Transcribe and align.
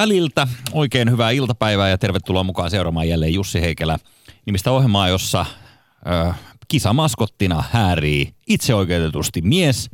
väliltä. 0.00 0.48
Oikein 0.72 1.10
hyvää 1.10 1.30
iltapäivää 1.30 1.88
ja 1.88 1.98
tervetuloa 1.98 2.44
mukaan 2.44 2.70
seuraamaan 2.70 3.08
jälleen 3.08 3.34
Jussi 3.34 3.60
Heikelä 3.60 3.98
nimistä 4.46 4.72
ohjelmaa, 4.72 5.08
jossa 5.08 5.46
ö, 6.06 6.32
kisamaskottina 6.68 7.64
häärii 7.70 8.34
itseoikeutetusti 8.46 9.42
mies, 9.42 9.90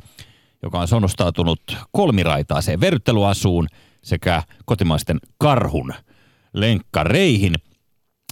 joka 0.62 0.80
on 0.80 0.88
sonnostautunut 0.88 1.76
kolmiraitaiseen 1.92 2.80
verryttelyasuun 2.80 3.66
sekä 4.02 4.42
kotimaisten 4.64 5.18
karhun 5.38 5.94
lenkkareihin. 6.52 7.54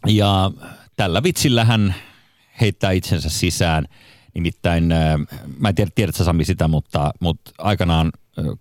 Ja 0.06 0.50
tällä 0.96 1.22
vitsillä 1.22 1.64
hän 1.64 1.94
heittää 2.60 2.90
itsensä 2.90 3.30
sisään. 3.30 3.84
Nimittäin, 4.34 4.84
mä 5.58 5.68
en 5.68 5.74
tiedä, 5.74 5.90
tiedätkö 5.94 6.24
Sami 6.24 6.44
sitä, 6.44 6.68
mutta, 6.68 7.10
mutta 7.20 7.50
aikanaan 7.58 8.12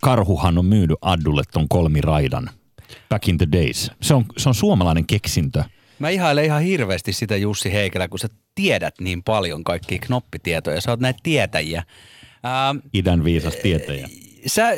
karhuhan 0.02 0.58
on 0.58 0.66
myynyt 0.66 0.98
Addulle 1.02 1.44
ton 1.54 1.70
kolmiraidan– 1.70 2.50
back 3.10 3.28
in 3.28 3.38
the 3.38 3.48
days. 3.52 3.92
Se 4.02 4.14
on, 4.14 4.26
se 4.38 4.50
on 4.50 4.56
suomalainen 4.56 5.06
keksintö. 5.06 5.64
Mä 6.00 6.10
ihailen 6.10 6.46
ihan 6.46 6.62
hirveästi 6.62 7.14
sitä 7.14 7.36
Jussi 7.38 7.74
Heikelä, 7.74 8.08
kun 8.08 8.20
sä 8.20 8.28
tiedät 8.56 8.96
niin 9.00 9.24
paljon 9.24 9.64
kaikkia 9.64 10.00
knoppitietoja. 10.00 10.82
Sä 10.82 10.92
oot 10.92 11.00
näitä 11.00 11.20
tietäjiä. 11.24 11.84
Ähm, 12.46 12.78
Idän 12.94 13.24
viisas 13.24 13.56
tietäjä. 13.56 14.10
Sä, 14.46 14.72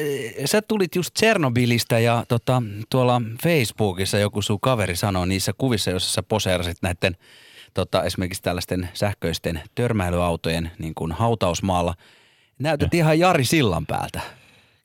sä 0.45 0.61
tulit 0.61 0.95
just 0.95 1.13
Tsernobylistä 1.13 1.99
ja 1.99 2.25
tota, 2.27 2.63
tuolla 2.89 3.22
Facebookissa 3.44 4.17
joku 4.17 4.41
sun 4.41 4.59
kaveri 4.59 4.95
sanoi 4.95 5.27
niissä 5.27 5.53
kuvissa, 5.58 5.91
joissa 5.91 6.11
sä 6.11 6.23
poseerasit 6.23 6.77
näiden 6.81 7.17
tota, 7.73 8.03
esimerkiksi 8.03 8.44
tällaisten 8.44 8.89
sähköisten 8.94 9.61
törmäilyautojen 9.75 10.72
niin 10.80 10.95
kuin 10.95 11.11
hautausmaalla. 11.11 11.94
Näytät 12.59 12.94
ja. 12.94 12.97
ihan 12.97 13.20
Jari 13.20 13.45
Sillan 13.45 13.86
päältä. 13.86 14.22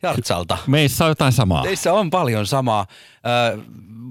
Jartsalta. 0.03 0.59
Meissä 0.67 1.05
on 1.05 1.11
jotain 1.11 1.33
samaa. 1.33 1.65
Meissä 1.65 1.93
on 1.93 2.11
paljon 2.11 2.47
samaa. 2.47 2.87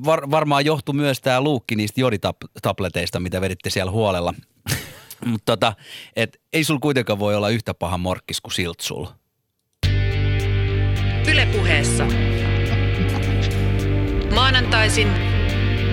var, 0.06 0.32
varmaan 0.32 0.66
johtuu 0.66 0.94
myös 0.94 1.22
tämä 1.22 1.42
luukki 1.42 1.76
niistä 1.76 2.02
joditableteista, 2.02 3.20
mitä 3.20 3.42
veditte 3.42 3.70
siellä 3.70 3.92
huolella. 3.92 4.34
Mutta 5.26 5.52
tota, 5.52 5.74
et 6.16 6.42
ei 6.54 6.64
sul 6.64 6.80
kuitenkaan 6.80 7.20
voi 7.20 7.36
olla 7.36 7.50
yhtä 7.50 7.74
paha 7.74 7.98
morkkis 7.98 8.42
kuin 8.42 8.54
Siltsul. 8.54 9.06
Ylepuheessa. 11.28 12.06
Maanantaisin 14.34 15.08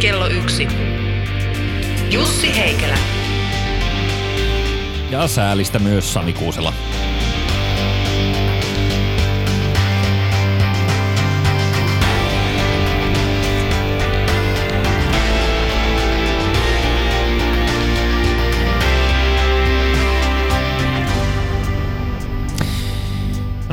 kello 0.00 0.28
yksi. 0.28 0.68
Jussi 2.10 2.56
Heikelä. 2.56 2.98
Ja 5.10 5.28
säälistä 5.28 5.78
myös 5.78 6.12
Sami 6.12 6.32
Kuusela. 6.32 6.72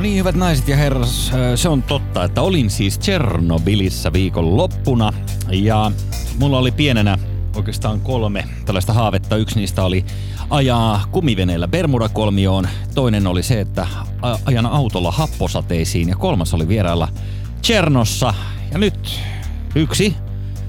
Niin, 0.06 0.18
hyvät 0.18 0.34
naiset 0.34 0.68
ja 0.68 0.76
herrat, 0.76 1.08
se 1.54 1.68
on 1.68 1.82
totta, 1.82 2.24
että 2.24 2.42
olin 2.42 2.70
siis 2.70 2.98
Tchernobylissä 2.98 4.12
viikon 4.12 4.56
loppuna 4.56 5.12
ja 5.50 5.92
mulla 6.38 6.58
oli 6.58 6.72
pienenä 6.72 7.18
oikeastaan 7.56 8.00
kolme 8.00 8.44
tällaista 8.64 8.92
haavetta. 8.92 9.36
Yksi 9.36 9.58
niistä 9.58 9.84
oli 9.84 10.04
ajaa 10.50 11.04
kumiveneellä 11.12 11.68
Bermuda-kolmioon, 11.68 12.68
toinen 12.94 13.26
oli 13.26 13.42
se, 13.42 13.60
että 13.60 13.86
ajan 14.44 14.66
autolla 14.66 15.10
happosateisiin 15.10 16.08
ja 16.08 16.16
kolmas 16.16 16.54
oli 16.54 16.68
vierailla 16.68 17.08
Chernossa. 17.62 18.34
Ja 18.72 18.78
nyt 18.78 19.20
yksi 19.74 20.16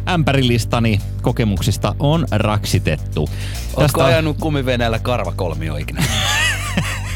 ämpärilistani 0.09 1.01
kokemuksista 1.21 1.95
on 1.99 2.27
raksitettu. 2.31 3.21
Oletko 3.21 3.81
Tästä... 3.81 4.05
ajanut 4.05 4.37
kumiveneellä 4.37 4.99
karvakolmio 4.99 5.75
ikinä? 5.75 6.03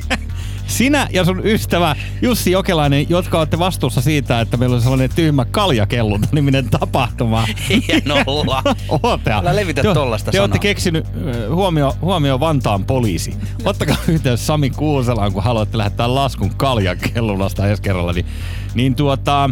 Sinä 0.80 1.08
ja 1.12 1.26
sun 1.26 1.42
ystävä 1.44 1.96
Jussi 2.22 2.52
Jokelainen, 2.52 3.06
jotka 3.10 3.38
olette 3.38 3.60
vastuussa 3.60 4.02
siitä, 4.02 4.42
että 4.42 4.58
meillä 4.58 4.76
on 4.76 4.82
sellainen 4.82 5.10
tyhmä 5.16 5.46
kaljakellunta 5.46 6.28
niminen 6.32 6.70
tapahtuma. 6.70 7.48
Hienolla. 7.70 8.64
Ootte. 9.04 9.32
Älä 9.32 9.56
levitä 9.56 9.82
te, 9.82 9.94
tollasta 9.94 10.32
Te 10.32 10.42
olette 10.42 10.60
keksinyt, 10.60 11.06
huomio, 11.50 11.96
huomio 12.02 12.40
Vantaan 12.40 12.86
poliisi. 12.86 13.34
Ottakaa 13.66 13.96
yhteys 14.08 14.48
Sami 14.48 14.70
Kuuselaan, 14.70 15.34
kun 15.34 15.44
haluatte 15.44 15.78
lähettää 15.78 16.16
laskun 16.16 16.56
kaljakellunasta 16.58 17.68
ensi 17.68 17.82
kerralla. 17.82 18.14
Niin, 18.14 18.26
niin 18.74 18.96
tuota, 18.96 19.50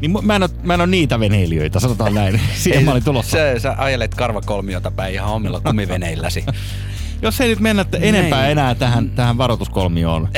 niin 0.00 0.26
mä 0.26 0.36
en, 0.36 0.42
ole, 0.42 0.50
mä 0.62 0.74
en 0.74 0.80
ole 0.80 0.86
niitä 0.86 1.20
veneilijöitä, 1.20 1.80
sanotaan 1.80 2.14
näin. 2.14 2.40
Siihen 2.54 2.84
mä 2.84 2.90
olin 2.90 3.04
tulossa. 3.04 3.36
Sä, 3.36 3.58
sä 3.58 3.74
ajelet 3.78 4.14
karvakolmiota 4.14 4.90
päin 4.90 5.14
ihan 5.14 5.28
omilla 5.28 5.60
kumiveneilläsi. 5.60 6.44
Jos 7.22 7.40
ei 7.40 7.48
nyt 7.48 7.60
mennä 7.60 7.84
enempää 8.00 8.38
Näin. 8.38 8.52
enää 8.52 8.74
tähän, 8.74 9.10
tähän 9.10 9.38
varoituskolmioon, 9.38 10.28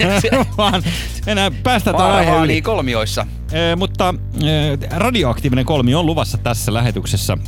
vaan 0.58 0.82
enää 1.26 1.50
päästetään 1.62 2.10
aihe 2.10 2.36
yli. 2.44 2.62
kolmioissa. 2.62 3.26
E, 3.52 3.76
mutta 3.76 4.14
e, 4.42 4.96
radioaktiivinen 4.96 5.64
kolmio 5.64 5.98
on 6.00 6.06
luvassa 6.06 6.38
tässä 6.38 6.74
lähetyksessä 6.74 7.38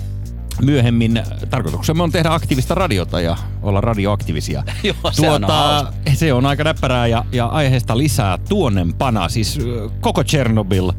myöhemmin. 0.62 1.22
Tarkoituksemme 1.50 2.02
on 2.02 2.12
tehdä 2.12 2.32
aktiivista 2.32 2.74
radiota 2.74 3.20
ja 3.20 3.36
olla 3.62 3.80
radioaktiivisia. 3.80 4.62
Joo, 4.82 4.96
se, 5.12 5.30
on 5.30 5.40
tuota, 5.40 5.92
se 6.14 6.32
on 6.32 6.46
aika 6.46 6.64
näppärää 6.64 7.06
ja, 7.06 7.24
ja 7.32 7.46
aiheesta 7.46 7.98
lisää 7.98 8.38
tuonnempana. 8.48 9.28
Siis 9.28 9.58
koko 10.00 10.24
Chernobyl 10.24 10.92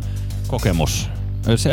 kokemus 0.48 1.10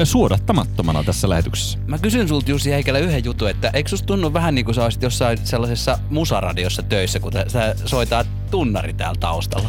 suodattamattomana 0.05 1.05
tässä 1.05 1.29
lähetyksessä. 1.29 1.79
Mä 1.87 1.99
kysyn 1.99 2.29
sulta 2.29 2.51
Jussi 2.51 2.71
Heikelä 2.71 2.99
yhden 2.99 3.25
jutun, 3.25 3.51
että 3.51 3.71
eikö 3.73 3.89
susta 3.91 4.07
tunnu 4.07 4.33
vähän 4.33 4.55
niin 4.55 4.65
kuin 4.65 4.75
sä 4.75 4.85
olisit 4.85 5.03
jossain 5.03 5.39
sellaisessa 5.45 5.99
musaradiossa 6.11 6.83
töissä, 6.83 7.21
kun 7.21 7.33
sä 7.49 7.75
soitat 7.85 8.27
tunnari 8.51 8.93
täällä 8.93 9.21
taustalla? 9.21 9.69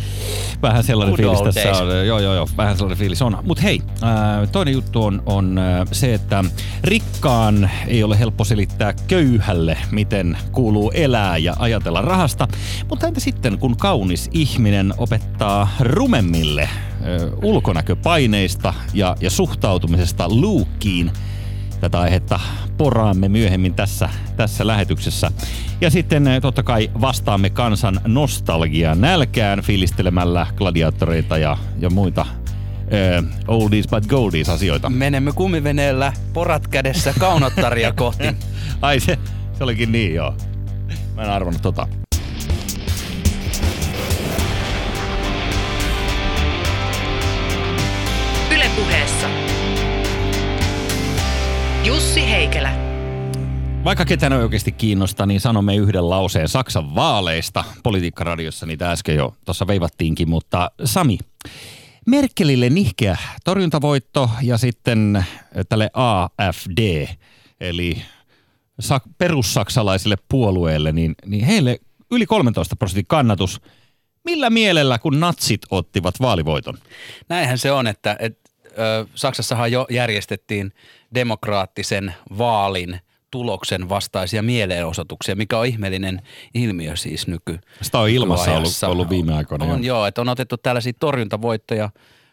Vähän 0.61 0.83
sellainen 0.83 1.15
Good 1.15 1.35
fiilis 1.35 1.55
tässä 1.55 1.83
on. 1.83 2.07
Joo, 2.07 2.19
joo, 2.19 2.33
joo, 2.33 2.47
vähän 2.57 2.77
sellainen 2.77 2.97
fiilis 2.97 3.21
on. 3.21 3.37
Mutta 3.43 3.63
hei, 3.63 3.81
toinen 4.51 4.73
juttu 4.73 5.03
on, 5.03 5.23
on 5.25 5.59
se, 5.91 6.13
että 6.13 6.43
rikkaan 6.83 7.69
ei 7.87 8.03
ole 8.03 8.19
helppo 8.19 8.43
selittää 8.43 8.93
köyhälle, 9.07 9.77
miten 9.91 10.37
kuuluu 10.51 10.91
elää 10.91 11.37
ja 11.37 11.55
ajatella 11.59 12.01
rahasta. 12.01 12.47
Mutta 12.89 13.07
entä 13.07 13.19
sitten, 13.19 13.59
kun 13.59 13.77
kaunis 13.77 14.29
ihminen 14.33 14.93
opettaa 14.97 15.69
rumemmille 15.79 16.69
ulkonäköpaineista 17.43 18.73
ja, 18.93 19.15
ja 19.21 19.29
suhtautumisesta 19.29 20.29
luukkiin. 20.29 21.11
Tätä 21.81 21.99
aihetta 21.99 22.39
poraamme 22.77 23.29
myöhemmin 23.29 23.73
tässä, 23.73 24.09
tässä 24.37 24.67
lähetyksessä. 24.67 25.31
Ja 25.81 25.89
sitten 25.89 26.25
totta 26.41 26.63
kai 26.63 26.91
vastaamme 27.01 27.49
kansan 27.49 28.01
nostalgia 28.07 28.95
nälkään 28.95 29.61
fiilistelemällä 29.61 30.47
gladiaattoreita 30.55 31.37
ja, 31.37 31.57
ja 31.79 31.89
muita 31.89 32.25
uh, 32.85 33.29
oldies 33.47 33.87
but 33.87 34.07
goldies 34.07 34.49
asioita. 34.49 34.89
Menemme 34.89 35.31
kumiveneellä 35.31 36.13
porat 36.33 36.67
kädessä 36.67 37.13
kaunottaria 37.19 37.93
kohti. 37.93 38.23
Ai 38.81 38.99
se, 38.99 39.17
se 39.57 39.63
olikin 39.63 39.91
niin 39.91 40.13
joo. 40.15 40.33
Mä 41.15 41.23
en 41.23 41.29
arvannut 41.29 41.61
tota. 41.61 41.87
Jussi 51.85 52.29
Heikelä. 52.29 52.71
Vaikka 53.83 54.05
ketään 54.05 54.33
ei 54.33 54.39
oikeasti 54.39 54.71
kiinnosta, 54.71 55.25
niin 55.25 55.39
sanomme 55.39 55.75
yhden 55.75 56.09
lauseen 56.09 56.49
Saksan 56.49 56.95
vaaleista. 56.95 57.63
Politiikkaradiossa 57.83 58.65
niitä 58.65 58.91
äsken 58.91 59.15
jo 59.15 59.33
tuossa 59.45 59.67
veivattiinkin, 59.67 60.29
mutta 60.29 60.71
Sami, 60.85 61.17
Merkelille 62.07 62.69
nihkeä 62.69 63.17
torjuntavoitto 63.43 64.29
ja 64.41 64.57
sitten 64.57 65.25
tälle 65.69 65.89
AFD, 65.93 67.07
eli 67.61 68.01
perussaksalaisille 69.17 70.15
puolueelle, 70.29 70.91
niin, 70.91 71.15
niin 71.25 71.45
heille 71.45 71.79
yli 72.11 72.25
13 72.25 72.75
prosentin 72.75 73.07
kannatus. 73.07 73.61
Millä 74.23 74.49
mielellä, 74.49 74.99
kun 74.99 75.19
natsit 75.19 75.61
ottivat 75.71 76.15
vaalivoiton? 76.21 76.77
Näinhän 77.29 77.57
se 77.57 77.71
on, 77.71 77.87
että, 77.87 78.15
että 78.19 78.44
Saksassahan 79.15 79.71
jo 79.71 79.87
järjestettiin 79.89 80.71
demokraattisen 81.13 82.15
vaalin 82.37 82.99
tuloksen 83.31 83.89
vastaisia 83.89 84.43
mielenosoituksia, 84.43 85.35
mikä 85.35 85.57
on 85.57 85.65
ihmeellinen 85.65 86.21
ilmiö 86.53 86.95
siis 86.95 87.27
nyky. 87.27 87.59
Sitä 87.81 87.99
on 87.99 88.09
ilmassa 88.09 88.51
ollut, 88.51 88.71
ollut 88.87 89.09
viime 89.09 89.33
aikoina. 89.33 89.65
On, 89.65 89.83
joo, 89.83 90.05
että 90.05 90.21
on 90.21 90.29
otettu 90.29 90.57
tällaisia 90.57 90.93
torjuntavoittoja 90.99 91.89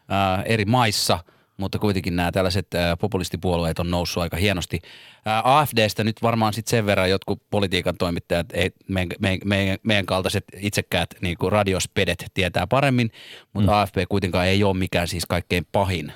ää, 0.08 0.42
eri 0.42 0.64
maissa, 0.64 1.18
mutta 1.56 1.78
kuitenkin 1.78 2.16
nämä 2.16 2.32
tällaiset 2.32 2.74
ää, 2.74 2.96
populistipuolueet 2.96 3.78
on 3.78 3.90
noussut 3.90 4.22
aika 4.22 4.36
hienosti. 4.36 4.78
Ää, 5.26 5.42
AFDstä 5.44 6.04
nyt 6.04 6.22
varmaan 6.22 6.52
sitten 6.52 6.70
sen 6.70 6.86
verran 6.86 7.10
jotkut 7.10 7.42
politiikan 7.50 7.96
toimittajat, 7.98 8.46
ei, 8.52 8.70
meidän, 8.88 9.16
meidän, 9.20 9.48
meidän, 9.48 9.78
meidän 9.82 10.06
kaltaiset 10.06 10.44
itsekkäät 10.56 11.10
niin 11.20 11.38
kuin 11.38 11.52
radiospedet 11.52 12.24
tietää 12.34 12.66
paremmin, 12.66 13.10
mutta 13.52 13.70
mm. 13.70 13.76
AFP 13.76 13.96
kuitenkaan 14.08 14.46
ei 14.46 14.64
ole 14.64 14.76
mikään 14.76 15.08
siis 15.08 15.26
kaikkein 15.26 15.66
pahin 15.72 16.12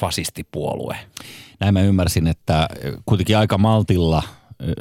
fasistipuolue. 0.00 0.96
Näin 1.60 1.74
mä 1.74 1.80
ymmärsin, 1.80 2.26
että 2.26 2.68
kuitenkin 3.06 3.38
aika 3.38 3.58
maltilla 3.58 4.22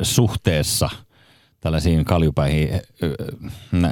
suhteessa 0.01 0.89
tällaisiin 1.59 2.05
kaljupäihin, 2.05 2.69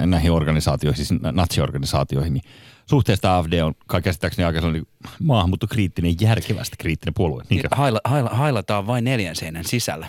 näihin 0.06 0.32
organisaatioihin, 0.32 1.06
siis 1.06 1.22
natsiorganisaatioihin, 1.32 2.34
niin 2.34 2.44
suhteesta 2.86 3.38
AFD 3.38 3.62
on 3.62 3.74
kai 3.88 4.02
käsittääkseni 4.02 4.46
aika 4.46 4.60
sellainen 4.60 4.86
maahanmuuttokriittinen, 5.24 6.16
järkevästi 6.22 6.76
kriittinen 6.80 7.14
puolue. 7.14 7.44
Niinkö? 7.50 7.68
Haila, 7.72 8.00
haila, 8.04 8.30
hailataan 8.30 8.88
vain 8.88 9.04
neljän 9.04 9.36
seinän 9.36 9.66
sisällä. 9.66 10.08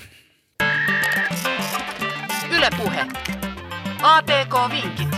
Ylepuhe. 2.50 3.06
ATK-vinkit. 4.02 5.16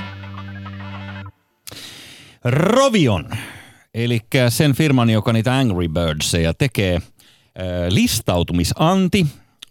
Rovion, 2.44 3.28
eli 3.94 4.20
sen 4.48 4.74
firman, 4.74 5.10
joka 5.10 5.32
niitä 5.32 5.58
Angry 5.58 5.88
Birdseja 5.88 6.54
tekee, 6.54 7.02
listautumisanti 7.90 9.26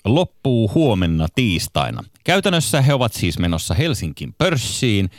loppuu 0.06 0.72
huomenna 0.76 1.28
tiistaina. 1.36 2.04
Käytännössä 2.24 2.82
he 2.82 2.94
ovat 2.94 3.14
siis 3.14 3.40
menossa 3.40 3.74
Helsinkin 3.74 4.34
pörssiin 4.38 5.10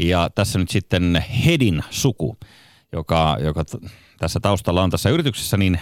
ja 0.00 0.30
tässä 0.34 0.58
nyt 0.58 0.70
sitten 0.70 1.24
Hedin 1.46 1.82
suku, 1.90 2.36
joka, 2.92 3.36
joka 3.40 3.64
tässä 4.18 4.40
taustalla 4.40 4.82
on 4.82 4.90
tässä 4.90 5.10
yrityksessä, 5.10 5.56
niin 5.56 5.80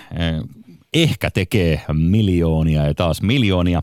ehkä 0.95 1.31
tekee 1.31 1.83
miljoonia 1.93 2.87
ja 2.87 2.95
taas 2.95 3.23
miljoonia. 3.23 3.83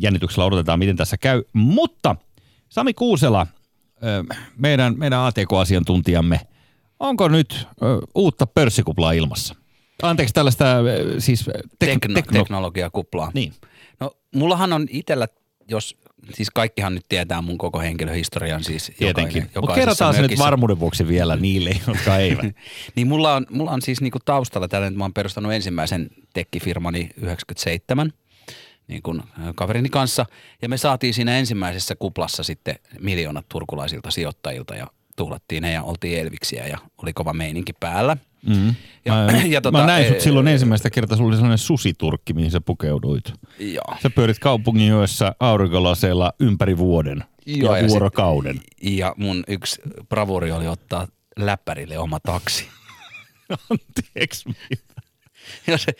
Jännityksellä 0.00 0.44
odotetaan, 0.44 0.78
miten 0.78 0.96
tässä 0.96 1.16
käy. 1.16 1.42
Mutta 1.52 2.16
Sami 2.68 2.94
Kuusela, 2.94 3.46
meidän, 4.56 4.94
meidän 4.98 5.20
ATK-asiantuntijamme, 5.20 6.40
onko 7.00 7.28
nyt 7.28 7.66
uutta 8.14 8.46
pörssikuplaa 8.46 9.12
ilmassa? 9.12 9.54
Anteeksi, 10.02 10.34
tällaista 10.34 10.64
siis 11.18 11.46
tek- 11.84 11.88
Tekno- 11.88 12.14
tekno- 12.14 12.32
teknologiakuplaa. 12.38 13.30
Niin. 13.34 13.52
No, 14.00 14.10
mullahan 14.34 14.72
on 14.72 14.86
itsellä, 14.90 15.28
jos 15.68 15.96
siis 16.34 16.50
kaikkihan 16.50 16.94
nyt 16.94 17.04
tietää 17.08 17.42
mun 17.42 17.58
koko 17.58 17.80
henkilöhistorian 17.80 18.64
siis 18.64 18.92
Tietenkin. 18.98 19.50
Mutta 19.60 19.74
kerrotaan 19.74 20.14
se 20.14 20.22
nyt 20.22 20.38
varmuuden 20.38 20.80
vuoksi 20.80 21.08
vielä 21.08 21.36
niille, 21.46 21.70
jotka 21.88 22.16
eivät. 22.16 22.44
niin 22.96 23.06
mulla 23.06 23.34
on, 23.34 23.46
mulla 23.50 23.70
on 23.70 23.82
siis 23.82 24.00
niinku 24.00 24.18
taustalla 24.24 24.68
tällä, 24.68 24.86
että 24.86 24.98
mä 24.98 25.04
oon 25.04 25.14
perustanut 25.14 25.52
ensimmäisen 25.52 26.10
tekkifirmani 26.34 27.10
97 27.16 28.12
niin 28.88 29.02
kuin 29.02 29.22
kaverini 29.54 29.88
kanssa. 29.88 30.26
Ja 30.62 30.68
me 30.68 30.76
saatiin 30.76 31.14
siinä 31.14 31.38
ensimmäisessä 31.38 31.96
kuplassa 31.96 32.42
sitten 32.42 32.74
miljoonat 33.00 33.46
turkulaisilta 33.48 34.10
sijoittajilta 34.10 34.74
ja 34.74 34.86
tuhlattiin 35.16 35.62
ne 35.62 35.72
ja 35.72 35.82
oltiin 35.82 36.18
elviksiä 36.18 36.66
ja 36.66 36.78
oli 37.02 37.12
kova 37.12 37.32
meininki 37.32 37.72
päällä. 37.80 38.16
Mm. 38.46 38.74
Ja, 39.04 39.12
mä, 39.14 39.42
ja 39.54 39.60
tota, 39.60 39.78
mä 39.78 39.86
näin 39.86 40.08
sut 40.08 40.20
silloin 40.20 40.48
ensimmäistä 40.48 40.90
kertaa, 40.90 41.16
sulla 41.16 41.28
oli 41.28 41.36
sellainen 41.36 41.58
susiturkki, 41.58 42.32
mihin 42.32 42.50
sä 42.50 42.60
pukeuduit. 42.60 43.32
Joo. 43.58 43.96
Sä 44.02 44.10
pyörit 44.10 44.38
kaupungin 44.38 44.88
joessa 44.88 45.34
aurinkolaseilla 45.40 46.32
ympäri 46.40 46.78
vuoden 46.78 47.24
joo, 47.46 47.76
ja 47.76 47.88
vuorokauden. 47.88 48.54
Sit, 48.54 48.98
ja 48.98 49.14
mun 49.16 49.44
yksi 49.48 49.82
bravuri 50.08 50.52
oli 50.52 50.66
ottaa 50.66 51.08
läppärille 51.36 51.98
oma 51.98 52.20
taksi. 52.20 52.68
Anteeksi 53.70 54.48
se, 55.76 55.92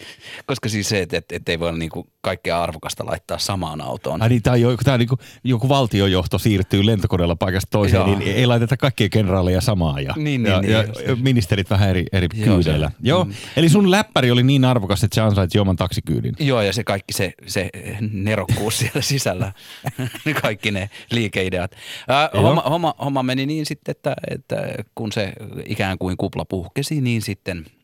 koska 0.47 0.69
siis 0.69 0.89
se, 0.89 1.01
että, 1.01 1.17
että, 1.17 1.37
että 1.37 1.53
ei 1.53 1.61
voi 1.61 1.79
niinku 1.79 2.07
kaikkea 2.21 2.63
arvokasta 2.63 3.07
laittaa 3.07 3.39
samaan 3.39 3.81
autoon. 3.81 4.23
Ai 4.23 4.29
niin, 4.29 4.43
tämä, 4.43 4.57
joku, 4.57 4.85
tämä 4.85 4.99
niin 4.99 5.09
kuin, 5.09 5.19
joku 5.45 5.69
valtiojohto 5.69 6.39
siirtyy 6.39 6.87
lentokoneella 6.87 7.37
paikasta 7.37 7.71
toiseen, 7.71 8.01
Joo. 8.01 8.19
niin 8.19 8.37
ei 8.37 8.47
laiteta 8.47 8.77
kaikkia 8.77 9.09
kenraaleja 9.09 9.61
samaan 9.61 10.05
ja, 10.05 10.15
niin, 10.17 10.43
niin, 10.43 10.53
ja, 10.53 10.61
niin, 10.61 10.73
ja 10.73 10.83
niin, 10.83 11.23
ministerit 11.23 11.71
vähän 11.71 11.89
eri, 11.89 12.07
eri 12.13 12.29
Joo, 12.35 12.45
kyydeillä. 12.45 12.89
Se, 12.89 12.97
Joo, 13.03 13.25
mm. 13.25 13.33
eli 13.57 13.69
sun 13.69 13.91
läppäri 13.91 14.31
oli 14.31 14.43
niin 14.43 14.65
arvokas, 14.65 15.05
että 15.05 15.15
se 15.15 15.21
ansaitsi 15.21 15.59
oman 15.59 15.77
taksikyydin. 15.77 16.35
Joo, 16.39 16.63
ja 16.63 16.73
se 16.73 16.85
kaikki 16.85 17.13
se, 17.13 17.33
se 17.47 17.71
nerokkuus 18.13 18.79
siellä 18.79 19.01
sisällä, 19.01 19.53
kaikki 20.43 20.71
ne 20.71 20.91
liikeideat. 21.11 21.73
Äh, 22.11 22.43
homma, 22.43 22.63
homma, 22.63 22.95
homma 23.05 23.23
meni 23.23 23.47
niin 23.47 23.67
sitten, 23.67 23.93
että, 23.93 24.17
että 24.31 24.57
kun 24.95 25.13
se 25.13 25.33
ikään 25.67 25.99
kuin 25.99 26.17
kupla 26.17 26.45
puhkesi, 26.45 27.01
niin 27.01 27.23
sitten– 27.23 27.65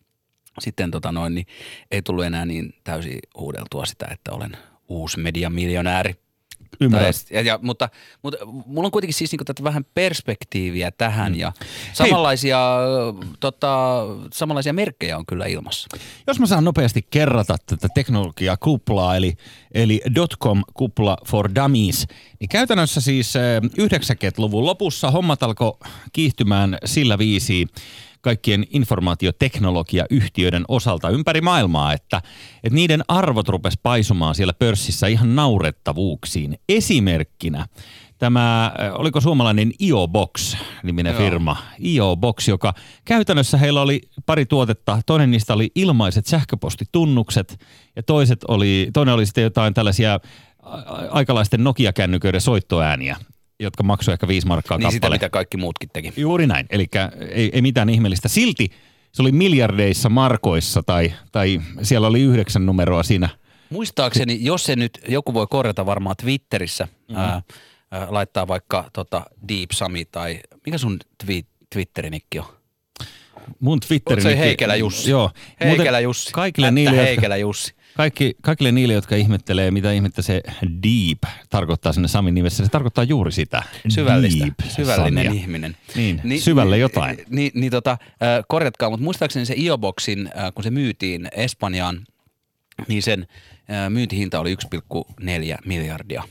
sitten 0.60 0.90
tota 0.90 1.12
noin, 1.12 1.34
niin 1.34 1.46
ei 1.90 2.02
tullut 2.02 2.25
enää 2.25 2.46
niin 2.46 2.75
täysin 2.84 3.19
huudeltua 3.38 3.87
sitä, 3.87 4.06
että 4.10 4.32
olen 4.32 4.56
uusi 4.88 5.20
mediamiljonääri. 5.20 6.14
Ymmärrän. 6.81 7.12
Ja, 7.31 7.40
ja, 7.40 7.58
mutta, 7.62 7.88
mutta 8.22 8.38
mulla 8.46 8.87
on 8.87 8.90
kuitenkin 8.90 9.14
siis 9.14 9.32
niinku 9.32 9.44
tätä 9.44 9.64
vähän 9.64 9.84
perspektiiviä 9.94 10.90
tähän 10.90 11.32
mm. 11.32 11.38
ja 11.38 11.52
samanlaisia, 11.93 12.58
tota, 13.40 14.02
samanlaisia 14.32 14.72
merkkejä 14.72 15.19
on 15.19 15.26
kyllä 15.26 15.46
ilmassa. 15.46 15.88
Jos 16.26 16.40
mä 16.40 16.46
saan 16.46 16.64
nopeasti 16.64 17.06
kerrata 17.10 17.56
tätä 17.66 17.88
teknologiaa 17.94 18.56
kuplaa, 18.56 19.16
eli, 19.16 19.37
eli 19.75 20.00
dotcom-kupla 20.14 21.16
for 21.26 21.50
dummies, 21.55 22.06
niin 22.40 22.48
käytännössä 22.48 23.00
siis 23.00 23.34
90-luvun 23.81 24.66
lopussa 24.66 25.10
hommat 25.10 25.43
alkoi 25.43 25.78
kiihtymään 26.12 26.78
sillä 26.84 27.19
viisiin, 27.19 27.69
kaikkien 28.22 28.66
informaatioteknologiayhtiöiden 28.70 30.64
osalta 30.69 31.10
ympäri 31.10 31.40
maailmaa, 31.40 31.92
että, 31.92 32.22
että 32.64 32.74
niiden 32.74 33.02
arvot 33.08 33.48
rupes 33.48 33.78
paisumaan 33.82 34.34
siellä 34.34 34.52
pörssissä 34.52 35.06
ihan 35.06 35.36
naurettavuuksiin. 35.36 36.58
Esimerkkinä 36.69 37.66
tämä, 38.19 38.66
äh, 38.66 38.72
oliko 38.94 39.20
suomalainen 39.20 39.72
IO-Box-niminen 39.80 41.12
Joo. 41.12 41.22
firma, 41.22 41.56
IO-Box, 41.84 42.48
joka 42.48 42.74
käytännössä 43.04 43.58
heillä 43.58 43.80
oli 43.82 44.00
pari 44.26 44.46
tuotetta. 44.46 45.00
Toinen 45.06 45.30
niistä 45.30 45.54
oli 45.54 45.70
ilmaiset 45.74 46.26
sähköpostitunnukset 46.26 47.60
ja 47.96 48.02
toiset 48.02 48.44
oli, 48.48 48.90
toinen 48.92 49.14
oli 49.14 49.26
sitten 49.26 49.44
jotain 49.44 49.74
tällaisia 49.74 50.20
aikalaisten 51.10 51.64
Nokia-kännyköiden 51.64 52.40
soittoääniä 52.40 53.16
jotka 53.62 53.82
maksoivat 53.82 54.17
ehkä 54.17 54.29
viisi 54.29 54.47
markkaa 54.47 54.79
niin 54.79 54.82
kappale. 54.82 54.93
sitä, 54.97 55.11
mitä 55.11 55.29
kaikki 55.29 55.56
muutkin 55.56 55.91
teki. 55.93 56.12
Juuri 56.17 56.47
näin. 56.47 56.67
Eli 56.70 56.87
ei, 57.31 57.50
ei 57.53 57.62
mitään 57.62 57.88
ihmeellistä. 57.88 58.29
Silti 58.29 58.70
se 59.12 59.23
oli 59.23 59.32
miljardeissa 59.32 60.09
markoissa 60.09 60.82
tai, 60.82 61.12
tai 61.32 61.61
siellä 61.82 62.06
oli 62.06 62.20
yhdeksän 62.20 62.67
numeroa 62.67 63.03
siinä. 63.03 63.29
Muistaakseni, 63.70 64.38
jos 64.41 64.64
se 64.64 64.76
nyt, 64.76 64.99
joku 65.09 65.35
voi 65.35 65.47
korjata 65.50 65.87
varmaan 65.87 66.17
Twitterissä, 66.17 66.85
mm-hmm. 66.85 67.17
ää, 67.17 67.43
ää, 67.91 68.06
laittaa 68.11 68.49
vaikka 68.49 68.91
tota 68.93 69.23
Deep 69.49 69.70
Sami 69.73 70.05
tai 70.05 70.41
mikä 70.67 70.79
sun 70.79 70.99
twi- 71.25 71.47
Twitterinikki 71.73 72.38
on? 72.38 72.47
Mun 73.61 73.81
Twitterin... 73.81 74.23
Se 74.23 74.38
Heikelä 74.38 74.76
Jussi. 74.76 75.11
Joo. 75.11 75.31
Heikelä 75.61 76.00
Jussi. 76.00 76.32
Kaikille 76.32 76.70
niille, 76.70 76.97
Heikelä 76.97 77.37
Jussi. 77.37 77.75
Kaikki, 77.97 78.35
kaikille 78.43 78.73
niille, 78.73 78.94
jotka 78.94 79.17
ihmettelee, 79.17 79.70
mitä 79.70 79.93
ihmettä 79.93 80.22
se 80.22 80.43
deep 80.82 81.19
tarkoittaa 81.51 81.93
sinne 81.93 82.08
Samin 82.08 82.34
nimessä, 82.34 82.65
se 82.65 82.70
tarkoittaa 82.70 83.05
juuri 83.05 83.32
sitä. 83.32 83.63
Syvällistä, 83.89 84.44
deep 84.44 84.55
syvällinen 84.69 85.25
Samia. 85.25 85.43
ihminen. 85.43 85.77
Niin, 85.94 86.20
Ni, 86.25 86.41
syvälle 86.41 86.79
jotain. 86.79 87.17
Niin, 87.17 87.27
niin, 87.31 87.53
niin 87.55 87.70
tota, 87.70 87.99
korjatkaa, 88.49 88.91
mutta 88.91 89.05
muistaakseni 89.05 89.46
se 89.46 89.55
IOBoxin, 89.56 90.31
kun 90.55 90.65
se 90.65 90.70
myytiin 90.70 91.29
Espanjaan, 91.37 92.06
niin 92.89 93.03
sen 93.03 93.27
myyntihinta 93.89 94.41
oli 94.41 94.56
1,4 94.77 95.58
miljardia. 95.65 96.22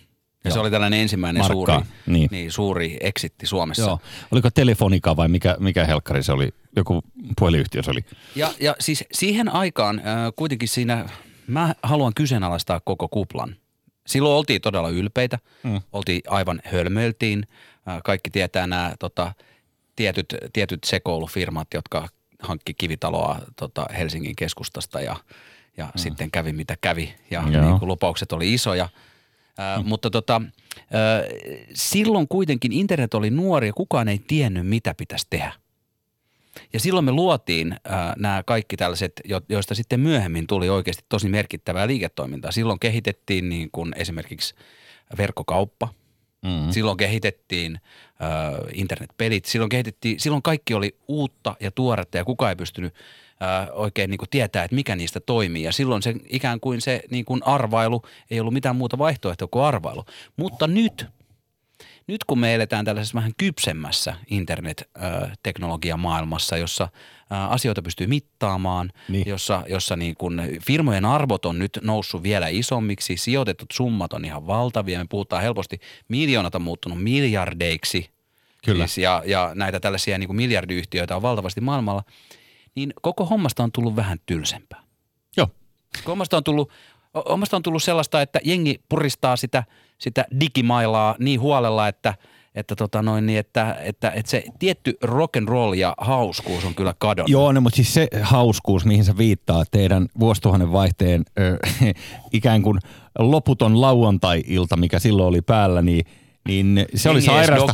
Ja 0.44 0.50
Joo. 0.50 0.53
se 0.53 0.60
oli 0.60 0.72
tällainen 0.72 1.00
ensimmäinen 1.00 1.44
suuri, 1.44 1.74
niin. 2.06 2.27
Niin, 2.32 2.51
suuri 2.51 2.98
exitti 3.01 3.46
Suomessa. 3.46 3.84
Joo. 3.84 4.00
Oliko 4.32 4.50
Telefonika 4.51 5.15
vai 5.15 5.27
mikä, 5.27 5.58
mikä 5.60 5.86
helkkari 5.86 6.24
se 6.24 6.32
oli? 6.32 6.50
Joku 6.75 7.01
puhelinyhtiö 7.39 7.84
se 7.84 7.91
oli. 7.91 8.06
Ja, 8.36 8.53
ja 8.60 8.75
siis 8.80 9.03
siihen 9.13 9.50
aikaan 9.50 10.00
äh, 10.00 10.06
kuitenkin 10.36 10.68
siinä 10.68 11.06
mä 11.51 11.75
haluan 11.84 12.13
kyseenalaistaa 12.13 12.79
koko 12.79 13.08
kuplan. 13.08 13.55
Silloin 14.08 14.38
oltiin 14.38 14.62
todella 14.62 14.89
ylpeitä, 14.89 15.39
mm. 15.63 15.81
oltiin 15.93 16.22
aivan 16.27 16.62
hölmöiltiin. 16.65 17.48
Kaikki 18.03 18.29
tietää 18.29 18.67
nämä 18.67 18.93
tota, 19.00 19.34
tietyt, 19.96 20.36
tietyt 20.53 20.84
sekoilufirmat, 20.84 21.67
jotka 21.74 22.08
hankki 22.39 22.74
kivitaloa 22.74 23.39
tota, 23.55 23.86
Helsingin 23.98 24.36
keskustasta 24.36 25.01
ja, 25.01 25.15
ja 25.77 25.86
mm. 25.86 25.91
sitten 25.96 26.31
kävi 26.31 26.53
mitä 26.53 26.77
kävi 26.81 27.13
ja 27.31 27.41
niin 27.41 27.79
kuin 27.79 27.88
lupaukset 27.88 28.31
oli 28.31 28.53
isoja. 28.53 28.89
mm. 29.77 29.88
Mutta 29.88 30.10
tota, 30.10 30.41
silloin 31.74 32.27
kuitenkin 32.27 32.72
internet 32.72 33.13
oli 33.13 33.29
nuori 33.29 33.67
ja 33.67 33.74
kukaan 33.74 34.08
ei 34.08 34.20
tiennyt, 34.20 34.67
mitä 34.67 34.93
pitäisi 34.93 35.27
tehdä. 35.29 35.53
Ja 36.74 36.79
silloin 36.79 37.05
me 37.05 37.12
luotiin 37.12 37.72
äh, 37.72 38.13
nämä 38.17 38.43
kaikki 38.46 38.77
tällaiset, 38.77 39.22
jo, 39.25 39.41
joista 39.50 39.75
sitten 39.75 40.00
myöhemmin 40.00 40.48
tuli 40.48 40.70
oikeasti 40.70 41.05
tosi 41.10 41.29
merkittävää 41.29 41.88
liiketoimintaa. 41.88 42.51
Silloin 42.51 42.79
kehitettiin 42.79 43.50
niin 43.50 43.70
kuin 43.72 43.93
esimerkiksi 43.96 44.55
verkkokauppa. 45.17 45.88
Mm-hmm. 46.46 46.72
Silloin 46.72 46.98
kehitettiin 46.98 47.75
äh, 47.75 48.70
internetpelit. 48.74 49.46
Silloin, 49.46 49.70
kehitettiin, 49.70 50.20
silloin 50.20 50.43
kaikki 50.43 50.74
oli 50.74 50.96
uutta 51.08 51.55
ja 51.60 51.72
tuoretta 51.72 52.17
ja 52.17 52.25
kukaan 52.25 52.50
ei 52.50 52.55
pystynyt 52.55 52.93
äh, 53.41 53.67
oikein 53.72 54.10
niin 54.10 54.17
kuin 54.17 54.29
tietää, 54.29 54.63
että 54.63 54.75
mikä 54.75 54.96
niistä 54.96 55.20
toimii. 55.20 55.63
Ja 55.63 55.72
silloin 55.72 56.01
se 56.01 56.15
ikään 56.29 56.60
kuin 56.60 56.81
se 56.81 57.01
niin 57.12 57.25
kuin 57.25 57.41
arvailu 57.46 58.01
ei 58.31 58.39
ollut 58.39 58.53
mitään 58.53 58.75
muuta 58.75 58.98
vaihtoehtoa 58.98 59.48
kuin 59.51 59.65
arvailu. 59.65 60.05
Mutta 60.38 60.67
nyt– 60.67 61.05
nyt 62.12 62.24
kun 62.24 62.39
me 62.39 62.56
eletään 62.56 62.86
tällaisessa 62.86 63.15
vähän 63.15 63.32
kypsemmässä 63.38 64.15
internet-teknologian 64.30 66.00
maailmassa, 66.00 66.58
jossa 66.58 66.88
asioita 67.30 67.82
pystyy 67.82 68.08
mittaamaan, 68.08 68.91
niin. 69.10 69.27
jossa, 69.27 69.63
jossa 69.68 69.96
niin 69.96 70.15
kun 70.15 70.41
firmojen 70.68 71.06
arvot 71.06 71.46
on 71.46 71.60
nyt 71.60 71.80
noussut 71.82 72.24
vielä 72.24 72.48
isommiksi, 72.48 73.18
sijoitetut 73.18 73.70
summat 73.74 74.13
on 74.13 74.25
ihan 74.25 74.48
valtavia, 74.48 75.00
me 75.00 75.06
puhutaan 75.10 75.41
helposti, 75.41 75.80
miljoonat 76.08 76.56
on 76.56 76.62
muuttunut 76.62 77.03
miljardeiksi, 77.03 78.10
Kyllä. 78.65 78.88
Siis, 78.88 78.98
ja, 78.98 79.24
ja 79.25 79.51
näitä 79.56 79.80
tällaisia 79.80 80.18
niin 80.18 80.27
kuin 80.27 80.38
miljardiyhtiöitä 80.38 81.15
on 81.15 81.22
valtavasti 81.22 81.62
maailmalla, 81.62 82.03
niin 82.75 82.94
koko 83.01 83.25
hommasta 83.25 83.63
on 83.63 83.72
tullut 83.72 83.96
vähän 83.96 84.18
tylsempää. 84.25 84.84
Joo. 85.38 85.48
Hommasta 86.08 86.38
on 86.38 86.44
tullut, 86.44 86.72
hommasta 87.30 87.58
on 87.58 87.63
tullut 87.63 87.84
sellaista, 87.84 88.22
että 88.22 88.39
jengi 88.44 88.82
puristaa 88.89 89.36
sitä, 89.36 89.63
sitä 90.01 90.25
digimailaa 90.39 91.15
niin 91.20 91.39
huolella, 91.39 91.88
että– 91.88 92.13
että, 92.55 92.75
tota 92.75 93.01
noin, 93.01 93.25
niin 93.25 93.39
että, 93.39 93.77
että, 93.84 94.10
että, 94.10 94.31
se 94.31 94.43
tietty 94.60 94.98
rock 95.01 95.38
and 95.38 95.48
roll 95.48 95.74
ja 95.74 95.93
hauskuus 95.98 96.65
on 96.65 96.75
kyllä 96.75 96.93
kadonnut. 97.00 97.29
Joo, 97.29 97.51
no, 97.51 97.62
mutta 97.62 97.75
siis 97.75 97.93
se 97.93 98.08
hauskuus, 98.22 98.86
mihin 98.86 99.05
se 99.05 99.17
viittaa 99.17 99.63
teidän 99.72 100.08
vuosituhannen 100.20 100.72
vaihteen 100.72 101.25
ö, 101.39 101.58
ikään 102.34 102.62
kuin 102.62 102.79
loputon 103.20 103.81
lauantai-ilta, 103.81 104.77
mikä 104.77 105.00
silloin 105.00 105.27
oli 105.27 105.41
päällä, 105.41 105.81
niin– 105.81 106.05
niin 106.48 106.86
se 106.95 107.10
oli 107.10 107.21
sairasta, 107.21 107.74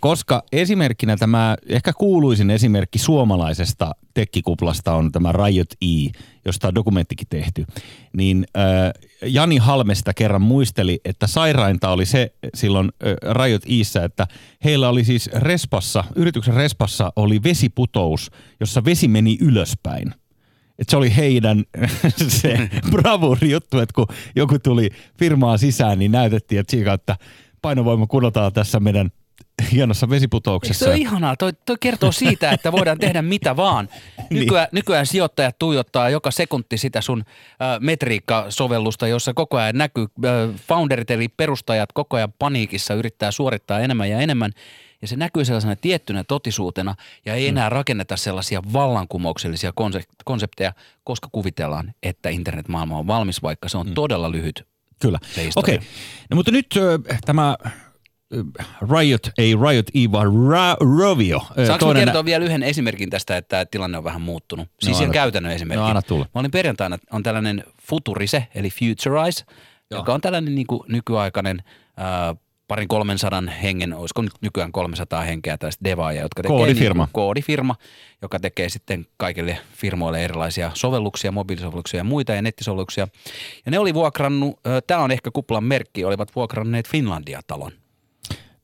koska 0.00 0.42
esimerkkinä 0.52 1.16
tämä, 1.16 1.56
ehkä 1.68 1.92
kuuluisin 1.92 2.50
esimerkki 2.50 2.98
suomalaisesta 2.98 3.92
tekkikuplasta 4.14 4.94
on 4.94 5.12
tämä 5.12 5.32
Riot 5.32 5.72
E, 5.82 6.10
josta 6.44 6.68
on 6.68 6.74
dokumenttikin 6.74 7.26
tehty. 7.30 7.64
Niin 8.16 8.44
äh, 8.56 8.62
Jani 9.22 9.56
Halmesta 9.56 10.14
kerran 10.14 10.42
muisteli, 10.42 11.00
että 11.04 11.26
sairainta 11.26 11.90
oli 11.90 12.06
se 12.06 12.32
silloin 12.54 12.92
äh, 13.06 13.34
Riot 13.34 13.62
Eissa, 13.66 14.04
että 14.04 14.26
heillä 14.64 14.88
oli 14.88 15.04
siis 15.04 15.30
Respassa, 15.32 16.04
yrityksen 16.16 16.54
Respassa 16.54 17.12
oli 17.16 17.42
vesiputous, 17.42 18.30
jossa 18.60 18.84
vesi 18.84 19.08
meni 19.08 19.38
ylöspäin. 19.40 20.14
Et 20.78 20.88
se 20.88 20.96
oli 20.96 21.16
heidän 21.16 21.64
se 22.28 22.70
bravuri 22.90 23.50
juttu, 23.50 23.78
että 23.78 23.92
kun 23.94 24.06
joku 24.36 24.58
tuli 24.58 24.90
firmaan 25.18 25.58
sisään, 25.58 25.98
niin 25.98 26.12
näytettiin, 26.12 26.60
että 26.60 26.94
että 26.94 27.16
painovoima 27.64 28.06
kudotaan 28.06 28.52
tässä 28.52 28.80
meidän 28.80 29.10
hienossa 29.72 30.10
vesiputouksessa. 30.10 30.84
Se 30.84 30.90
on 30.90 30.96
ihanaa. 30.96 31.36
Toi, 31.36 31.52
toi 31.66 31.76
kertoo 31.80 32.12
siitä, 32.12 32.50
että 32.50 32.72
voidaan 32.72 32.98
tehdä 32.98 33.22
mitä 33.22 33.56
vaan. 33.56 33.88
Niin. 34.30 34.40
Nykyään, 34.40 34.64
niin. 34.64 34.78
nykyään 34.78 35.06
sijoittajat 35.06 35.58
tuijottaa 35.58 36.10
joka 36.10 36.30
sekunti 36.30 36.78
sitä 36.78 37.00
sun 37.00 37.20
äh, 37.26 37.80
metriikkasovellusta, 37.80 39.08
jossa 39.08 39.34
koko 39.34 39.56
ajan 39.56 39.78
näkyy 39.78 40.04
äh, 40.24 40.32
founderit 40.68 41.10
eli 41.10 41.28
perustajat 41.28 41.92
koko 41.92 42.16
ajan 42.16 42.32
paniikissa 42.38 42.94
yrittää 42.94 43.30
suorittaa 43.30 43.80
enemmän 43.80 44.10
ja 44.10 44.20
enemmän. 44.20 44.52
Ja 45.02 45.08
se 45.08 45.16
näkyy 45.16 45.44
sellaisena 45.44 45.76
tiettynä 45.76 46.24
totisuutena 46.24 46.94
ja 47.24 47.34
ei 47.34 47.44
mm. 47.44 47.48
enää 47.48 47.68
rakenneta 47.68 48.16
sellaisia 48.16 48.62
vallankumouksellisia 48.72 49.72
konsepteja, 50.24 50.72
koska 51.04 51.28
kuvitellaan, 51.32 51.94
että 52.02 52.28
internetmaailma 52.28 52.98
on 52.98 53.06
valmis, 53.06 53.42
vaikka 53.42 53.68
se 53.68 53.78
on 53.78 53.86
mm. 53.86 53.94
todella 53.94 54.32
lyhyt 54.32 54.73
Kyllä. 55.00 55.18
Okei. 55.56 55.74
Okay. 55.74 55.88
No, 56.30 56.34
mutta 56.34 56.50
nyt 56.50 56.66
äh, 57.10 57.18
tämä 57.24 57.56
Riot, 58.98 59.30
ei 59.38 59.54
Riot 59.54 59.86
E, 59.94 60.12
vaan 60.12 60.26
Ra- 60.26 60.98
Rovio. 60.98 61.40
Saanko 61.66 61.78
toinen... 61.78 62.04
kertoa 62.04 62.24
vielä 62.24 62.44
yhden 62.44 62.62
esimerkin 62.62 63.10
tästä, 63.10 63.36
että 63.36 63.66
tilanne 63.66 63.98
on 63.98 64.04
vähän 64.04 64.20
muuttunut? 64.22 64.68
Siis 64.80 64.96
no, 64.96 65.02
ihan 65.02 65.12
käytännön 65.12 65.52
esimerkki. 65.52 65.80
No, 65.80 65.86
anna 65.88 66.02
tulla. 66.02 66.26
Mä 66.34 66.40
olin 66.40 66.50
perjantaina, 66.50 66.98
on 67.12 67.22
tällainen 67.22 67.64
Futurise, 67.82 68.46
eli 68.54 68.70
Futurize, 68.70 69.44
Joo. 69.90 70.00
joka 70.00 70.14
on 70.14 70.20
tällainen 70.20 70.54
niin 70.54 70.66
kuin 70.66 70.80
nykyaikainen 70.88 71.62
äh, 71.98 72.36
parin 72.68 72.88
300 72.88 73.42
hengen, 73.62 73.94
olisiko 73.94 74.22
nyt 74.22 74.32
nykyään 74.40 74.72
300 74.72 75.22
henkeä 75.22 75.58
tällaista 75.58 75.84
devaajia, 75.84 76.22
jotka 76.22 76.42
tekee 76.42 76.56
koodifirma. 76.56 77.04
Niin 77.04 77.12
koodifirma, 77.12 77.76
joka 78.22 78.40
tekee 78.40 78.68
sitten 78.68 79.06
kaikille 79.16 79.58
firmoille 79.72 80.24
erilaisia 80.24 80.70
sovelluksia, 80.74 81.32
mobiilisovelluksia 81.32 82.00
ja 82.00 82.04
muita 82.04 82.32
ja 82.32 82.42
nettisovelluksia. 82.42 83.08
Ja 83.64 83.70
ne 83.70 83.78
oli 83.78 83.94
vuokrannut, 83.94 84.60
tämä 84.86 85.00
on 85.00 85.10
ehkä 85.10 85.30
kuplan 85.30 85.64
merkki, 85.64 86.04
olivat 86.04 86.36
vuokranneet 86.36 86.88
Finlandia-talon. 86.88 87.72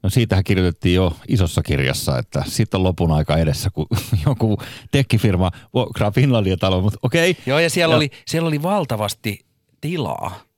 No 0.02 0.10
siitähän 0.10 0.44
kirjoitettiin 0.44 0.94
jo 0.94 1.16
isossa 1.28 1.62
kirjassa, 1.62 2.18
että 2.18 2.44
sitten 2.46 2.78
on 2.78 2.84
lopun 2.84 3.12
aika 3.12 3.36
edessä, 3.36 3.70
kun 3.70 3.86
joku 4.26 4.58
tekkifirma 4.90 5.50
vuokraa 5.74 6.10
Finlandia-talon, 6.10 6.82
mutta 6.82 6.98
okei. 7.02 7.30
Okay. 7.30 7.42
Joo 7.46 7.58
ja 7.58 7.70
siellä, 7.70 7.92
ja. 7.92 7.96
Oli, 7.96 8.10
siellä 8.26 8.48
oli 8.48 8.62
valtavasti 8.62 9.44
tilaa 9.80 10.49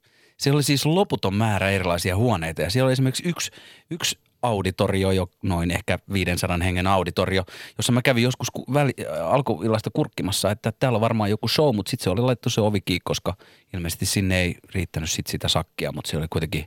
siellä 0.42 0.56
oli 0.56 0.62
siis 0.62 0.86
loputon 0.86 1.34
määrä 1.34 1.70
erilaisia 1.70 2.16
huoneita 2.16 2.62
ja 2.62 2.70
siellä 2.70 2.86
oli 2.86 2.92
esimerkiksi 2.92 3.28
yksi, 3.28 3.50
yksi 3.90 4.18
auditorio, 4.42 5.10
jo 5.10 5.26
noin 5.42 5.70
ehkä 5.70 5.98
500 6.12 6.58
hengen 6.64 6.86
auditorio, 6.86 7.44
jossa 7.78 7.92
mä 7.92 8.02
kävin 8.02 8.22
joskus 8.22 8.48
väli, 8.74 8.92
äh, 9.00 9.32
alkuillasta 9.32 9.90
kurkkimassa, 9.92 10.50
että 10.50 10.72
täällä 10.72 10.96
on 10.96 11.00
varmaan 11.00 11.30
joku 11.30 11.48
show, 11.48 11.76
mutta 11.76 11.90
sitten 11.90 12.04
se 12.04 12.10
oli 12.10 12.20
laittu 12.20 12.50
se 12.50 12.60
ovi 12.60 12.80
koska 13.04 13.36
ilmeisesti 13.74 14.06
sinne 14.06 14.40
ei 14.40 14.56
riittänyt 14.74 15.10
sit 15.10 15.26
sitä 15.26 15.48
sakkia, 15.48 15.92
mutta 15.92 16.10
se 16.10 16.16
oli 16.16 16.26
kuitenkin 16.30 16.64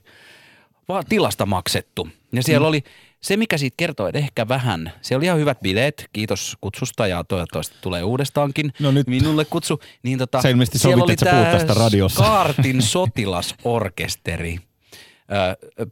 vaan 0.88 1.04
tilasta 1.08 1.46
maksettu. 1.46 2.08
Ja 2.32 2.42
siellä 2.42 2.64
mm. 2.64 2.68
oli 2.68 2.82
se, 3.20 3.36
mikä 3.36 3.58
siitä 3.58 3.74
kertoo, 3.76 4.06
että 4.06 4.18
ehkä 4.18 4.48
vähän, 4.48 4.92
se 5.02 5.16
oli 5.16 5.24
ihan 5.24 5.38
hyvät 5.38 5.60
bileet, 5.60 6.08
kiitos 6.12 6.56
kutsusta 6.60 7.06
ja 7.06 7.24
toivottavasti 7.24 7.76
tulee 7.80 8.02
uudestaankin 8.02 8.72
no 8.78 8.90
nyt. 8.90 9.06
minulle 9.06 9.44
kutsu. 9.44 9.80
Niin 10.02 10.18
tota, 10.18 10.42
se 10.42 10.50
ilmeisesti 10.50 10.78
sovit, 10.78 11.00
oli 11.00 11.12
että 11.12 11.24
sä 11.24 11.58
tästä 11.58 11.74
radiossa. 11.74 12.24
Kaartin 12.24 12.82
sotilasorkesteri 12.92 14.58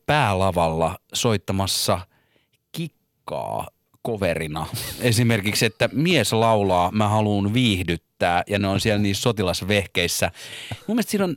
päälavalla 0.06 0.98
soittamassa 1.14 2.00
kikkaa 2.72 3.66
koverina. 4.02 4.66
Esimerkiksi, 5.00 5.66
että 5.66 5.88
mies 5.92 6.32
laulaa, 6.32 6.90
mä 6.92 7.08
haluan 7.08 7.54
viihdyttää 7.54 8.42
ja 8.46 8.58
ne 8.58 8.68
on 8.68 8.80
siellä 8.80 9.02
niissä 9.02 9.22
sotilasvehkeissä. 9.22 10.30
Mun 10.70 10.96
mielestä 10.96 11.10
siinä 11.10 11.24
on 11.24 11.36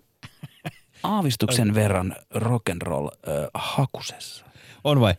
aavistuksen 1.04 1.74
verran 1.74 2.16
rock'n'roll 2.36 3.08
äh, 3.08 3.50
hakusessa. 3.54 4.46
On 4.84 5.00
vai? 5.00 5.13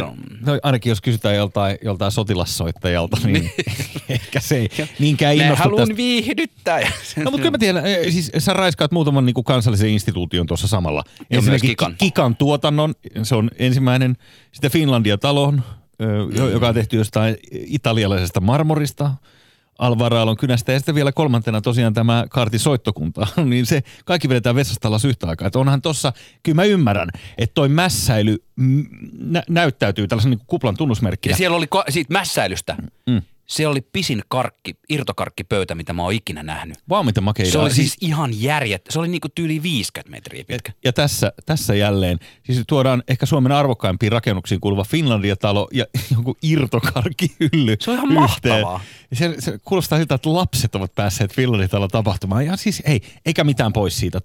No. 0.00 0.14
no. 0.46 0.58
ainakin 0.62 0.90
jos 0.90 1.00
kysytään 1.00 1.36
joltain, 1.36 1.78
joltain 1.82 2.12
sotilassoittajalta, 2.12 3.16
niin, 3.24 3.50
ehkä 4.08 4.40
se 4.40 4.56
ei 4.56 4.68
niinkään 4.98 5.34
innostu 5.34 5.62
haluan 5.62 5.80
tästä. 5.88 5.96
viihdyttää. 5.96 6.80
No 7.16 7.22
mutta 7.24 7.38
kyllä 7.38 7.50
mä 7.50 7.58
tiedän, 7.58 7.84
siis 8.10 8.32
sä 8.38 8.52
raiskaat 8.52 8.92
muutaman 8.92 9.26
niin 9.26 9.34
kuin 9.34 9.44
kansallisen 9.44 9.88
instituution 9.88 10.46
tuossa 10.46 10.68
samalla. 10.68 11.04
Ensinnäkin 11.30 11.70
Kikan. 11.70 11.94
Kikan 11.98 12.36
tuotannon, 12.36 12.94
se 13.22 13.34
on 13.34 13.50
ensimmäinen. 13.58 14.16
Sitten 14.52 14.70
Finlandia-talon, 14.70 15.62
joka 16.52 16.68
on 16.68 16.74
tehty 16.74 16.96
jostain 16.96 17.36
italialaisesta 17.52 18.40
marmorista– 18.40 19.10
Alvaraalon 19.78 20.36
kynästä 20.36 20.72
ja 20.72 20.78
sitten 20.78 20.94
vielä 20.94 21.12
kolmantena 21.12 21.60
tosiaan 21.60 21.94
tämä 21.94 22.24
kaartin 22.30 22.60
soittokunta, 22.60 23.26
niin 23.44 23.66
se 23.66 23.82
kaikki 24.04 24.28
vedetään 24.28 24.56
vessasta 24.56 24.88
alas 24.88 25.04
yhtä 25.04 25.26
aikaa. 25.26 25.46
Että 25.46 25.58
onhan 25.58 25.82
tossa, 25.82 26.12
kyllä 26.42 26.56
mä 26.56 26.64
ymmärrän, 26.64 27.08
että 27.38 27.54
toi 27.54 27.68
mässäily 27.68 28.44
nä- 29.18 29.42
näyttäytyy 29.48 30.08
tällaisen 30.08 30.30
niin 30.30 30.40
kuplan 30.46 30.76
tunnusmerkkinä. 30.76 31.32
Ja 31.32 31.36
siellä 31.36 31.56
oli 31.56 31.66
ko- 31.76 31.84
siitä 31.92 32.12
mässäilystä. 32.12 32.76
Mm 33.06 33.22
se 33.46 33.66
oli 33.66 33.80
pisin 33.80 34.22
karkki, 34.28 34.74
irtokarkkipöytä, 34.88 35.74
mitä 35.74 35.92
mä 35.92 36.02
oon 36.02 36.12
ikinä 36.12 36.42
nähnyt. 36.42 36.78
Vaan 36.88 37.06
mitä 37.06 37.20
makea 37.20 37.50
Se 37.50 37.58
oli 37.58 37.70
siis, 37.70 37.96
ihan 38.00 38.42
järjet. 38.42 38.86
Se 38.90 38.98
oli 38.98 39.08
niinku 39.08 39.28
tyyli 39.34 39.62
50 39.62 40.10
metriä 40.10 40.44
pitkä. 40.44 40.72
Ja, 40.72 40.80
ja 40.84 40.92
tässä, 40.92 41.32
tässä 41.46 41.74
jälleen, 41.74 42.18
siis 42.44 42.62
tuodaan 42.66 43.02
ehkä 43.08 43.26
Suomen 43.26 43.52
arvokkaimpiin 43.52 44.12
rakennuksiin 44.12 44.60
kuuluva 44.60 44.84
Finlandia-talo 44.84 45.68
ja 45.72 45.84
joku 46.16 46.36
irtokarkkihylly 46.42 47.76
Se 47.80 47.90
on 47.90 47.96
ihan 47.96 48.08
yhteen. 48.08 48.20
mahtavaa. 48.20 48.80
Se, 49.12 49.34
se, 49.38 49.58
kuulostaa 49.64 49.98
siltä, 49.98 50.14
että 50.14 50.32
lapset 50.32 50.74
ovat 50.74 50.94
päässeet 50.94 51.34
Finlandia-talon 51.34 51.88
tapahtumaan. 51.88 52.46
Ja 52.46 52.56
siis 52.56 52.82
ei, 52.86 53.00
eikä 53.26 53.44
mitään 53.44 53.72
pois 53.72 53.98
siitä. 53.98 54.20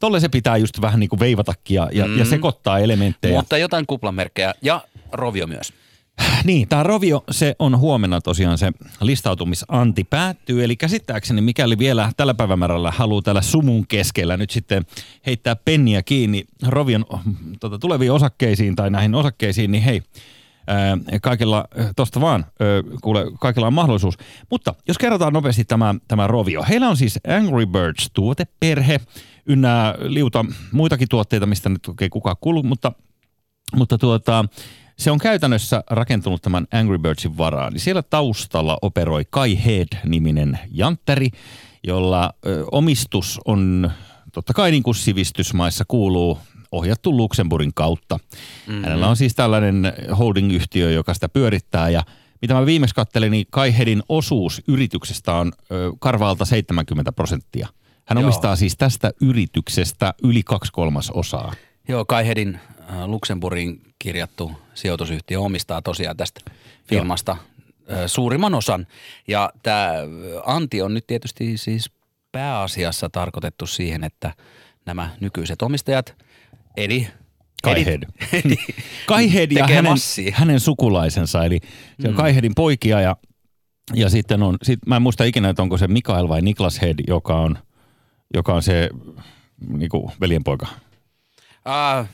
Tolle 0.00 0.20
se 0.20 0.28
pitää 0.28 0.56
just 0.56 0.80
vähän 0.80 1.00
niin 1.00 1.10
kuin 1.10 1.20
veivatakin 1.20 1.74
ja, 1.74 2.06
mm. 2.06 2.18
ja 2.18 2.24
sekoittaa 2.24 2.78
elementtejä. 2.78 3.36
Mutta 3.36 3.58
jotain 3.58 3.86
kuplamerkkejä 3.86 4.54
ja 4.62 4.84
rovio 5.12 5.46
myös. 5.46 5.72
Niin, 6.44 6.68
tämä 6.68 6.82
Rovio, 6.82 7.24
se 7.30 7.56
on 7.58 7.78
huomenna 7.78 8.20
tosiaan 8.20 8.58
se 8.58 8.72
listautumisanti 9.00 10.04
päättyy. 10.04 10.64
Eli 10.64 10.76
käsittääkseni, 10.76 11.40
mikäli 11.40 11.78
vielä 11.78 12.12
tällä 12.16 12.34
päivämäärällä 12.34 12.90
haluaa 12.90 13.22
tällä 13.22 13.42
sumun 13.42 13.86
keskellä 13.86 14.36
nyt 14.36 14.50
sitten 14.50 14.86
heittää 15.26 15.56
penniä 15.56 16.02
kiinni 16.02 16.44
Rovion 16.66 17.04
tota, 17.60 17.78
tuleviin 17.78 18.12
osakkeisiin 18.12 18.76
tai 18.76 18.90
näihin 18.90 19.14
osakkeisiin, 19.14 19.70
niin 19.72 19.82
hei, 19.82 20.02
kaikilla, 21.22 21.64
tosta 21.96 22.20
vaan, 22.20 22.44
kuule, 23.02 23.26
kaikilla 23.40 23.66
on 23.66 23.74
mahdollisuus. 23.74 24.14
Mutta 24.50 24.74
jos 24.88 24.98
kerrotaan 24.98 25.32
nopeasti 25.32 25.64
tämä, 25.64 25.94
tämä 26.08 26.26
Rovio. 26.26 26.64
Heillä 26.68 26.88
on 26.88 26.96
siis 26.96 27.18
Angry 27.38 27.66
Birds 27.66 28.10
tuoteperhe, 28.12 29.00
ynnä 29.46 29.94
liuta 29.98 30.44
muitakin 30.72 31.08
tuotteita, 31.08 31.46
mistä 31.46 31.68
nyt 31.68 31.88
ei 32.00 32.08
kukaan 32.08 32.36
kuulu, 32.40 32.62
mutta, 32.62 32.92
mutta 33.76 33.98
tuota, 33.98 34.44
se 34.98 35.10
on 35.10 35.18
käytännössä 35.18 35.84
rakentunut 35.90 36.42
tämän 36.42 36.66
Angry 36.72 36.98
Birdsin 36.98 37.38
varaan. 37.38 37.72
Niin 37.72 37.80
siellä 37.80 38.02
taustalla 38.02 38.78
operoi 38.82 39.24
Kai 39.30 39.58
Head-niminen 39.64 40.58
jantteri, 40.70 41.28
jolla 41.84 42.32
ö, 42.46 42.64
omistus 42.72 43.40
on 43.44 43.90
totta 44.32 44.52
kai 44.52 44.70
niin 44.70 44.82
kuin 44.82 44.94
sivistysmaissa 44.94 45.84
kuuluu 45.88 46.38
ohjattu 46.72 47.16
Luxemburgin 47.16 47.74
kautta. 47.74 48.16
Mm-hmm. 48.16 48.84
Hänellä 48.84 49.08
on 49.08 49.16
siis 49.16 49.34
tällainen 49.34 49.92
holding-yhtiö, 50.18 50.90
joka 50.90 51.14
sitä 51.14 51.28
pyörittää 51.28 51.88
ja 51.88 52.02
mitä 52.42 52.54
mä 52.54 52.66
viimeksi 52.66 52.94
kattelin, 52.94 53.30
niin 53.30 53.46
Kaihedin 53.50 54.02
osuus 54.08 54.62
yrityksestä 54.68 55.34
on 55.34 55.52
ö, 55.72 55.92
karvaalta 56.00 56.44
70 56.44 57.12
prosenttia. 57.12 57.68
Hän 58.06 58.18
Joo. 58.18 58.24
omistaa 58.24 58.56
siis 58.56 58.76
tästä 58.76 59.12
yrityksestä 59.20 60.14
yli 60.22 60.42
kaksi 60.42 60.72
kolmasosaa. 60.72 61.52
Joo, 61.88 62.04
Kaihedin 62.04 62.54
äh, 62.54 62.60
Luxemburgin 63.06 63.80
kirjattu 63.98 64.52
sijoitusyhtiö 64.74 65.40
omistaa 65.40 65.82
tosiaan 65.82 66.16
tästä 66.16 66.40
firmasta 66.84 67.32
äh, 67.32 67.98
suurimman 68.06 68.54
osan. 68.54 68.86
Ja 69.28 69.50
tämä 69.62 69.92
anti 70.46 70.82
on 70.82 70.94
nyt 70.94 71.06
tietysti 71.06 71.56
siis 71.56 71.90
pääasiassa 72.32 73.08
tarkoitettu 73.08 73.66
siihen, 73.66 74.04
että 74.04 74.34
nämä 74.86 75.10
nykyiset 75.20 75.62
omistajat, 75.62 76.16
eli 76.76 77.08
Kaihed. 77.62 78.02
Kaihed 79.06 79.52
ja 79.52 79.66
hänen, 79.66 79.96
hänen 80.32 80.60
sukulaisensa, 80.60 81.44
eli 81.44 81.58
se 82.00 82.08
on 82.08 82.14
mm. 82.14 82.16
Kaihedin 82.16 82.54
poikia 82.54 83.00
ja, 83.00 83.16
ja 83.94 84.10
sitten 84.10 84.42
on, 84.42 84.56
sit, 84.62 84.78
mä 84.86 84.96
en 84.96 85.02
muista 85.02 85.24
ikinä, 85.24 85.48
että 85.48 85.62
onko 85.62 85.78
se 85.78 85.88
Mikael 85.88 86.28
vai 86.28 86.42
Niklas 86.42 86.82
Head, 86.82 86.98
joka 87.08 87.40
on, 87.40 87.58
joka 88.34 88.54
on 88.54 88.62
se 88.62 88.88
niinku, 89.68 90.12
veljenpoika. 90.20 90.66
Ah, 91.64 91.98
äh, 91.98 92.06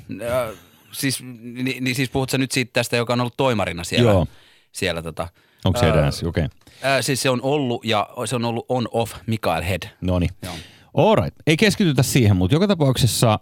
siis, 0.93 1.23
niin, 1.23 1.85
niin 1.85 1.95
siis 1.95 2.11
puhutko 2.11 2.37
nyt 2.37 2.53
siitä 2.53 2.71
tästä, 2.73 2.97
joka 2.97 3.13
on 3.13 3.21
ollut 3.21 3.37
toimarina 3.37 3.85
siellä? 3.85 4.11
Joo. 4.11 4.27
Siellä 4.73 5.03
tota, 5.03 5.29
Onko 5.65 5.81
se 5.81 5.91
äh, 5.91 5.99
edessä? 5.99 6.29
Okei. 6.29 6.45
Okay. 6.45 6.93
Äh, 6.93 6.99
siis 7.01 7.23
se 7.23 7.31
on 7.31 7.43
ollut 7.43 7.85
ja 7.85 8.09
se 8.25 8.37
on 8.37 8.45
ollut 8.45 8.67
on-off 8.69 9.15
Mikael 9.27 9.63
Head. 9.63 9.83
No 10.01 10.19
niin. 10.19 10.31
Alright. 10.97 11.37
Ei 11.47 11.57
keskitytä 11.57 12.03
siihen, 12.03 12.37
mutta 12.37 12.55
joka 12.55 12.69
tapauksessa 12.69 13.39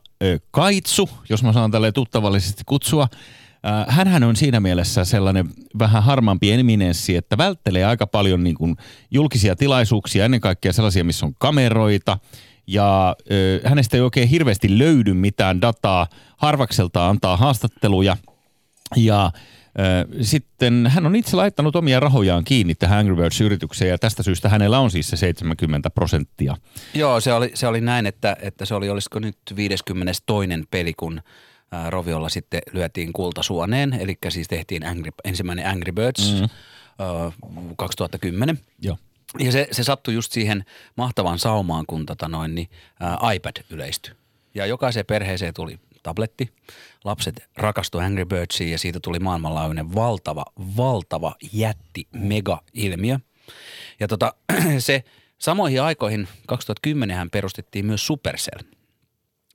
Kaitsu, 0.51 1.11
jos 1.29 1.43
mä 1.43 1.53
saan 1.53 1.71
tälle 1.71 1.93
tuttavallisesti 1.93 2.63
kutsua, 2.67 3.09
hänhän 3.89 4.23
on 4.23 4.37
siinä 4.37 4.61
mielessä 4.61 5.05
sellainen 5.05 5.49
vähän 5.79 6.03
harmaampi 6.03 6.53
eminenssi, 6.53 7.17
että 7.17 7.39
välttelee 7.39 7.85
aika 7.85 8.07
paljon 8.07 8.45
niin 8.45 8.57
kuin 8.57 8.77
julkisia 9.11 9.57
tilaisuuksia, 9.57 10.25
ennen 10.25 10.41
kaikkea 10.41 10.73
sellaisia, 10.73 11.05
missä 11.05 11.27
on 11.27 11.35
kameroita, 11.39 12.19
ja 12.67 13.17
ö, 13.31 13.61
hänestä 13.65 13.97
ei 13.97 14.01
oikein 14.01 14.29
hirveästi 14.29 14.79
löydy 14.79 15.15
mitään 15.15 15.61
dataa. 15.61 16.07
Harvakselta 16.37 17.09
antaa 17.09 17.37
haastatteluja 17.37 18.17
ja 18.97 19.31
ö, 19.79 20.23
sitten 20.25 20.87
hän 20.87 21.07
on 21.07 21.17
itse 21.17 21.37
laittanut 21.37 21.77
omia 21.77 22.01
rahojaan 22.01 22.45
kiinni 22.45 22.75
tähän 22.75 22.99
Angry 22.99 23.17
Birds-yritykseen 23.17 23.91
ja 23.91 23.99
tästä 23.99 24.23
syystä 24.23 24.49
hänellä 24.49 24.79
on 24.79 24.91
siis 24.91 25.09
se 25.09 25.17
70 25.17 25.91
prosenttia. 25.91 26.57
Joo, 26.95 27.21
se 27.21 27.33
oli, 27.33 27.51
se 27.55 27.67
oli 27.67 27.81
näin, 27.81 28.07
että, 28.07 28.37
että 28.43 28.65
se 28.65 28.75
oli 28.75 28.91
olisiko 28.91 29.19
nyt 29.19 29.39
52. 29.57 30.25
peli, 30.71 30.95
kun 30.97 31.21
Roviolla 31.91 32.29
sitten 32.29 32.61
lyötiin 32.73 33.13
kultasuoneen, 33.13 33.93
eli 33.93 34.19
siis 34.29 34.49
tehtiin 34.49 34.87
Angry, 34.87 35.11
ensimmäinen 35.25 35.67
Angry 35.67 35.93
Birds 35.93 36.33
mm. 36.33 36.39
hmm 36.39 36.49
2010. 37.77 38.59
Joo. 38.83 38.97
Ja 39.39 39.53
se, 39.53 39.69
se 39.73 39.85
sattui 39.85 40.15
just 40.15 40.33
siihen 40.33 40.65
mahtavaan 40.97 41.39
saumaan, 41.39 41.85
kun 41.87 42.07
tota 42.07 42.29
noin, 42.29 42.55
niin, 42.55 42.69
ää, 43.01 43.19
iPad 43.35 43.57
yleistyi. 43.71 44.15
Ja 44.55 44.67
jokaiseen 44.67 45.07
perheeseen 45.07 45.55
tuli 45.55 45.79
tabletti. 46.03 46.51
Lapset 47.05 47.45
rakastu 47.57 47.99
Angry 47.99 48.25
Birdsiin 48.25 48.73
ja 48.73 48.79
siitä 48.79 49.01
tuli 49.01 49.19
maailmanlaajuinen 49.19 49.95
valtava, 49.95 50.45
valtava 50.77 51.35
jätti 51.53 52.09
mega-ilmiö. 52.13 53.19
Ja 54.01 54.09
tota, 54.09 54.35
se 54.79 55.05
samoihin 55.39 55.83
aikoihin 55.83 56.29
2010 56.47 57.17
hän 57.17 57.31
perustettiin 57.31 57.87
myös 57.87 58.07
Supercell, 58.07 58.61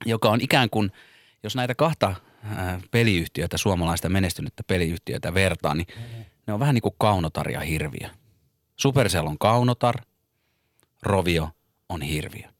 joka 0.06 0.30
on 0.30 0.40
ikään 0.40 0.70
kuin, 0.70 0.92
jos 1.42 1.56
näitä 1.56 1.74
kahta 1.74 2.14
peliyhtiötä, 2.90 3.58
suomalaista 3.58 4.08
menestynyttä 4.08 4.62
peliyhtiötä 4.66 5.34
vertaa, 5.34 5.74
niin 5.74 5.86
ne 6.46 6.52
on 6.52 6.60
vähän 6.60 6.74
niin 6.74 6.82
kuin 6.82 6.94
kaunotar 6.98 7.50
ja 7.50 7.60
hirviö– 7.60 8.08
Supercell 8.76 9.26
on 9.26 9.38
kaunotar, 9.38 9.94
Rovio 11.02 11.50
on 11.88 12.02
hirviö. 12.02 12.52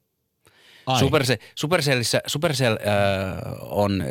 Supercell, 0.99 1.39
Supercellissä, 1.55 2.21
Supercell 2.27 2.77
äh, 2.77 2.83
on, 3.61 4.05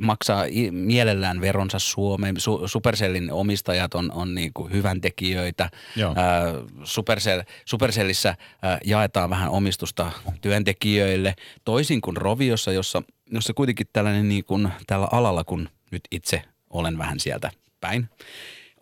maksaa 0.00 0.44
mielellään 0.70 1.40
veronsa 1.40 1.78
Suomeen. 1.78 2.40
Su, 2.40 2.68
Supercellin 2.68 3.32
omistajat 3.32 3.94
on, 3.94 4.12
on 4.12 4.34
niin 4.34 4.52
kuin 4.54 4.72
hyväntekijöitä. 4.72 5.64
Äh, 5.64 5.70
Supercell, 6.84 7.42
Supercellissä 7.64 8.28
äh, 8.28 8.36
jaetaan 8.84 9.30
vähän 9.30 9.50
omistusta 9.50 10.12
työntekijöille, 10.40 11.34
toisin 11.64 12.00
kuin 12.00 12.16
Roviossa, 12.16 12.72
jossa, 12.72 13.02
jossa 13.30 13.54
kuitenkin 13.54 13.86
tällainen 13.92 14.28
niin 14.28 14.44
kuin, 14.44 14.68
tällä 14.86 15.08
alalla, 15.12 15.44
kun 15.44 15.68
nyt 15.90 16.02
itse 16.10 16.42
olen 16.70 16.98
vähän 16.98 17.20
sieltä 17.20 17.50
päin, 17.80 18.08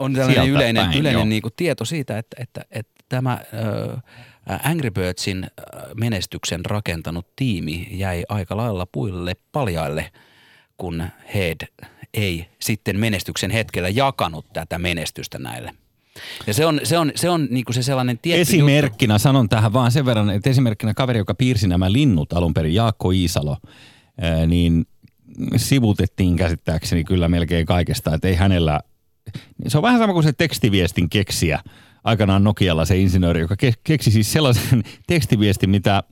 on 0.00 0.12
tällainen 0.12 0.48
yleinen, 0.48 0.86
päin, 0.86 0.98
yleinen 0.98 1.28
niin 1.28 1.42
kuin 1.42 1.52
tieto 1.56 1.84
siitä, 1.84 2.18
että, 2.18 2.36
että, 2.42 2.64
että 2.70 3.04
tämä 3.08 3.32
äh, 3.32 4.70
Angry 4.70 4.90
Birdsin 4.90 5.46
menestyksen 5.94 6.64
rakentanut 6.64 7.26
tiimi 7.36 7.88
jäi 7.90 8.24
aika 8.28 8.56
lailla 8.56 8.86
puille 8.86 9.36
paljaille, 9.52 10.12
kun 10.76 11.04
Head 11.34 11.68
ei 12.14 12.46
sitten 12.60 13.00
menestyksen 13.00 13.50
hetkellä 13.50 13.88
jakanut 13.88 14.52
tätä 14.52 14.78
menestystä 14.78 15.38
näille. 15.38 15.74
Ja 16.46 16.54
se 16.54 16.66
on 16.66 16.80
se, 16.84 16.98
on, 16.98 17.12
se, 17.14 17.30
on 17.30 17.48
niinku 17.50 17.72
se 17.72 17.82
sellainen 17.82 18.18
tietty 18.18 18.40
Esimerkkinä 18.40 19.14
juttu. 19.14 19.22
sanon 19.22 19.48
tähän 19.48 19.72
vaan 19.72 19.92
sen 19.92 20.06
verran, 20.06 20.30
että 20.30 20.50
esimerkkinä 20.50 20.94
kaveri, 20.94 21.18
joka 21.18 21.34
piirsi 21.34 21.68
nämä 21.68 21.92
linnut 21.92 22.32
alun 22.32 22.54
perin, 22.54 22.74
Jaakko 22.74 23.10
Iisalo, 23.10 23.56
niin 24.46 24.86
sivutettiin 25.56 26.36
käsittääkseni 26.36 27.04
kyllä 27.04 27.28
melkein 27.28 27.66
kaikesta, 27.66 28.14
että 28.14 28.28
ei 28.28 28.34
hänellä 28.34 28.80
se 29.68 29.78
on 29.78 29.82
vähän 29.82 29.98
sama 29.98 30.12
kuin 30.12 30.24
se 30.24 30.32
tekstiviestin 30.32 31.10
keksiä 31.10 31.60
aikanaan 32.04 32.44
Nokialla 32.44 32.84
se 32.84 32.98
insinööri, 32.98 33.40
joka 33.40 33.56
keksi 33.84 34.10
siis 34.10 34.32
sellaisen 34.32 34.82
tekstiviestin, 35.06 35.70
mitä, 35.70 36.02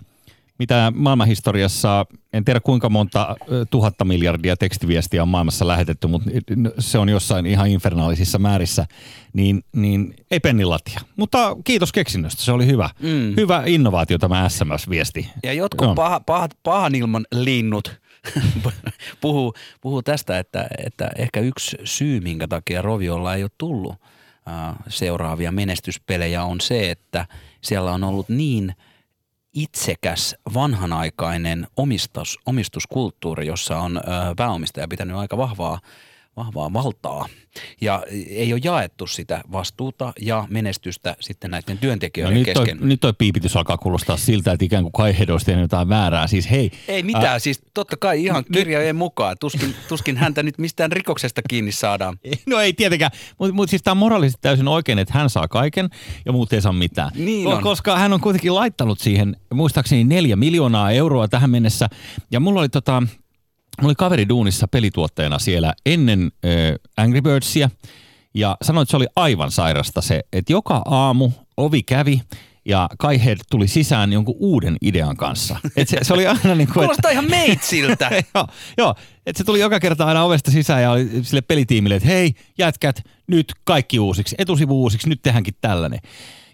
mitä 0.59 0.93
maailmanhistoriassa, 0.95 2.07
en 2.33 2.45
tiedä 2.45 2.61
kuinka 2.61 2.89
monta 2.89 3.37
tuhatta 3.71 4.05
miljardia 4.05 4.57
tekstiviestiä 4.57 5.23
on 5.23 5.29
maailmassa 5.29 5.67
lähetetty, 5.67 6.07
mutta 6.07 6.31
se 6.79 6.99
on 6.99 7.09
jossain 7.09 7.47
ihan 7.47 7.69
infernaalisissa 7.69 8.39
määrissä, 8.39 8.87
niin, 9.33 9.65
niin 9.77 10.15
ei 10.31 10.41
pennilatia. 10.41 11.01
Mutta 11.17 11.57
kiitos 11.65 11.93
keksinnöstä, 11.93 12.43
se 12.43 12.53
oli 12.53 12.67
hyvä. 12.67 12.91
Mm. 13.03 13.35
Hyvä 13.37 13.63
innovaatio 13.67 14.19
tämä 14.19 14.49
SMS-viesti. 14.49 15.31
Ja 15.43 15.53
jotkut 15.53 15.95
paha, 15.95 16.21
paha, 16.21 16.49
pahan 16.63 16.95
ilman 16.95 17.27
linnut– 17.33 17.93
puhuu, 19.21 19.55
puhuu 19.81 20.03
tästä, 20.03 20.39
että, 20.39 20.69
että 20.87 21.11
ehkä 21.17 21.41
yksi 21.41 21.77
syy, 21.85 22.21
minkä 22.21 22.49
takia 22.49 22.83
Roviolla 22.83 23.35
ei 23.35 23.43
ole 23.43 23.51
tullut 23.59 23.95
seuraavia 24.89 25.53
menestyspelejä 25.53 26.45
on 26.45 26.61
se, 26.61 26.91
että 26.91 27.27
siellä 27.61 27.93
on 27.93 28.05
ollut 28.05 28.29
niin 28.29 28.75
itsekäs 29.53 30.37
vanhanaikainen 30.55 31.67
omistus, 31.77 32.39
omistuskulttuuri, 32.47 33.47
jossa 33.47 33.79
on 33.79 34.01
pääomistaja 34.37 34.89
pitänyt 34.89 35.17
aika 35.17 35.37
vahvaa 35.37 35.81
vahvaa 36.39 36.73
valtaa 36.73 37.29
ja 37.81 38.03
ei 38.29 38.53
ole 38.53 38.61
jaettu 38.65 39.07
sitä 39.07 39.41
vastuuta 39.53 40.13
ja 40.21 40.47
menestystä 40.51 41.17
sitten 41.21 41.51
näiden 41.51 41.79
työntekijöiden 41.79 42.35
no, 42.35 42.39
nyt 42.39 42.47
kesken. 42.47 42.79
Toi, 42.79 42.89
nyt 42.89 43.01
toi 43.01 43.13
piipitys 43.13 43.57
alkaa 43.57 43.79
kuulostaa 43.79 44.17
siltä, 44.17 44.53
että 44.53 44.65
ikään 44.65 44.93
kuin 44.93 45.17
olisi 45.33 45.47
tehnyt 45.47 45.63
jotain 45.63 45.89
väärää. 45.89 46.27
Siis 46.27 46.51
hei. 46.51 46.71
Ei 46.89 47.03
mitään, 47.03 47.27
ää, 47.27 47.39
siis 47.39 47.61
totta 47.75 47.97
kai 47.97 48.25
ihan 48.25 48.45
kirjojen 48.53 48.97
mukaan. 48.97 49.37
Tuskin, 49.41 49.75
tuskin 49.89 50.17
häntä 50.17 50.43
nyt 50.43 50.59
mistään 50.59 50.93
rikoksesta 50.93 51.41
kiinni 51.49 51.73
saadaan. 51.73 52.19
No 52.47 52.61
ei 52.61 52.73
tietenkään, 52.73 53.11
mutta 53.39 53.55
mut 53.55 53.71
siis 53.71 53.83
tämä 53.83 53.93
on 53.93 53.99
moraalisesti 53.99 54.43
täysin 54.43 54.69
oikein, 54.69 54.99
että 54.99 55.15
hän 55.15 55.31
saa 55.31 55.49
kaiken 55.49 55.89
ja 56.27 56.33
muut 56.33 56.53
ei 56.53 56.61
saa 56.61 56.73
mitään. 56.73 57.11
Niin 57.15 57.47
on. 57.47 57.63
Koska 57.63 57.99
hän 57.99 58.13
on 58.13 58.21
kuitenkin 58.21 58.55
laittanut 58.55 59.01
siihen 59.01 59.37
muistaakseni 59.55 60.05
neljä 60.05 60.37
miljoonaa 60.37 60.91
euroa 60.91 61.29
tähän 61.29 61.51
mennessä. 61.51 61.89
Ja 62.31 62.41
mulla 62.41 62.61
oli 62.61 62.69
tota, 62.69 63.03
Mulla 63.81 63.89
oli 63.91 63.95
kaveri 63.95 64.29
duunissa 64.29 64.69
pelituottajana 64.69 65.39
siellä 65.39 65.75
ennen 65.87 66.33
äh, 66.45 66.51
Angry 66.97 67.21
Birdsia 67.21 67.71
ja 68.35 68.57
sanoin, 68.63 68.83
että 68.83 68.91
se 68.91 68.97
oli 68.97 69.07
aivan 69.17 69.51
sairasta 69.51 70.01
se, 70.01 70.23
että 70.33 70.53
joka 70.53 70.83
aamu 70.85 71.31
ovi 71.57 71.83
kävi 71.83 72.21
ja 72.65 72.89
Kai 72.99 73.25
Head 73.25 73.39
tuli 73.51 73.69
sisään 73.69 74.13
jonkun 74.13 74.37
uuden 74.39 74.77
idean 74.83 75.17
kanssa. 75.17 75.57
Et 75.77 75.89
se, 75.89 75.99
se 76.03 76.15
oli 76.15 76.27
aina 76.27 76.55
niin 76.55 76.69
kuin, 76.69 76.75
Kuulostaa 76.75 77.11
ihan 77.11 77.31
meitsiltä. 77.31 78.11
joo, 78.35 78.47
joo 78.79 78.95
että 79.27 79.39
se 79.39 79.45
tuli 79.45 79.61
joka 79.61 79.81
kerta 79.81 80.05
aina 80.05 80.23
ovesta 80.23 80.51
sisään 80.51 80.83
ja 80.83 80.91
oli 80.91 81.09
sille 81.23 81.41
pelitiimille, 81.41 81.97
että 81.97 82.09
hei 82.09 82.35
jätkät, 82.59 83.03
nyt 83.27 83.53
kaikki 83.65 83.99
uusiksi, 83.99 84.35
etusivu 84.39 84.83
uusiksi, 84.83 85.09
nyt 85.09 85.23
tehdäänkin 85.23 85.55
tällainen. 85.61 86.01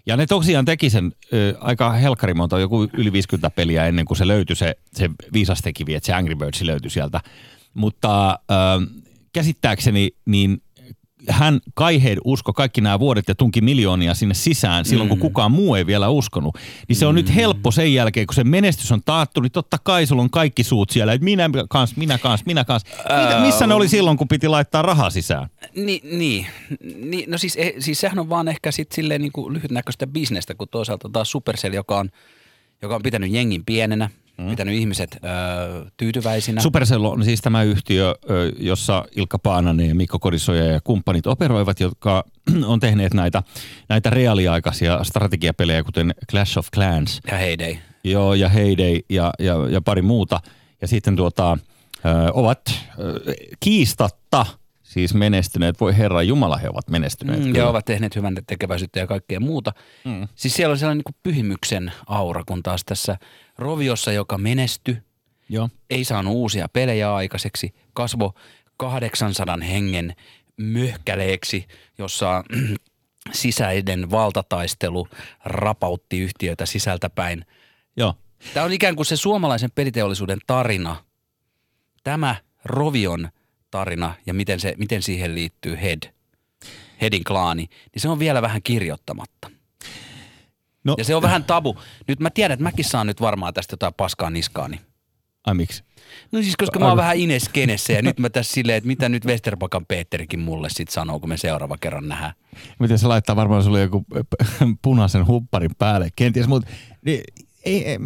Ja 0.05 0.17
ne 0.17 0.25
tosiaan 0.25 0.65
teki 0.65 0.89
sen 0.89 1.11
ö, 1.33 1.57
aika 1.59 1.91
helkkarimonta, 1.91 2.59
joku 2.59 2.87
yli 2.93 3.11
50 3.11 3.49
peliä 3.49 3.85
ennen 3.85 4.05
kuin 4.05 4.17
se 4.17 4.27
löytyi 4.27 4.55
se, 4.55 4.75
se 4.93 5.09
viisas 5.33 5.61
tekivi, 5.61 5.95
että 5.95 6.07
se 6.07 6.13
Angry 6.13 6.35
Birds 6.35 6.61
löytyi 6.61 6.89
sieltä. 6.91 7.21
Mutta 7.73 8.39
ö, 8.51 8.55
käsittääkseni 9.33 10.11
niin 10.25 10.61
hän 11.29 11.59
Kaiheed 11.73 12.17
usko 12.25 12.53
kaikki 12.53 12.81
nämä 12.81 12.99
vuodet 12.99 13.27
ja 13.27 13.35
tunki 13.35 13.61
miljoonia 13.61 14.13
sinne 14.13 14.33
sisään 14.33 14.85
silloin, 14.85 15.09
kun 15.09 15.17
mm. 15.17 15.21
kukaan 15.21 15.51
muu 15.51 15.75
ei 15.75 15.85
vielä 15.85 16.09
uskonut. 16.09 16.57
Niin 16.87 16.95
se 16.95 17.05
on 17.05 17.15
mm. 17.15 17.17
nyt 17.17 17.35
helppo 17.35 17.71
sen 17.71 17.93
jälkeen, 17.93 18.27
kun 18.27 18.35
se 18.35 18.43
menestys 18.43 18.91
on 18.91 19.01
taattu, 19.05 19.41
niin 19.41 19.51
totta 19.51 19.77
kai 19.83 20.05
sulla 20.05 20.21
on 20.21 20.29
kaikki 20.29 20.63
suut 20.63 20.89
siellä, 20.89 21.13
että 21.13 21.25
minä 21.25 21.49
kans, 21.69 21.95
minä 21.95 22.17
kans, 22.17 22.45
minä 22.45 22.63
kans. 22.63 22.83
Mitä, 23.23 23.39
missä 23.41 23.67
ne 23.67 23.73
oli 23.73 23.87
silloin, 23.87 24.17
kun 24.17 24.27
piti 24.27 24.47
laittaa 24.47 24.81
rahaa 24.81 25.09
sisään? 25.09 25.49
Ni, 25.75 26.01
niin, 26.03 26.45
niin, 26.95 27.31
no 27.31 27.37
siis, 27.37 27.55
eh, 27.55 27.73
siis 27.79 27.99
sehän 27.99 28.19
on 28.19 28.29
vaan 28.29 28.47
ehkä 28.47 28.71
sit 28.71 28.91
silleen 28.91 29.21
niin 29.21 29.31
kuin 29.31 29.53
lyhytnäköistä 29.53 30.07
bisnestä, 30.07 30.55
kun 30.55 30.67
toisaalta 30.71 31.09
taas 31.09 31.31
Supercell, 31.31 31.73
joka 31.73 31.99
on, 31.99 32.09
joka 32.81 32.95
on 32.95 33.03
pitänyt 33.03 33.31
jengin 33.31 33.65
pienenä– 33.65 34.09
mm. 34.37 34.49
pitänyt 34.49 34.75
ihmiset 34.75 35.17
ö, 35.23 35.27
tyytyväisinä. 35.97 36.61
Supercell 36.61 37.05
on 37.05 37.23
siis 37.23 37.41
tämä 37.41 37.63
yhtiö, 37.63 38.15
jossa 38.59 39.05
Ilkka 39.15 39.39
Paananen 39.39 39.89
ja 39.89 39.95
Mikko 39.95 40.19
Kodisoja 40.19 40.65
ja 40.65 40.79
kumppanit 40.83 41.27
operoivat, 41.27 41.79
jotka 41.79 42.23
on 42.65 42.79
tehneet 42.79 43.13
näitä, 43.13 43.43
näitä 43.89 44.09
reaaliaikaisia 44.09 45.03
strategiapelejä, 45.03 45.83
kuten 45.83 46.15
Clash 46.31 46.57
of 46.57 46.67
Clans. 46.75 47.21
Ja 47.31 47.37
Heyday. 47.37 47.75
Joo, 48.03 48.33
ja 48.33 48.49
Heyday 48.49 48.99
ja, 49.09 49.33
ja, 49.39 49.55
ja 49.69 49.81
pari 49.81 50.01
muuta. 50.01 50.39
Ja 50.81 50.87
sitten 50.87 51.15
tuota, 51.15 51.57
ö, 52.05 52.31
ovat 52.33 52.61
ö, 52.99 53.33
kiistatta– 53.59 54.45
siis 54.95 55.13
menestyneet. 55.13 55.79
Voi 55.79 55.97
Herra 55.97 56.23
Jumala, 56.23 56.57
he 56.57 56.69
ovat 56.69 56.89
menestyneet. 56.89 57.43
Mm, 57.43 57.55
ja 57.55 57.67
ovat 57.67 57.85
tehneet 57.85 58.15
hyvän 58.15 58.35
tekeväisyyttä 58.47 58.99
ja 58.99 59.07
kaikkea 59.07 59.39
muuta. 59.39 59.73
Mm. 60.05 60.27
Siis 60.35 60.53
siellä 60.53 60.71
on 60.71 60.77
sellainen 60.77 61.03
niin 61.07 61.19
pyhimyksen 61.23 61.91
aura, 62.07 62.43
kun 62.45 62.63
taas 62.63 62.85
tässä 62.85 63.17
Roviossa, 63.57 64.11
joka 64.11 64.37
menesty, 64.37 65.03
Joo. 65.49 65.69
ei 65.89 66.03
saanut 66.03 66.33
uusia 66.33 66.69
pelejä 66.69 67.15
aikaiseksi, 67.15 67.73
kasvo 67.93 68.33
800 68.77 69.57
hengen 69.57 70.15
möhkäleeksi, 70.57 71.67
jossa 71.97 72.43
sisäinen 73.31 74.11
valtataistelu 74.11 75.07
rapautti 75.45 76.19
yhtiöitä 76.19 76.65
sisältäpäin. 76.65 77.45
Joo. 77.97 78.13
Tämä 78.53 78.65
on 78.65 78.73
ikään 78.73 78.95
kuin 78.95 79.05
se 79.05 79.15
suomalaisen 79.17 79.71
peliteollisuuden 79.75 80.39
tarina. 80.47 81.03
Tämä 82.03 82.35
Rovion– 82.65 83.29
tarina 83.75 84.13
ja 84.25 84.33
miten, 84.33 84.59
se, 84.59 84.73
miten 84.77 85.01
siihen 85.01 85.35
liittyy 85.35 85.75
Head, 85.81 86.13
Headin 87.01 87.23
klaani, 87.23 87.67
niin 87.93 88.01
se 88.01 88.09
on 88.09 88.19
vielä 88.19 88.41
vähän 88.41 88.61
kirjoittamatta. 88.63 89.51
No, 90.85 90.95
ja 90.97 91.03
se 91.03 91.15
on 91.15 91.21
vähän 91.21 91.43
tabu. 91.43 91.77
Nyt 92.07 92.19
mä 92.19 92.29
tiedän, 92.29 92.53
että 92.53 92.63
mäkin 92.63 92.85
saan 92.85 93.07
nyt 93.07 93.21
varmaan 93.21 93.53
tästä 93.53 93.73
jotain 93.73 93.93
paskaa 93.93 94.29
niskaani. 94.29 94.81
Ai 95.45 95.53
miksi? 95.53 95.83
No 96.31 96.41
siis 96.41 96.55
koska 96.57 96.79
mä 96.79 96.87
oon 96.87 96.97
vähän 96.97 97.17
Ines 97.17 97.49
Kenessä 97.49 97.93
ja 97.93 98.01
nyt 98.01 98.19
mä 98.19 98.29
tässä 98.29 98.53
silleen, 98.53 98.77
että 98.77 98.87
mitä 98.87 99.09
nyt 99.09 99.25
Westerbakan 99.25 99.85
Peterikin 99.85 100.39
mulle 100.39 100.69
sit 100.69 100.89
sanoo, 100.89 101.19
kun 101.19 101.29
me 101.29 101.37
seuraava 101.37 101.77
kerran 101.77 102.07
nähdään. 102.07 102.33
Miten 102.79 102.99
se 102.99 103.07
laittaa 103.07 103.35
varmaan 103.35 103.63
sulle 103.63 103.81
joku 103.81 104.05
punaisen 104.81 105.27
hupparin 105.27 105.75
päälle, 105.77 106.09
kenties, 106.15 106.47
mutta 106.47 106.71
niin, 107.05 107.23
ei, 107.65 107.85
ei, 107.85 107.97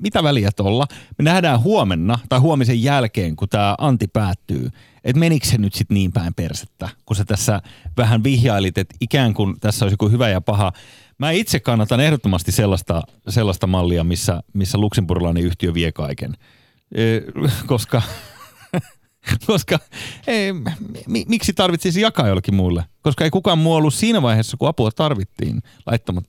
mitä 0.00 0.22
väliä 0.22 0.50
tuolla? 0.56 0.86
Me 1.18 1.24
nähdään 1.24 1.62
huomenna 1.62 2.18
tai 2.28 2.38
huomisen 2.38 2.82
jälkeen, 2.82 3.36
kun 3.36 3.48
tämä 3.48 3.74
anti 3.78 4.08
päättyy, 4.08 4.70
että 5.04 5.20
menikö 5.20 5.46
se 5.46 5.58
nyt 5.58 5.74
sitten 5.74 5.94
niin 5.94 6.12
päin 6.12 6.34
persettä, 6.34 6.88
kun 7.06 7.16
sä 7.16 7.24
tässä 7.24 7.62
vähän 7.96 8.24
vihjailit, 8.24 8.78
että 8.78 8.94
ikään 9.00 9.34
kuin 9.34 9.60
tässä 9.60 9.84
olisi 9.84 9.92
joku 9.92 10.08
hyvä 10.08 10.28
ja 10.28 10.40
paha. 10.40 10.72
Mä 11.18 11.30
itse 11.30 11.60
kannatan 11.60 12.00
ehdottomasti 12.00 12.52
sellaista, 12.52 13.02
sellaista 13.28 13.66
mallia, 13.66 14.04
missä, 14.04 14.42
missä 14.52 14.78
luksemburilainen 14.78 15.42
yhtiö 15.44 15.74
vie 15.74 15.92
kaiken, 15.92 16.36
e, 16.94 17.02
koska 17.66 18.02
koska 19.46 19.78
ei, 20.26 20.52
mi, 21.06 21.24
miksi 21.28 21.52
tarvitsisi 21.52 22.00
jakaa 22.00 22.28
jollekin 22.28 22.54
muille? 22.54 22.84
Koska 23.02 23.24
ei 23.24 23.30
kukaan 23.30 23.58
muu 23.58 23.74
ollut 23.74 23.94
siinä 23.94 24.22
vaiheessa, 24.22 24.56
kun 24.56 24.68
apua 24.68 24.90
tarvittiin 24.90 25.62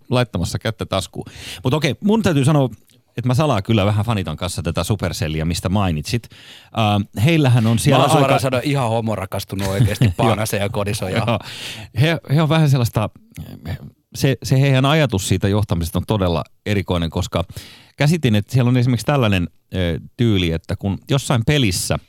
laittamassa 0.09 0.59
kättä 0.59 0.85
taskuun. 0.85 1.25
Mutta 1.63 1.77
okei, 1.77 1.95
mun 2.03 2.23
täytyy 2.23 2.45
sanoa, 2.45 2.69
että 3.17 3.27
mä 3.27 3.33
salaa 3.33 3.61
kyllä 3.61 3.85
vähän 3.85 4.05
fanitan 4.05 4.37
kanssa 4.37 4.63
tätä 4.63 4.83
Supercellia, 4.83 5.45
mistä 5.45 5.69
mainitsit. 5.69 6.23
Uh, 6.31 7.21
heillähän 7.21 7.67
on 7.67 7.79
siellä 7.79 8.07
Mä 8.07 8.13
aika... 8.13 8.39
sanoa 8.39 8.61
ihan 8.63 8.89
homorakastunut 8.89 9.67
oikeasti 9.67 10.13
Paanase 10.17 10.57
ja 10.57 10.69
Kodisoja. 10.69 11.39
he, 12.01 12.17
he 12.35 12.41
on 12.41 12.49
vähän 12.49 12.69
sellaista, 12.69 13.09
se, 14.15 14.37
se 14.43 14.61
heidän 14.61 14.85
ajatus 14.85 15.27
siitä 15.27 15.47
johtamisesta 15.47 15.99
on 15.99 16.05
todella 16.07 16.43
erikoinen, 16.65 17.09
koska 17.09 17.43
käsitin, 17.97 18.35
että 18.35 18.53
siellä 18.53 18.69
on 18.69 18.77
esimerkiksi 18.77 19.05
tällainen 19.05 19.47
e, 19.71 19.77
tyyli, 20.17 20.51
että 20.51 20.75
kun 20.75 20.97
jossain 21.09 21.41
pelissä– 21.45 21.99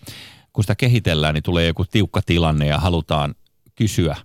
kun 0.56 0.64
sitä 0.64 0.74
kehitellään, 0.74 1.34
niin 1.34 1.42
tulee 1.42 1.66
joku 1.66 1.84
tiukka 1.84 2.20
tilanne 2.26 2.66
ja 2.66 2.78
halutaan 2.78 3.34
kysyä, 3.74 4.16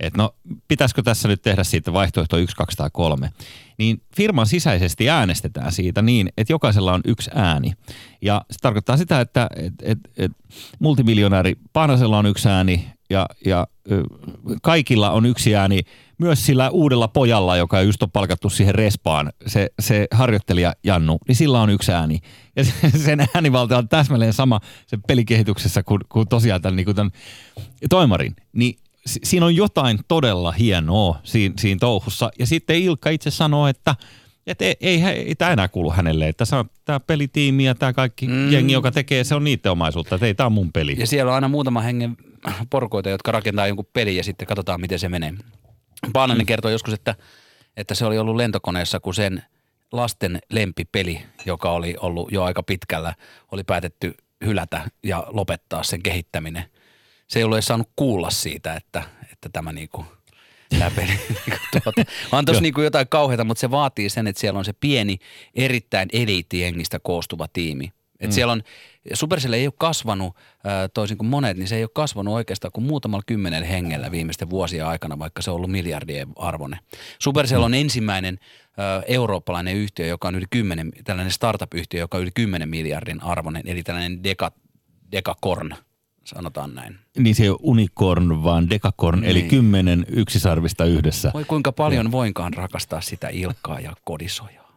että 0.00 0.18
no 0.18 0.34
pitäisikö 0.68 1.02
tässä 1.02 1.28
nyt 1.28 1.42
tehdä 1.42 1.64
siitä 1.64 1.92
vaihtoehto 1.92 2.36
1, 2.36 2.56
2 2.56 2.76
tai 2.76 2.90
3, 2.92 3.32
niin 3.78 4.02
firman 4.16 4.46
sisäisesti 4.46 5.10
äänestetään 5.10 5.72
siitä 5.72 6.02
niin, 6.02 6.28
että 6.36 6.52
jokaisella 6.52 6.92
on 6.92 7.00
yksi 7.04 7.30
ääni. 7.34 7.72
Ja 8.22 8.44
se 8.50 8.58
tarkoittaa 8.60 8.96
sitä, 8.96 9.20
että 9.20 9.48
et, 9.56 9.72
et, 9.82 9.98
et 10.16 10.32
multimiljonääri 10.78 11.56
Paanasella 11.72 12.18
on 12.18 12.26
yksi 12.26 12.48
ääni 12.48 12.92
ja, 13.10 13.26
ja 13.46 13.66
kaikilla 14.62 15.10
on 15.10 15.26
yksi 15.26 15.56
ääni 15.56 15.80
myös 16.18 16.46
sillä 16.46 16.70
uudella 16.70 17.08
pojalla, 17.08 17.56
joka 17.56 17.82
just 17.82 18.02
on 18.02 18.10
palkattu 18.10 18.50
siihen 18.50 18.74
respaan, 18.74 19.32
se, 19.46 19.68
se 19.80 20.06
harjoittelija 20.10 20.72
Jannu, 20.84 21.18
niin 21.28 21.36
sillä 21.36 21.60
on 21.60 21.70
yksi 21.70 21.92
ääni. 21.92 22.18
Ja 22.56 22.64
sen 23.04 23.28
äänivalta 23.34 23.78
on 23.78 23.88
täsmälleen 23.88 24.32
sama 24.32 24.60
sen 24.86 25.02
pelikehityksessä 25.06 25.82
kuin, 25.82 26.00
kuin 26.08 26.28
tosiaan 26.28 26.62
tämän, 26.62 26.76
niin 26.76 26.84
kuin 26.84 26.96
tämän 26.96 27.10
toimarin. 27.90 28.36
Niin 28.52 28.78
siinä 29.06 29.46
on 29.46 29.56
jotain 29.56 29.98
todella 30.08 30.52
hienoa 30.52 31.20
siinä, 31.24 31.54
siinä 31.58 31.78
touhussa. 31.78 32.30
Ja 32.38 32.46
sitten 32.46 32.76
Ilkka 32.76 33.10
itse 33.10 33.30
sanoo, 33.30 33.66
että 33.66 33.96
että 34.50 34.64
ei, 34.64 34.76
ei, 34.80 35.02
ei 35.04 35.34
tämä 35.34 35.50
enää 35.50 35.68
kuulu 35.68 35.90
hänelle, 35.90 36.28
että 36.28 36.44
tämä 36.84 37.00
pelitiimi 37.00 37.64
ja 37.64 37.74
tämä 37.74 37.92
kaikki 37.92 38.28
mm. 38.28 38.52
jengi, 38.52 38.72
joka 38.72 38.90
tekee, 38.90 39.24
se 39.24 39.34
on 39.34 39.44
niiden 39.44 39.72
omaisuutta, 39.72 40.14
että 40.14 40.26
ei 40.26 40.34
tämä 40.34 40.46
on 40.46 40.52
mun 40.52 40.72
peli. 40.72 40.96
Ja 40.98 41.06
siellä 41.06 41.30
on 41.30 41.34
aina 41.34 41.48
muutama 41.48 41.80
hengen 41.80 42.16
porkoita, 42.70 43.10
jotka 43.10 43.32
rakentaa 43.32 43.66
jonkun 43.66 43.88
pelin 43.92 44.16
ja 44.16 44.24
sitten 44.24 44.48
katsotaan, 44.48 44.80
miten 44.80 44.98
se 44.98 45.08
menee. 45.08 45.34
Paananen 46.12 46.44
mm. 46.44 46.46
kertoi 46.46 46.72
joskus, 46.72 46.94
että, 46.94 47.14
että 47.76 47.94
se 47.94 48.04
oli 48.04 48.18
ollut 48.18 48.36
lentokoneessa, 48.36 49.00
kun 49.00 49.14
sen 49.14 49.42
lasten 49.92 50.38
lempipeli, 50.50 51.22
joka 51.46 51.70
oli 51.70 51.96
ollut 52.00 52.32
jo 52.32 52.42
aika 52.42 52.62
pitkällä, 52.62 53.14
oli 53.52 53.64
päätetty 53.64 54.14
hylätä 54.44 54.90
ja 55.02 55.26
lopettaa 55.28 55.82
sen 55.82 56.02
kehittäminen. 56.02 56.64
Se 57.28 57.38
ei 57.38 57.44
ollut 57.44 57.56
edes 57.56 57.66
saanut 57.66 57.90
kuulla 57.96 58.30
siitä, 58.30 58.74
että, 58.74 59.02
että 59.32 59.48
tämä 59.52 59.72
niinku, 59.72 60.04
tämä 60.78 60.90
peli 60.96 61.06
niinku 61.28 61.58
tuota, 61.84 62.04
on 62.32 62.44
tosi 62.44 62.60
niinku 62.60 62.80
jotain 62.80 63.08
kauheata, 63.08 63.44
mutta 63.44 63.60
se 63.60 63.70
vaatii 63.70 64.10
sen, 64.10 64.26
että 64.26 64.40
siellä 64.40 64.58
on 64.58 64.64
se 64.64 64.72
pieni, 64.72 65.18
erittäin 65.54 66.08
eliittijengistä 66.12 66.98
koostuva 66.98 67.48
tiimi. 67.48 67.92
Et 68.20 68.30
mm. 68.30 68.32
siellä 68.32 68.52
on, 68.52 68.62
Supercell 69.12 69.52
ei 69.52 69.66
ole 69.66 69.74
kasvanut, 69.78 70.36
toisin 70.94 71.18
kuin 71.18 71.28
monet, 71.28 71.56
niin 71.56 71.68
se 71.68 71.76
ei 71.76 71.82
ole 71.82 71.90
kasvanut 71.94 72.34
oikeastaan 72.34 72.72
kuin 72.72 72.84
muutamalla 72.84 73.22
kymmenen 73.26 73.62
hengellä 73.62 74.10
viimeisten 74.10 74.50
vuosien 74.50 74.86
aikana, 74.86 75.18
vaikka 75.18 75.42
se 75.42 75.50
on 75.50 75.56
ollut 75.56 75.70
miljardien 75.70 76.28
arvoinen. 76.36 76.80
Supercell 77.18 77.60
mm. 77.60 77.64
on 77.64 77.74
ensimmäinen 77.74 78.38
eurooppalainen 79.06 79.76
yhtiö, 79.76 80.06
joka 80.06 80.28
on 80.28 80.34
yli 80.34 80.46
10, 80.50 80.90
tällainen 81.04 81.32
startup-yhtiö, 81.32 82.00
joka 82.00 82.16
on 82.16 82.22
yli 82.22 82.30
10 82.34 82.68
miljardin 82.68 83.22
arvoinen, 83.22 83.62
eli 83.64 83.82
tällainen 83.82 84.24
deka, 84.24 84.52
dekakorn, 85.12 85.74
sanotaan 86.24 86.74
näin. 86.74 86.98
Niin 87.18 87.34
se 87.34 87.42
ei 87.42 87.48
ole 87.48 87.58
unicorn, 87.62 88.42
vaan 88.42 88.70
dekakorn, 88.70 89.20
niin. 89.20 89.30
eli 89.30 89.42
kymmenen 89.42 90.06
yksisarvista 90.08 90.84
yhdessä. 90.84 91.30
Voi 91.34 91.44
kuinka 91.44 91.72
paljon 91.72 92.06
ja. 92.06 92.12
voinkaan 92.12 92.54
rakastaa 92.54 93.00
sitä 93.00 93.28
Ilkkaa 93.28 93.80
ja 93.80 93.92
Kodisojaa. 94.04 94.70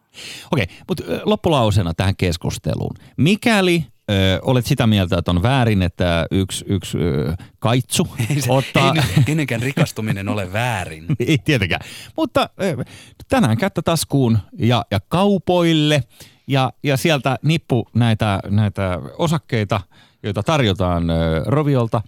Okei, 0.52 0.68
mutta 0.88 1.04
loppulausena 1.24 1.94
tähän 1.94 2.16
keskusteluun. 2.16 2.96
Mikäli 3.18 3.86
Ö, 4.12 4.40
olet 4.42 4.66
sitä 4.66 4.88
mieltä, 4.88 5.18
että 5.18 5.32
on 5.32 5.44
väärin, 5.44 5.82
että 5.82 6.26
yksi, 6.32 6.66
yksi 6.68 6.98
ö, 6.98 7.36
kaitsu 7.60 8.08
ei 8.30 8.42
se, 8.42 8.52
ottaa... 8.52 8.94
Ei 9.18 9.24
kenenkään 9.24 9.62
rikastuminen 9.62 10.30
ole 10.30 10.54
väärin. 10.54 11.06
ei 11.28 11.38
tietenkään. 11.38 11.82
Mutta 12.18 12.50
ö, 12.62 12.84
tänään 13.30 13.58
kättä 13.58 13.82
taskuun 13.82 14.38
ja, 14.60 14.86
ja 14.92 15.00
kaupoille 15.08 16.04
ja, 16.48 16.74
ja 16.84 16.98
sieltä 16.98 17.38
nippu 17.44 17.88
näitä, 17.94 18.40
näitä 18.50 19.00
osakkeita, 19.18 19.82
joita 20.24 20.44
tarjotaan 20.44 21.04
Roviolta. 21.46 22.02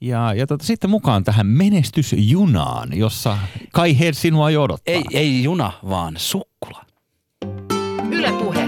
Ja, 0.00 0.34
ja 0.34 0.46
tota, 0.46 0.64
sitten 0.64 0.90
mukaan 0.90 1.24
tähän 1.24 1.46
menestysjunaan, 1.46 2.88
jossa 2.92 3.38
Kai 3.72 3.98
Hed 3.98 4.14
sinua 4.14 4.50
jo 4.50 4.62
odottaa. 4.62 4.94
Ei, 4.94 5.04
ei 5.12 5.42
juna, 5.42 5.72
vaan 5.88 6.14
sukkula. 6.16 6.84
Ylepuhe. 8.10 8.66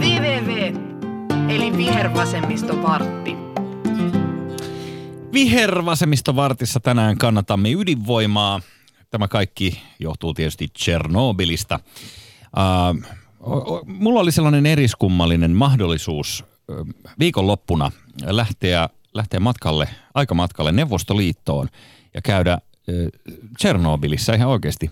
VVV 0.00 0.74
eli 1.48 1.76
vihervasemmistovartti. 1.76 3.36
Vihervasemmistovartissa 5.32 6.80
tänään 6.80 7.18
kannatamme 7.18 7.70
ydinvoimaa. 7.72 8.60
Tämä 9.10 9.28
kaikki 9.28 9.80
johtuu 9.98 10.34
tietysti 10.34 10.68
Tchernobylista. 10.68 11.80
Uh, 12.56 13.86
mulla 13.86 14.20
oli 14.20 14.32
sellainen 14.32 14.66
eriskummallinen 14.66 15.50
mahdollisuus 15.50 16.44
viikonloppuna 17.18 17.90
lähteä, 18.26 18.88
lähteä 19.14 19.40
matkalle, 19.40 19.88
aikamatkalle 20.14 20.72
Neuvostoliittoon. 20.72 21.68
ja 22.14 22.22
käydä 22.22 22.58
Tchernobylissa 23.58 24.34
ihan 24.34 24.48
oikeasti 24.48 24.90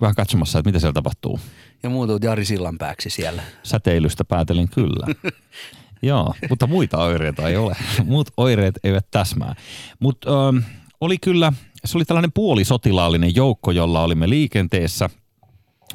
vähän 0.00 0.14
katsomassa, 0.14 0.58
että 0.58 0.68
mitä 0.68 0.78
siellä 0.78 0.92
tapahtuu. 0.92 1.40
Ja 1.82 1.90
muutut 1.90 2.24
Jari 2.24 2.44
Sillanpääksi 2.44 3.10
siellä. 3.10 3.42
Säteilystä 3.62 4.24
päätelin 4.24 4.68
kyllä. 4.68 5.06
Joo, 6.02 6.34
mutta 6.48 6.66
muita 6.66 6.98
oireita 6.98 7.48
ei 7.48 7.56
ole. 7.56 7.76
Muut 8.04 8.30
oireet 8.36 8.78
eivät 8.84 9.06
täsmää. 9.10 9.54
Mutta 9.98 10.30
oli 11.00 11.18
kyllä, 11.18 11.52
se 11.84 11.98
oli 11.98 12.04
tällainen 12.04 12.32
puolisotilaallinen 12.32 13.34
joukko, 13.34 13.70
jolla 13.70 14.02
olimme 14.02 14.28
liikenteessä– 14.28 15.10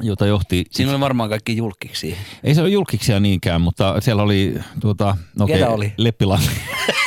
jota 0.01 0.25
johti... 0.25 0.65
Siinä 0.71 0.91
oli 0.91 0.99
varmaan 0.99 1.29
kaikki 1.29 1.58
julkiksi. 1.58 2.17
Ei 2.43 2.55
se 2.55 2.62
ole 2.62 2.69
julkiksia 2.69 3.19
niinkään, 3.19 3.62
mutta 3.62 4.01
siellä 4.01 4.23
oli 4.23 4.55
tuota... 4.79 5.17
No 5.39 5.47
Ketä 5.47 5.69
oli? 5.69 5.93
Leppilampi. 5.97 6.51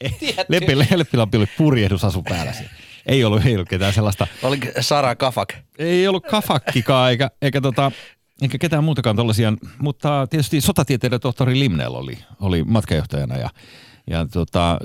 Leppi, 0.48 0.78
Leppilampi 0.96 1.36
oli 1.36 1.46
purjehdusasu 1.58 2.22
päällä 2.22 2.52
siellä. 2.52 2.72
Ei 3.06 3.24
ollut, 3.24 3.46
ei 3.46 3.54
ollut 3.54 3.68
ketään 3.68 3.92
sellaista. 3.92 4.26
Oli 4.42 4.58
Sara 4.80 5.16
Kafak? 5.16 5.52
Ei 5.78 6.08
ollut 6.08 6.26
Kafakkikaan, 6.26 7.10
eikä, 7.10 7.30
eikä, 7.42 7.60
tota, 7.60 7.92
eikä 8.42 8.58
ketään 8.58 8.84
muutakaan 8.84 9.16
tollaisia, 9.16 9.52
mutta 9.78 10.26
tietysti 10.30 10.60
sotatieteiden 10.60 11.20
tohtori 11.20 11.58
Limnel 11.58 11.94
oli, 11.94 12.18
oli 12.40 12.64
matkajohtajana 12.64 13.36
ja, 13.36 13.50
ja 14.10 14.26
tota, 14.26 14.78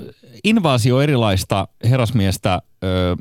invaasio 0.44 1.00
erilaista 1.00 1.68
herrasmiestä 1.90 2.62
ö, 2.84 3.16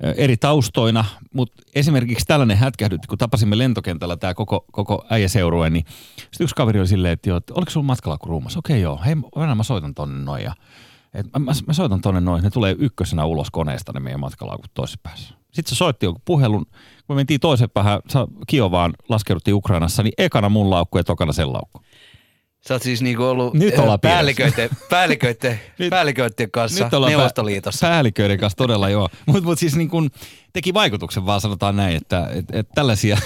eri 0.00 0.36
taustoina, 0.36 1.04
mutta 1.34 1.62
esimerkiksi 1.74 2.26
tällainen 2.26 2.56
hätkähdyt, 2.56 3.06
kun 3.06 3.18
tapasimme 3.18 3.58
lentokentällä 3.58 4.16
tämä 4.16 4.34
koko, 4.34 4.64
koko 4.72 5.04
äijäseurue, 5.10 5.70
niin 5.70 5.84
sitten 6.16 6.44
yksi 6.44 6.54
kaveri 6.54 6.80
oli 6.80 6.88
silleen, 6.88 7.12
että, 7.12 7.30
jo, 7.30 7.36
että 7.36 7.54
oliko 7.54 7.70
sulla 7.70 7.86
matkalaukku 7.86 8.28
ruumassa? 8.28 8.58
Okei 8.58 8.80
joo, 8.80 9.00
hei 9.04 9.14
mä 9.54 9.62
soitan 9.62 9.94
tonne 9.94 10.24
noin 10.24 10.44
ja 10.44 10.52
et 11.14 11.26
mä, 11.38 11.52
mä, 11.66 11.72
soitan 11.72 12.00
tonne 12.00 12.20
noin, 12.20 12.44
ne 12.44 12.50
tulee 12.50 12.76
ykkösenä 12.78 13.24
ulos 13.24 13.50
koneesta 13.50 13.92
ne 13.92 14.00
meidän 14.00 14.20
matkalaukut 14.20 14.70
toisessa 14.74 15.00
päässä. 15.02 15.34
Sitten 15.52 15.74
se 15.74 15.74
soitti 15.74 16.06
joku 16.06 16.22
puhelun, 16.24 16.66
kun 16.66 16.74
me 17.08 17.14
mentiin 17.14 17.40
toiseen 17.40 17.70
päähän, 17.70 18.00
Kiovaan 18.46 18.94
laskeuduttiin 19.08 19.54
Ukrainassa, 19.54 20.02
niin 20.02 20.12
ekana 20.18 20.48
mun 20.48 20.70
laukku 20.70 20.98
ja 20.98 21.04
tokana 21.04 21.32
sen 21.32 21.52
laukku. 21.52 21.80
Sä 22.68 22.74
oot 22.74 22.82
siis 22.82 23.02
niinku 23.02 23.22
ollut 23.22 23.54
nyt 23.54 23.74
päälliköiden, 24.02 24.70
päälliköiden, 24.90 25.60
nyt, 25.78 25.90
päälliköiden 25.90 26.50
kanssa 26.50 26.84
nyt 26.84 26.92
Neuvostoliitossa. 27.08 27.86
Päälliköiden 27.86 28.38
kanssa 28.38 28.56
todella 28.56 28.88
joo. 28.88 29.08
Mutta 29.26 29.42
mut 29.42 29.58
siis 29.58 29.76
niin 29.76 29.88
kun 29.88 30.10
teki 30.52 30.74
vaikutuksen 30.74 31.26
vaan 31.26 31.40
sanotaan 31.40 31.76
näin, 31.76 31.96
että 31.96 32.28
et, 32.32 32.44
et 32.52 32.68
tällaisia, 32.74 33.18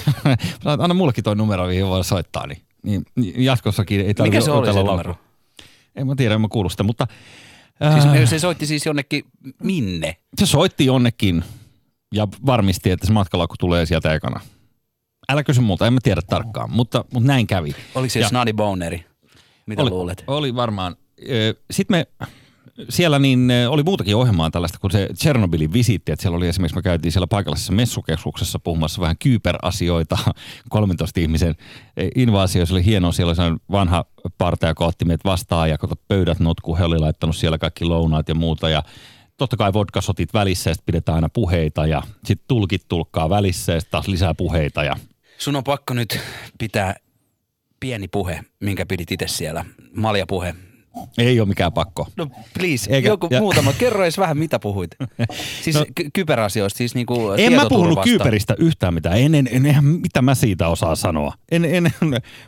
anna 0.64 0.94
mullekin 0.94 1.24
toi 1.24 1.36
numero, 1.36 1.66
mihin 1.66 1.86
voi 1.86 2.04
soittaa, 2.04 2.46
niin, 2.46 2.62
niin 2.82 3.04
jatkossakin 3.36 4.00
ei 4.00 4.14
Mikä 4.22 4.40
se 4.40 4.50
oli 4.50 4.72
se 4.72 4.82
numero? 4.82 5.14
En 5.96 6.06
mä 6.06 6.14
tiedä, 6.16 6.34
en 6.34 6.40
mä 6.40 6.48
kuulu 6.50 6.68
sitä, 6.68 6.82
mutta... 6.82 7.06
Siis, 7.92 8.04
äh, 8.04 8.28
se 8.28 8.38
soitti 8.38 8.66
siis 8.66 8.86
jonnekin 8.86 9.24
minne? 9.62 10.16
Se 10.38 10.46
soitti 10.46 10.86
jonnekin 10.86 11.44
ja 12.14 12.28
varmisti, 12.46 12.90
että 12.90 13.06
se 13.06 13.12
matkalaukku 13.12 13.56
tulee 13.58 13.86
sieltä 13.86 14.14
ekana. 14.14 14.40
Älä 15.28 15.44
kysy 15.44 15.60
multa, 15.60 15.86
en 15.86 15.92
mä 15.92 16.00
tiedä 16.02 16.20
tarkkaan, 16.26 16.70
mutta, 16.70 17.04
mutta 17.12 17.26
näin 17.26 17.46
kävi. 17.46 17.74
Oliko 17.94 18.10
se 18.10 18.20
ja, 18.20 18.28
Snadi 18.28 18.52
Boneri? 18.52 19.09
Mitä 19.70 19.82
oli, 19.82 19.90
luulet? 19.90 20.24
Oli 20.26 20.54
varmaan. 20.54 20.96
Sitten 21.70 21.96
me 21.96 22.06
siellä 22.88 23.18
niin 23.18 23.48
oli 23.68 23.82
muutakin 23.82 24.16
ohjelmaa 24.16 24.50
tällaista 24.50 24.78
kuin 24.78 24.90
se 24.90 25.08
Chernobylin 25.14 25.72
visiitti, 25.72 26.12
että 26.12 26.22
siellä 26.22 26.36
oli 26.36 26.48
esimerkiksi, 26.48 26.76
me 26.76 26.82
käytiin 26.82 27.12
siellä 27.12 27.26
paikallisessa 27.26 27.72
messukeskuksessa 27.72 28.58
puhumassa 28.58 29.00
vähän 29.00 29.18
kyyperasioita, 29.18 30.18
13 30.70 31.20
ihmisen 31.20 31.54
invaasio, 32.14 32.66
se 32.66 32.74
oli 32.74 32.84
hienoa, 32.84 33.12
siellä 33.12 33.34
oli 33.38 33.58
vanha 33.70 34.04
parta, 34.38 34.68
joka 34.68 34.84
otti 34.84 35.04
meidät 35.04 35.24
vastaan 35.24 35.70
ja 35.70 35.78
pöydät 36.08 36.40
notku, 36.40 36.76
he 36.76 36.84
oli 36.84 36.98
laittanut 36.98 37.36
siellä 37.36 37.58
kaikki 37.58 37.84
lounaat 37.84 38.28
ja 38.28 38.34
muuta 38.34 38.70
ja 38.70 38.82
totta 39.36 39.56
kai 39.56 39.72
vodkasotit 39.72 40.34
välissä 40.34 40.70
ja 40.70 40.74
sitten 40.74 40.86
pidetään 40.86 41.16
aina 41.16 41.28
puheita 41.28 41.86
ja 41.86 42.02
sitten 42.24 42.44
tulkit 42.48 42.82
tulkkaa 42.88 43.30
välissä 43.30 43.72
ja 43.72 43.80
sitten 43.80 43.90
taas 43.90 44.08
lisää 44.08 44.34
puheita. 44.34 44.84
Ja... 44.84 44.96
Sun 45.38 45.56
on 45.56 45.64
pakko 45.64 45.94
nyt 45.94 46.20
pitää 46.58 46.96
pieni 47.80 48.08
puhe, 48.08 48.44
minkä 48.60 48.86
pidit 48.86 49.12
itse 49.12 49.28
siellä, 49.28 49.64
maljapuhe. 49.94 50.54
Ei 51.18 51.40
ole 51.40 51.48
mikään 51.48 51.72
pakko. 51.72 52.08
No 52.16 52.26
please, 52.58 52.90
Eikä, 52.90 53.08
joku 53.08 53.28
ja... 53.30 53.40
muutama. 53.40 53.72
Kerro 53.72 54.02
edes 54.02 54.18
vähän, 54.18 54.38
mitä 54.38 54.58
puhuit. 54.58 54.90
Siis 55.62 55.76
no, 55.76 55.86
ky- 55.94 56.10
kyberasioista, 56.12 56.78
siis 56.78 56.94
niinku 56.94 57.30
En 57.38 57.52
mä 57.52 57.66
puhunut 57.68 57.98
kyberistä 58.04 58.54
yhtään 58.58 58.94
mitään. 58.94 59.18
En, 59.18 59.34
en, 59.34 59.48
en, 59.52 59.66
en, 59.66 59.84
mitä 59.84 60.22
mä 60.22 60.34
siitä 60.34 60.68
osaa 60.68 60.96
sanoa. 60.96 61.34
En, 61.52 61.64
en, 61.64 61.86
en, 61.86 61.92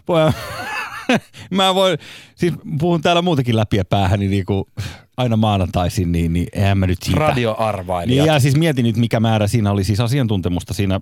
mä 1.50 1.74
voin, 1.74 1.98
siis 2.34 2.52
puhun 2.80 3.02
täällä 3.02 3.22
muutenkin 3.22 3.56
läpi 3.56 3.76
ja 3.76 3.84
päähän, 3.84 4.20
niin 4.20 4.30
niinku, 4.30 4.68
aina 5.16 5.36
maanantaisin, 5.36 6.12
niin, 6.12 6.32
niin 6.32 6.46
eihän 6.52 6.78
mä 6.78 6.86
nyt 6.86 7.02
siitä. 7.02 7.20
Radioarvailija. 7.20 8.22
Niin, 8.22 8.32
ja 8.32 8.40
siis 8.40 8.56
mietin 8.56 8.84
nyt, 8.84 8.96
mikä 8.96 9.20
määrä 9.20 9.46
siinä 9.46 9.70
oli 9.70 9.84
siis 9.84 10.00
asiantuntemusta 10.00 10.74
siinä 10.74 10.94
äh, 10.94 11.00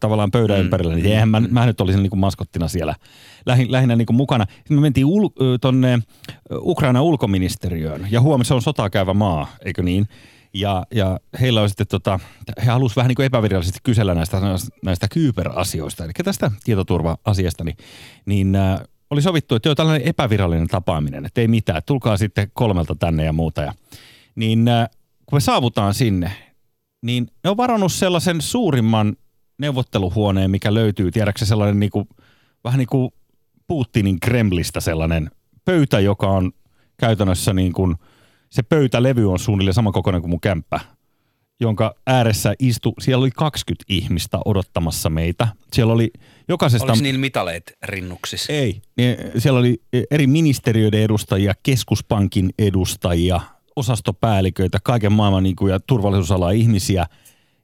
tavallaan 0.00 0.30
pöydän 0.30 0.56
mm. 0.56 0.62
ympärillä. 0.62 0.94
Niin 0.94 1.06
eihän 1.06 1.28
mä, 1.28 1.40
mä 1.40 1.66
nyt 1.66 1.80
olisin 1.80 2.02
niin 2.02 2.10
kuin 2.10 2.20
maskottina 2.20 2.68
siellä 2.68 2.94
lähin, 3.46 3.72
lähinnä 3.72 3.96
niin 3.96 4.06
kuin 4.06 4.16
mukana. 4.16 4.46
Sitten 4.56 4.76
me 4.76 4.80
mentiin 4.80 5.06
ul, 5.06 5.28
tonne 5.60 5.98
Ukraina 6.52 7.02
ulkoministeriöön 7.02 8.06
ja 8.10 8.20
huomenna 8.20 8.44
se 8.44 8.54
on 8.54 8.62
sotaa 8.62 8.90
käyvä 8.90 9.14
maa, 9.14 9.46
eikö 9.64 9.82
niin? 9.82 10.08
Ja, 10.54 10.86
ja 10.94 11.20
heillä 11.40 11.62
on 11.62 11.68
sitten, 11.68 11.86
tota, 11.86 12.20
he 12.64 12.70
halusivat 12.70 12.96
vähän 12.96 13.08
niin 13.08 13.16
kuin 13.16 13.26
epävirallisesti 13.26 13.78
kysellä 13.82 14.14
näistä, 14.14 14.40
näistä 14.84 15.06
kyyperasioista, 15.08 16.04
eli 16.04 16.12
tästä 16.24 16.50
tietoturva-asiasta, 16.64 17.64
niin, 17.64 17.76
niin 18.26 18.56
äh, 18.56 18.80
oli 19.10 19.22
sovittu, 19.22 19.54
että 19.54 19.68
joo, 19.68 19.74
tällainen 19.74 20.08
epävirallinen 20.08 20.68
tapaaminen, 20.68 21.26
että 21.26 21.40
ei 21.40 21.48
mitään, 21.48 21.82
tulkaa 21.86 22.16
sitten 22.16 22.50
kolmelta 22.54 22.94
tänne 22.94 23.24
ja 23.24 23.32
muuta. 23.32 23.62
Ja, 23.62 23.72
niin 24.34 24.68
äh, 24.68 24.88
kun 25.26 25.36
me 25.36 25.40
saavutaan 25.40 25.94
sinne, 25.94 26.32
niin 27.02 27.28
ne 27.44 27.50
on 27.50 27.56
varannut 27.56 27.92
sellaisen 27.92 28.40
suurimman 28.40 29.16
neuvotteluhuoneen, 29.58 30.50
mikä 30.50 30.74
löytyy, 30.74 31.10
tiedätkö 31.10 31.44
sellainen 31.44 31.80
niin 31.80 31.90
kuin, 31.90 32.08
vähän 32.64 32.78
niin 32.78 32.88
kuin 32.88 33.10
Putinin 33.66 34.20
Kremlistä 34.20 34.80
sellainen 34.80 35.30
pöytä, 35.64 36.00
joka 36.00 36.26
on 36.26 36.52
käytännössä 36.96 37.52
niin 37.52 37.72
kuin, 37.72 37.96
se 38.50 38.62
pöytälevy 38.62 39.32
on 39.32 39.38
suunnilleen 39.38 39.74
sama 39.74 39.92
kokoinen 39.92 40.20
kuin 40.20 40.30
mun 40.30 40.40
kämppä 40.40 40.80
jonka 41.60 41.94
ääressä 42.06 42.54
istui, 42.58 42.92
siellä 43.00 43.22
oli 43.22 43.30
20 43.30 43.84
ihmistä 43.88 44.38
odottamassa 44.44 45.10
meitä. 45.10 45.48
Siellä 45.72 45.92
oli 45.92 46.10
jokaisesta... 46.48 46.86
Oliko 46.86 47.02
niillä 47.02 47.20
mitaleit 47.20 47.72
rinnuksissa? 47.82 48.52
Ei. 48.52 48.82
Siellä 49.38 49.60
oli 49.60 49.80
eri 50.10 50.26
ministeriöiden 50.26 51.00
edustajia, 51.00 51.54
keskuspankin 51.62 52.50
edustajia, 52.58 53.40
osastopäälliköitä, 53.76 54.78
kaiken 54.82 55.12
maailman 55.12 55.42
niin 55.42 55.56
kuin, 55.56 55.72
ja 55.72 55.80
turvallisuusalaa 55.80 56.50
ihmisiä 56.50 57.06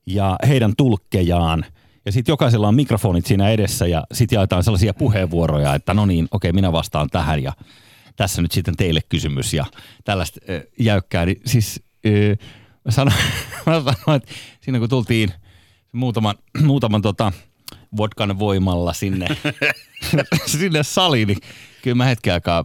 ja 0.06 0.36
heidän 0.48 0.72
tulkkejaan. 0.76 1.64
Ja 2.06 2.12
sitten 2.12 2.32
jokaisella 2.32 2.68
on 2.68 2.74
mikrofonit 2.74 3.26
siinä 3.26 3.50
edessä 3.50 3.86
ja 3.86 4.04
sitten 4.12 4.36
jaetaan 4.36 4.64
sellaisia 4.64 4.94
puheenvuoroja, 4.94 5.74
että 5.74 5.94
no 5.94 6.06
niin, 6.06 6.28
okei, 6.30 6.52
minä 6.52 6.72
vastaan 6.72 7.10
tähän 7.10 7.42
ja 7.42 7.52
tässä 8.16 8.42
nyt 8.42 8.52
sitten 8.52 8.76
teille 8.76 9.00
kysymys 9.08 9.54
ja 9.54 9.64
tällaista 10.04 10.40
äh, 10.50 10.62
jäykkää. 10.78 11.26
Niin 11.26 11.40
siis 11.46 11.82
äh, 12.06 12.48
mä 12.84 12.90
sanoin, 12.90 13.16
mä 13.66 13.72
sanoin, 13.72 14.22
että 14.22 14.32
siinä 14.60 14.78
kun 14.78 14.88
tultiin 14.88 15.32
muutaman, 15.92 16.34
muutaman 16.62 17.02
tota, 17.02 17.32
vodkan 17.96 18.38
voimalla 18.38 18.92
sinne, 18.92 19.26
sinne 20.46 20.82
saliin, 20.82 21.28
niin 21.28 21.38
kyllä 21.82 21.94
mä 21.94 22.04
hetken 22.04 22.34
aikaa 22.34 22.64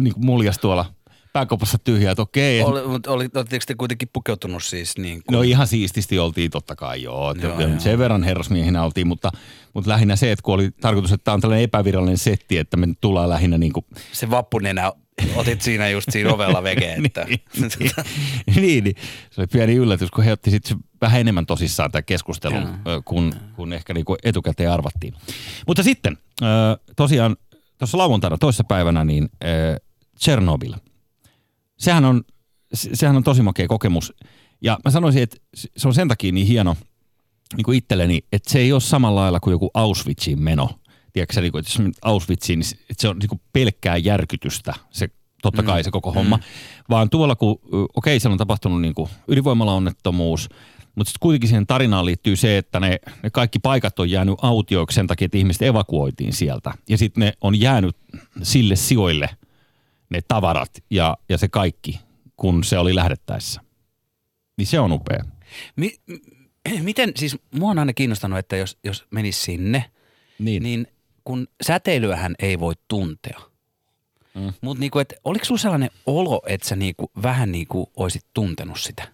niin 0.00 0.14
muljas 0.16 0.58
tuolla 0.58 0.94
pääkopassa 1.36 1.78
tyhjää, 1.78 2.12
että 2.12 2.22
okei. 2.22 2.62
Oli, 2.62 2.88
mutta 2.88 3.10
oli, 3.10 3.28
oletteko 3.34 3.64
te 3.66 3.74
kuitenkin 3.74 4.08
pukeutunut 4.12 4.62
siis 4.62 4.98
niin 4.98 5.22
kuin... 5.26 5.36
No 5.36 5.42
ihan 5.42 5.66
siististi 5.66 6.18
oltiin 6.18 6.50
totta 6.50 6.76
kai, 6.76 7.02
joo. 7.02 7.34
joo, 7.42 7.60
joo. 7.60 7.70
Sen 7.80 7.98
verran 7.98 8.22
herrasmiehinä 8.22 8.84
oltiin, 8.84 9.06
mutta, 9.06 9.30
mutta 9.74 9.90
lähinnä 9.90 10.16
se, 10.16 10.32
että 10.32 10.42
kun 10.42 10.54
oli 10.54 10.70
tarkoitus, 10.80 11.12
että 11.12 11.24
tämä 11.24 11.34
on 11.34 11.40
tällainen 11.40 11.64
epävirallinen 11.64 12.18
setti, 12.18 12.58
että 12.58 12.76
me 12.76 12.86
tullaan 13.00 13.28
lähinnä 13.28 13.58
niin 13.58 13.72
kuin... 13.72 13.86
Se 14.12 14.30
vappunenä 14.30 14.92
otit 15.34 15.62
siinä 15.62 15.88
just 15.88 16.10
siinä 16.10 16.34
ovella 16.34 16.62
vege. 16.62 16.96
Että. 17.04 17.24
niin, 17.24 17.40
niin, 18.56 18.84
niin, 18.84 18.96
se 19.30 19.40
oli 19.40 19.46
pieni 19.46 19.74
yllätys, 19.74 20.10
kun 20.10 20.24
he 20.24 20.32
otti 20.32 20.50
sitten 20.50 20.76
vähän 21.00 21.20
enemmän 21.20 21.46
tosissaan 21.46 21.90
tämän 21.90 22.04
keskustelun, 22.04 22.68
kun, 23.04 23.34
kun 23.56 23.72
ehkä 23.72 23.94
niin 23.94 24.04
kuin 24.04 24.18
etukäteen 24.24 24.70
arvattiin. 24.70 25.14
Mutta 25.66 25.82
sitten 25.82 26.18
tosiaan 26.96 27.36
tuossa 27.78 27.98
lauantaina 27.98 28.38
toisessa 28.38 28.64
päivänä 28.64 29.04
niin 29.04 29.28
Chernobyl. 30.20 30.74
Sehän 31.76 32.04
on, 32.04 32.24
sehän 32.72 33.16
on 33.16 33.24
tosi 33.24 33.42
makea 33.42 33.68
kokemus. 33.68 34.14
Ja 34.60 34.78
mä 34.84 34.90
sanoisin, 34.90 35.22
että 35.22 35.36
se 35.76 35.88
on 35.88 35.94
sen 35.94 36.08
takia 36.08 36.32
niin 36.32 36.46
hieno 36.46 36.76
niin 37.56 37.64
kuin 37.64 37.78
itselleni, 37.78 38.24
että 38.32 38.50
se 38.50 38.58
ei 38.58 38.72
ole 38.72 38.80
samalla 38.80 39.20
lailla 39.20 39.40
kuin 39.40 39.52
joku 39.52 39.70
Auschwitzin 39.74 40.42
meno– 40.42 40.70
tiedätkö, 41.16 41.40
niin 41.40 41.52
kuin, 41.52 41.60
että 41.60 41.82
jos 41.82 41.94
Auschwitziin, 42.02 42.58
niin 42.58 42.70
että 42.90 43.00
se 43.00 43.08
on 43.08 43.18
niin 43.18 43.28
kuin 43.28 43.40
pelkkää 43.52 43.96
järkytystä, 43.96 44.74
se 44.90 45.08
totta 45.42 45.62
kai 45.62 45.80
mm. 45.80 45.84
se 45.84 45.90
koko 45.90 46.12
homma, 46.12 46.36
mm. 46.36 46.42
vaan 46.90 47.10
tuolla 47.10 47.36
kun, 47.36 47.50
okei, 47.50 47.86
okay, 47.94 48.20
siellä 48.20 48.34
on 48.34 48.38
tapahtunut 48.38 48.80
niin 48.80 48.94
kuin 48.94 49.10
ydinvoimalaonnettomuus, 49.28 50.48
mutta 50.94 51.08
sitten 51.08 51.20
kuitenkin 51.20 51.48
siihen 51.48 51.66
tarinaan 51.66 52.06
liittyy 52.06 52.36
se, 52.36 52.58
että 52.58 52.80
ne, 52.80 52.98
ne 53.22 53.30
kaikki 53.30 53.58
paikat 53.58 53.98
on 53.98 54.10
jäänyt 54.10 54.34
autioiksi 54.42 54.94
sen 54.94 55.06
takia, 55.06 55.24
että 55.24 55.38
ihmiset 55.38 55.62
evakuoitiin 55.62 56.32
sieltä. 56.32 56.72
Ja 56.88 56.98
sitten 56.98 57.20
ne 57.20 57.32
on 57.40 57.60
jäänyt 57.60 57.96
sille 58.42 58.76
sijoille 58.76 59.30
ne 60.10 60.20
tavarat 60.28 60.84
ja, 60.90 61.16
ja 61.28 61.38
se 61.38 61.48
kaikki, 61.48 62.00
kun 62.36 62.64
se 62.64 62.78
oli 62.78 62.94
lähdettäessä. 62.94 63.60
niin 64.56 64.66
se 64.66 64.80
on 64.80 64.92
upea. 64.92 65.24
Mi- 65.76 65.96
miten, 66.82 67.12
siis 67.16 67.36
mua 67.54 67.70
on 67.70 67.78
aina 67.78 67.92
kiinnostanut, 67.92 68.38
että 68.38 68.56
jos, 68.56 68.78
jos 68.84 69.06
menisi 69.10 69.40
sinne, 69.42 69.84
Niin. 70.38 70.62
niin 70.62 70.86
kun 71.26 71.46
säteilyähän 71.62 72.34
ei 72.38 72.60
voi 72.60 72.74
tuntea. 72.88 73.40
Mm. 74.34 74.52
Mutta 74.60 74.80
niinku, 74.80 74.98
et, 74.98 75.14
oliko 75.24 75.44
sulla 75.44 75.60
sellainen 75.60 75.90
olo, 76.06 76.42
että 76.46 76.68
sä 76.68 76.76
niinku, 76.76 77.10
vähän 77.22 77.52
niinku 77.52 77.90
oisit 77.96 78.22
tuntenut 78.34 78.80
sitä? 78.80 79.08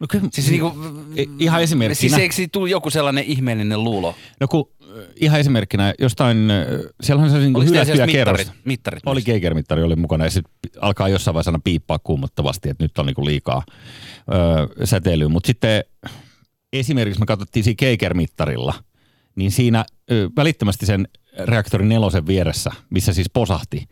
No 0.00 0.06
kyllä, 0.10 0.28
Siis 0.32 0.50
niinku, 0.50 0.72
I- 1.16 1.28
ihan 1.38 1.62
esimerkkinä. 1.62 2.00
Siis 2.00 2.22
eikö 2.22 2.34
siitä 2.34 2.52
tullut 2.52 2.70
joku 2.70 2.90
sellainen 2.90 3.24
ihmeellinen 3.24 3.84
luulo? 3.84 4.14
No 4.40 4.48
kun 4.48 4.70
äh, 4.82 5.04
ihan 5.16 5.40
esimerkkinä 5.40 5.94
jostain, 5.98 6.50
äh, 6.50 6.66
siellähän 7.00 7.30
se 7.30 7.36
on 7.36 7.42
niin 7.42 7.56
Oliko 7.56 7.72
teillä 7.72 7.92
hylättyjä 7.92 8.18
mittarit, 8.18 8.52
mittarit 8.64 9.02
Oli? 9.06 9.22
Geiger-mittari 9.22 9.82
oli 9.82 9.96
mukana 9.96 10.24
ja 10.24 10.30
sitten 10.30 10.52
alkaa 10.80 11.08
jossain 11.08 11.34
vaiheessa 11.34 11.60
piippaa 11.64 11.98
kuumottavasti, 11.98 12.68
että 12.68 12.84
nyt 12.84 12.98
on 12.98 13.06
niinku 13.06 13.24
liikaa 13.24 13.62
öö, 14.34 14.86
säteilyä. 14.86 15.28
Mutta 15.28 15.46
sitten 15.46 15.84
esimerkiksi 16.72 17.20
me 17.20 17.26
katsottiin 17.26 17.64
siinä 17.64 17.76
Geiger-mittarilla, 17.78 18.74
niin 19.36 19.50
siinä 19.50 19.84
välittömästi 20.36 20.86
sen 20.86 21.08
reaktorin 21.38 21.88
nelosen 21.88 22.26
vieressä, 22.26 22.70
missä 22.90 23.12
siis 23.12 23.30
posahti, 23.32 23.88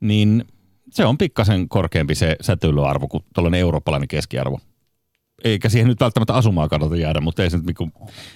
niin 0.00 0.44
se 0.90 1.04
on 1.04 1.18
pikkasen 1.18 1.68
korkeampi 1.68 2.14
se 2.14 2.36
säteilyarvo 2.40 3.08
kuin 3.08 3.24
tuollainen 3.34 3.60
eurooppalainen 3.60 4.08
keskiarvo. 4.08 4.60
Eikä 5.44 5.68
siihen 5.68 5.88
nyt 5.88 6.00
välttämättä 6.00 6.34
asumaan 6.34 6.68
kannata 6.68 6.96
jäädä, 6.96 7.20
mutta 7.20 7.42
ei 7.42 7.50
se 7.50 7.56
nyt 7.56 7.76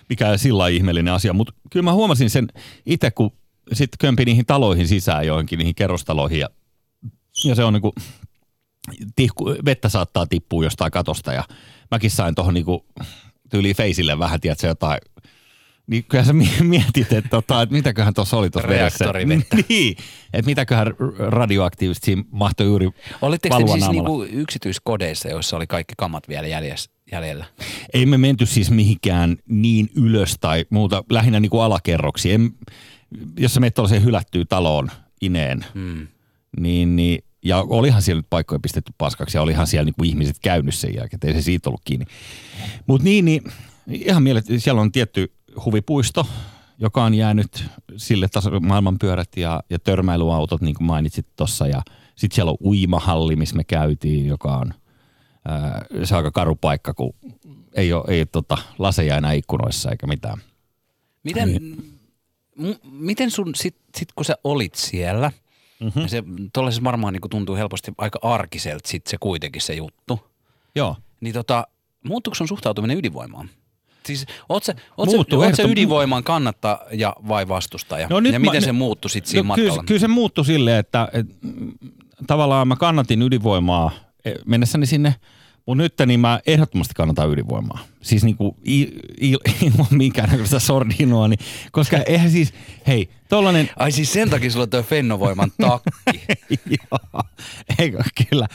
mikään 0.09 0.39
sillä 0.39 0.69
ihmeellinen 0.69 1.15
asia. 1.15 1.33
Mutta 1.33 1.53
kyllä 1.71 1.85
mä 1.85 1.93
huomasin 1.93 2.31
sen 2.31 2.49
itse, 2.87 3.11
kun 3.11 3.33
sitten 3.73 3.99
kömpi 3.99 4.25
niihin 4.25 4.47
taloihin 4.47 4.89
sisään 4.89 5.27
johonkin, 5.27 5.59
niihin 5.59 5.75
kerrostaloihin 5.75 6.39
ja, 6.39 6.49
ja 7.45 7.55
se 7.55 7.65
on 7.65 7.73
niinku, 7.73 7.95
tihku, 9.17 9.45
vettä 9.65 9.89
saattaa 9.89 10.27
tippua 10.27 10.65
jostain 10.65 10.91
katosta 10.93 11.33
ja 11.33 11.45
mäkin 11.91 12.11
sain 12.11 12.35
tuohon 12.35 12.55
niinku 12.55 12.87
tyyliin 13.51 13.77
feisille 13.77 14.19
vähän, 14.19 14.41
tiedätkö, 14.41 14.67
jotain 14.67 14.99
niin 15.87 16.05
kyllä 16.09 16.25
sä 16.25 16.33
mi- 16.33 16.51
mietit, 16.61 17.13
että, 17.13 17.31
tota, 17.31 17.63
että 17.63 17.73
mitäköhän 17.73 18.15
tuossa 18.15 18.37
oli 18.37 18.51
tuossa 18.51 18.69
vedessä. 18.69 19.05
Niin, 19.69 19.97
että 20.33 20.47
mitäköhän 20.47 20.87
radioaktiivisesti 21.19 22.05
siinä 22.05 22.25
mahtoi 22.31 22.67
juuri 22.67 22.91
Olitteko 23.23 23.59
te 23.59 23.73
siis 23.73 23.89
niinku 23.91 24.23
yksityiskodeissa, 24.23 25.29
joissa 25.29 25.57
oli 25.57 25.67
kaikki 25.67 25.95
kamat 25.97 26.29
vielä 26.29 26.47
jäljessä, 26.47 26.91
jäljellä? 27.13 27.45
Ei 27.95 28.07
me 28.07 28.19
menty 28.19 28.47
siis 28.47 28.71
mihinkään 28.71 29.37
niin 29.49 29.91
ylös 29.95 30.37
tai 30.41 30.65
muuta, 30.71 31.05
lähinnä 31.11 31.41
niin 31.41 31.51
kuin 31.51 31.63
alakerroksi. 31.63 32.33
En, 32.33 32.51
jos 33.39 33.55
sä 33.55 33.61
menet 33.61 33.75
tuollaiseen 33.75 34.05
hylättyyn 34.05 34.47
taloon 34.49 34.91
ineen, 35.21 35.65
Hmm. 35.75 36.07
niin, 36.61 36.97
niin 36.97 37.25
ja 37.45 37.59
olihan 37.69 38.03
siellä 38.03 38.19
nyt 38.19 38.31
paikkoja 38.31 38.59
pistetty 38.59 38.93
paskaksi 38.99 39.37
ja 39.37 39.43
olihan 39.43 39.67
siellä 39.67 39.85
niin 39.85 39.95
kuin 39.99 40.09
ihmiset 40.09 40.37
käynyt 40.43 40.75
sen 40.75 40.95
jälkeen, 40.95 41.21
ei 41.25 41.33
se 41.33 41.43
siitä 41.43 41.71
ollut 41.71 41.81
kiinni. 41.85 42.07
Mutta 42.87 43.05
niin, 43.05 43.25
niin 43.25 43.43
ihan 43.89 44.23
mielet, 44.23 44.45
siellä 44.59 44.81
on 44.81 44.93
tietty 44.93 45.33
huvipuisto, 45.65 46.27
joka 46.79 47.05
on 47.05 47.15
jäänyt 47.15 47.65
sille 47.97 48.29
tasolle 48.29 48.61
maailmanpyörät 48.61 49.37
ja, 49.37 49.63
ja 49.71 49.79
törmäilyautot, 49.79 50.61
niin 50.61 50.75
kuin 50.75 50.87
mainitsit 50.87 51.27
tuossa. 51.37 51.67
Ja 51.67 51.83
sitten 52.17 52.35
siellä 52.35 52.51
on 52.51 52.57
uimahalli, 52.61 53.37
missä 53.37 53.57
me 53.57 53.65
käytiin, 53.65 54.27
joka 54.27 54.57
on 54.57 54.75
ää, 55.49 55.85
se 56.05 56.15
on 56.15 56.17
aika 56.17 56.31
karu 56.31 56.57
paikka, 56.57 56.95
kun 56.95 57.15
ei 57.75 57.93
ole, 57.93 58.05
ei 58.09 58.27
tota, 58.27 58.59
laseja 58.79 59.17
enää 59.17 59.33
ikkunoissa 59.33 59.91
eikä 59.91 60.07
mitään. 60.07 60.39
Miten, 61.23 61.77
m- 62.57 62.89
miten 62.91 63.31
sun, 63.31 63.55
sit, 63.55 63.77
sit 63.97 64.09
kun 64.13 64.25
sä 64.25 64.37
olit 64.45 64.75
siellä, 64.75 65.33
mm-hmm. 65.81 66.03
ja 66.03 66.09
se 66.09 66.23
tuollaisessa 66.53 66.85
varmaan 66.85 67.13
niin 67.13 67.31
tuntuu 67.31 67.57
helposti 67.57 67.93
aika 67.99 68.19
arkiselta 68.23 68.89
sit 68.89 69.07
se 69.07 69.17
kuitenkin 69.21 69.63
se 69.63 69.75
juttu, 69.75 70.21
Joo. 70.75 70.97
niin 71.21 71.35
tota, 71.35 71.67
muuttuuko 72.05 72.35
sun 72.35 72.49
suhtautuminen 72.49 72.99
ydinvoimaan? 72.99 73.51
Siis 74.07 74.27
oot 74.49 74.65
sä, 74.65 74.75
oot 74.97 75.09
Muuttuu, 75.09 75.41
sä, 75.41 75.47
oot 75.47 75.55
sä 75.55 75.63
ydinvoiman 75.63 76.25
kannattaja 76.25 77.17
vai 77.29 77.49
vastustaja? 77.49 78.07
No 78.11 78.21
nyt 78.21 78.33
ja 78.33 78.41
mä- 78.41 78.45
miten 78.45 78.61
ne- 78.63 78.67
se 78.67 78.73
muuttui 78.73 79.11
sitten 79.11 79.31
siinä 79.31 79.43
no, 79.43 79.47
matkalla? 79.47 79.71
kyllä, 79.71 79.85
kyllä 79.87 80.01
se 80.01 80.09
muuttui 80.09 80.45
silleen, 80.45 80.79
että, 80.79 81.09
että 81.13 81.35
mm, 81.43 81.73
tavallaan 82.27 82.69
mä 82.69 82.77
kannatin 82.77 83.23
ydinvoimaa 83.23 83.91
eh, 84.25 84.35
mennessäni 84.47 84.87
sinne, 84.87 85.15
mutta 85.67 85.83
nyt 85.83 85.95
niin 86.07 86.21
mä 86.21 86.41
ehdottomasti 86.47 86.95
kannatan 86.97 87.31
ydinvoimaa. 87.31 87.79
Siis 88.03 88.25
niin 88.25 88.37
i, 88.69 88.93
ilman 89.63 89.87
minkäännäköistä 89.91 90.59
sordinoa, 90.59 91.29
niin, 91.29 91.39
koska 91.73 91.97
eihän 92.07 92.31
siis, 92.31 92.55
hei, 92.87 93.09
tollanen, 93.29 93.71
Ai 93.77 93.93
siis 93.93 94.13
sen 94.13 94.31
takia 94.31 94.51
sulla 94.51 94.63
on 94.63 94.71
tuo 94.71 94.83
Fennovoiman 94.83 95.51
takki. 95.61 95.91
Joo, 96.91 97.23
eikö 97.79 98.03
kyllä. 98.31 98.47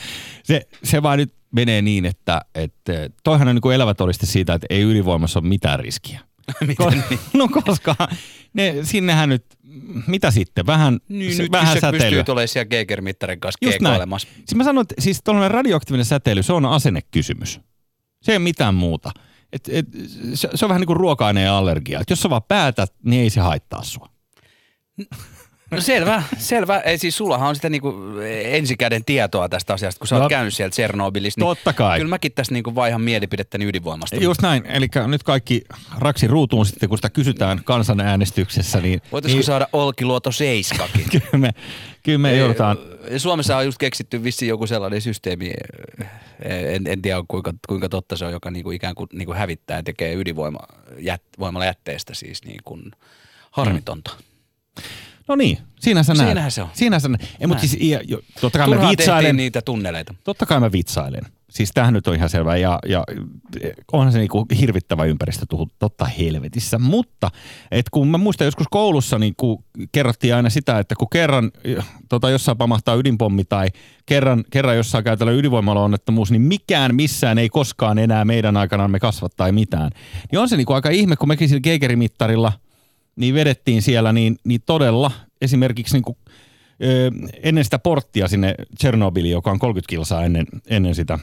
Se, 0.44 0.62
se 0.84 1.04
vaan 1.04 1.18
nyt 1.20 1.34
menee 1.52 1.82
niin, 1.82 2.06
että, 2.06 2.42
että 2.56 2.94
toihan 3.24 3.48
on 3.48 3.56
niin 3.56 3.62
kuin 3.62 3.76
elävä 3.76 3.94
todiste 3.94 4.26
siitä, 4.26 4.54
että 4.54 4.68
ei 4.70 4.82
ydinvoimassa 4.82 5.40
ole 5.40 5.48
mitään 5.48 5.80
riskiä. 5.80 6.20
Miten 6.68 7.04
niin? 7.10 7.20
No 7.34 7.48
koska 7.48 7.96
ne, 8.54 8.76
sinnehän 8.84 9.30
nyt, 9.30 9.46
mitä 10.08 10.32
sitten, 10.32 10.66
vähän, 10.66 11.00
Niin, 11.10 11.36
se, 11.36 11.44
nyt 11.44 11.52
vähän 11.52 11.68
se 11.68 11.82
pystyy 11.82 12.00
säteilyä. 12.00 12.24
tulemaan 12.24 12.48
siellä 12.48 12.70
Geiger-mittarin 12.70 13.40
kanssa 13.40 13.58
Just 13.62 13.82
näin. 13.82 14.02
Siis 14.20 14.56
mä 14.56 14.64
sanon, 14.64 14.82
että 14.82 14.96
siis 15.00 15.22
tuollainen 15.24 15.52
radioaktiivinen 15.52 16.06
säteily, 16.06 16.44
se 16.44 16.54
on 16.54 16.66
asennekysymys. 16.66 17.60
Se 18.22 18.32
ei 18.32 18.36
ole 18.36 18.44
mitään 18.44 18.76
muuta. 18.76 19.12
Et, 19.54 19.70
et, 19.72 19.86
se, 20.34 20.50
se 20.56 20.66
on 20.66 20.70
vähän 20.70 20.80
niin 20.80 20.88
kuin 20.88 20.98
ruoka-aineen 20.98 21.52
allergia. 21.52 22.00
Et 22.00 22.10
jos 22.10 22.22
sä 22.22 22.30
vaan 22.30 22.44
päätät, 22.48 22.94
niin 23.04 23.22
ei 23.22 23.30
se 23.30 23.42
haittaa 23.42 23.84
sua. 23.84 24.10
No 25.72 25.82
selvä, 25.82 26.24
selvä. 26.38 26.80
Ei 26.80 26.98
siis 26.98 27.18
sullahan 27.18 27.50
on 27.50 27.56
sitä 27.56 27.70
niinku 27.70 27.94
ensikäden 28.44 29.06
tietoa 29.06 29.50
tästä 29.50 29.74
asiasta, 29.74 30.00
kun 30.00 30.08
sä 30.08 30.16
oot 30.16 30.24
No, 30.24 30.30
käynyt 30.30 30.54
sieltä 30.54 30.72
Tsernobylissa. 30.72 31.42
Niin 31.42 31.48
Totta 31.48 31.74
kai. 31.74 32.00
Kyllä 32.00 32.10
mäkin 32.10 32.32
tässä 32.32 32.54
niinku 32.54 32.76
vaihan 32.76 33.02
mielipidettäni 33.02 33.66
ydinvoimasta. 33.66 34.16
Just 34.16 34.42
näin. 34.42 34.66
Eli 34.66 34.88
nyt 35.08 35.24
kaikki 35.24 35.62
raksi 35.98 36.28
ruutuun 36.28 36.66
sitten, 36.66 36.90
kun 36.90 36.98
sitä 36.98 37.10
kysytään 37.10 37.64
kansanäänestyksessä, 37.64 38.82
niin, 38.82 39.02
Voitaisiko 39.12 39.38
niin 39.38 39.46
saada 39.46 39.68
Olkiluoto 39.74 40.32
7 40.32 40.90
kyllä 41.12 41.38
me, 41.38 41.50
kyllä 42.04 42.18
me 42.18 42.36
joudutaan. 42.36 42.78
Suomessa 43.18 43.58
on 43.58 43.66
just 43.66 43.78
keksitty 43.78 44.24
vissiin 44.24 44.50
joku 44.50 44.68
sellainen 44.68 45.02
systeemi, 45.02 45.54
en, 46.46 46.88
en 46.88 47.02
tiedä 47.02 47.24
kuinka, 47.28 47.54
kuinka 47.68 47.90
totta 47.90 48.16
se 48.16 48.26
on, 48.26 48.32
joka 48.32 48.52
niinku 48.52 48.72
ikään 48.72 48.96
kuin 48.96 49.10
niinku 49.14 49.34
hävittää 49.34 49.78
ja 49.78 49.84
tekee 49.84 50.14
ydinvoimalla 50.14 51.66
jätteestä 51.66 52.14
siis 52.14 52.46
niin 52.46 52.60
kuin 52.64 52.92
harmitonta. 53.52 54.12
No 55.28 55.36
niin, 55.36 55.58
siinä 55.80 56.04
sä 56.04 56.14
näet. 56.14 56.28
Siinähän 56.28 56.52
se 56.52 56.62
on. 56.62 56.70
Siinä 56.74 57.00
sä 57.00 57.10
näet. 57.10 57.36
Ei, 57.40 57.48
mutta 57.48 57.68
siis, 57.68 57.78
ja, 57.90 58.00
jo, 58.08 58.20
totta 58.42 58.58
kai 58.58 58.68
mä 58.68 58.74
Turhaan 58.74 58.90
tehtiin 58.90 59.16
vitsailen. 59.16 59.36
niitä 59.36 59.62
tunneleita. 59.62 60.14
Totta 60.24 60.46
kai 60.46 60.60
mä 60.60 60.72
vitsailen. 60.72 61.22
Siis 61.52 61.72
tämähän 61.74 61.94
nyt 61.94 62.08
on 62.08 62.16
ihan 62.16 62.30
selvä 62.30 62.58
ja, 62.58 62.80
ja 62.88 63.04
onhan 63.92 64.12
se 64.12 64.20
niinku 64.20 64.46
hirvittävä 64.60 65.06
ympäristö 65.06 65.46
totta 65.80 66.06
helvetissä. 66.06 66.80
Mutta 66.80 67.30
et 67.72 67.90
kun 67.90 68.08
mä 68.08 68.18
muistan 68.18 68.46
joskus 68.46 68.68
koulussa, 68.72 69.20
niin 69.20 69.34
kun 69.38 69.64
kerrottiin 69.92 70.36
aina 70.36 70.50
sitä, 70.50 70.80
että 70.80 70.96
kun 70.96 71.08
kerran 71.12 71.52
tota, 72.10 72.30
jossain 72.30 72.58
pamahtaa 72.58 72.96
ydinpommi 72.96 73.44
tai 73.44 73.68
kerran, 74.06 74.44
kerran 74.52 74.78
jossain 74.78 75.04
käytällä 75.04 75.32
ydinvoimalla 75.34 75.84
onnettomuus, 75.84 76.32
niin 76.32 76.42
mikään 76.42 76.96
missään 76.96 77.38
ei 77.38 77.50
koskaan 77.50 78.00
enää 78.00 78.26
meidän 78.26 78.58
aikanamme 78.58 79.00
kasva 79.00 79.30
tai 79.30 79.52
mitään. 79.52 79.92
Niin 80.32 80.40
on 80.40 80.50
se 80.50 80.58
niinku 80.58 80.74
aika 80.74 80.90
ihme, 80.90 81.16
kun 81.16 81.28
mekin 81.28 81.50
sillä 81.50 81.62
Geigerin-mittarilla 81.62 82.52
niin 83.16 83.34
vedettiin 83.34 83.82
siellä, 83.82 84.14
niin, 84.14 84.38
niin 84.46 84.62
todella 84.66 85.12
esimerkiksi 85.42 85.96
niinku, 85.96 86.18
ö, 86.84 87.12
ennen 87.44 87.64
sitä 87.64 87.80
porttia 87.80 88.28
sinne 88.28 88.56
Tchernobyliin, 88.78 89.32
joka 89.32 89.52
on 89.52 89.60
30 89.60 89.90
kilsaa 89.90 90.24
ennen, 90.24 90.46
ennen 90.68 90.96
sitä 90.96 91.20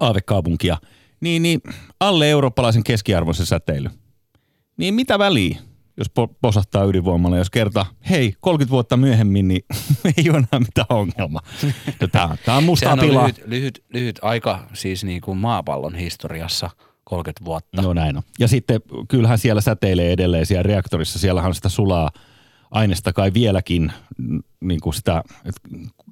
aavekaupunkia, 0.00 0.76
niin, 1.20 1.42
niin 1.42 1.60
alle 2.00 2.30
eurooppalaisen 2.30 2.84
keskiarvoisen 2.84 3.46
säteily. 3.46 3.88
Niin 4.76 4.94
mitä 4.94 5.18
väliä, 5.18 5.58
jos 5.96 6.06
po- 6.10 6.34
posahtaa 6.40 6.84
ydinvoimalla, 6.84 7.36
jos 7.36 7.50
kerta, 7.50 7.86
hei, 8.10 8.34
30 8.40 8.70
vuotta 8.70 8.96
myöhemmin, 8.96 9.48
niin 9.48 9.62
ei 10.16 10.30
ole 10.30 10.36
enää 10.36 10.60
mitään 10.60 10.86
ongelmaa. 10.90 11.42
Tämä, 12.12 12.36
tämä 12.44 12.56
on 12.56 12.64
musta 12.64 12.84
Sehän 12.84 13.00
on 13.00 13.08
lyhyt, 13.08 13.42
lyhyt, 13.46 13.84
lyhyt 13.92 14.18
aika 14.22 14.68
siis 14.72 15.04
niin 15.04 15.20
kuin 15.20 15.38
maapallon 15.38 15.94
historiassa, 15.94 16.70
30 17.08 17.44
vuotta. 17.44 17.82
No 17.82 17.94
näin 17.94 18.16
on. 18.16 18.22
Ja 18.38 18.48
sitten 18.48 18.80
kyllähän 19.08 19.38
siellä 19.38 19.60
säteilee 19.60 20.12
edelleen 20.12 20.46
siellä 20.46 20.62
reaktorissa. 20.62 21.18
Siellähän 21.18 21.54
sitä 21.54 21.68
sulaa 21.68 22.10
aineesta 22.70 23.12
kai 23.12 23.34
vieläkin, 23.34 23.92
niin 24.60 24.80
kuin 24.80 24.94
sitä, 24.94 25.22
että 25.44 25.60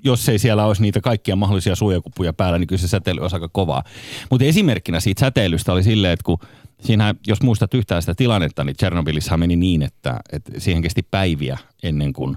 jos 0.04 0.28
ei 0.28 0.38
siellä 0.38 0.66
olisi 0.66 0.82
niitä 0.82 1.00
kaikkia 1.00 1.36
mahdollisia 1.36 1.74
suojakupuja 1.74 2.32
päällä, 2.32 2.58
niin 2.58 2.66
kyllä 2.66 2.80
se 2.80 2.88
säteily 2.88 3.20
olisi 3.20 3.36
aika 3.36 3.48
kovaa. 3.48 3.82
Mutta 4.30 4.44
esimerkkinä 4.44 5.00
siitä 5.00 5.20
säteilystä 5.20 5.72
oli 5.72 5.82
silleen, 5.82 6.12
että 6.12 6.24
kun 6.24 6.38
siinä, 6.80 7.14
jos 7.26 7.42
muistat 7.42 7.74
yhtään 7.74 8.02
sitä 8.02 8.14
tilannetta, 8.14 8.64
niin 8.64 8.76
Tchernobylissa 8.76 9.36
meni 9.36 9.56
niin, 9.56 9.82
että, 9.82 10.20
että 10.32 10.52
siihen 10.60 10.82
kesti 10.82 11.02
päiviä 11.10 11.58
ennen 11.82 12.12
kuin 12.12 12.36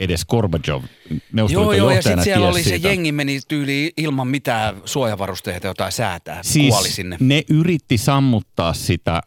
edes 0.00 0.24
Gorbachev, 0.26 0.82
Joo, 0.82 1.20
Neuvostoliiton 1.32 1.76
joo, 1.76 1.90
ja 1.90 1.94
johtajana, 1.94 2.22
sitten 2.22 2.24
siellä 2.24 2.48
oli 2.48 2.62
se 2.62 2.68
siitä. 2.68 2.88
jengi 2.88 3.12
meni 3.12 3.40
tyyliin 3.48 3.90
ilman 3.96 4.28
mitään 4.28 4.76
suojavarusteita 4.84 5.66
jotain 5.66 5.92
säätää, 5.92 6.42
siis 6.42 6.74
kuoli 6.74 6.88
sinne. 6.88 7.16
ne 7.20 7.42
yritti 7.50 7.98
sammuttaa 7.98 8.74
sitä, 8.74 9.20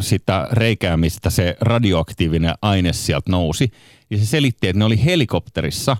sitä 0.00 0.48
reikää, 0.52 0.96
mistä 0.96 1.30
se 1.30 1.56
radioaktiivinen 1.60 2.54
aine 2.62 2.92
sieltä 2.92 3.30
nousi. 3.30 3.70
Ja 4.10 4.18
se 4.18 4.26
selitti, 4.26 4.68
että 4.68 4.78
ne 4.78 4.84
oli 4.84 5.04
helikopterissa 5.04 5.96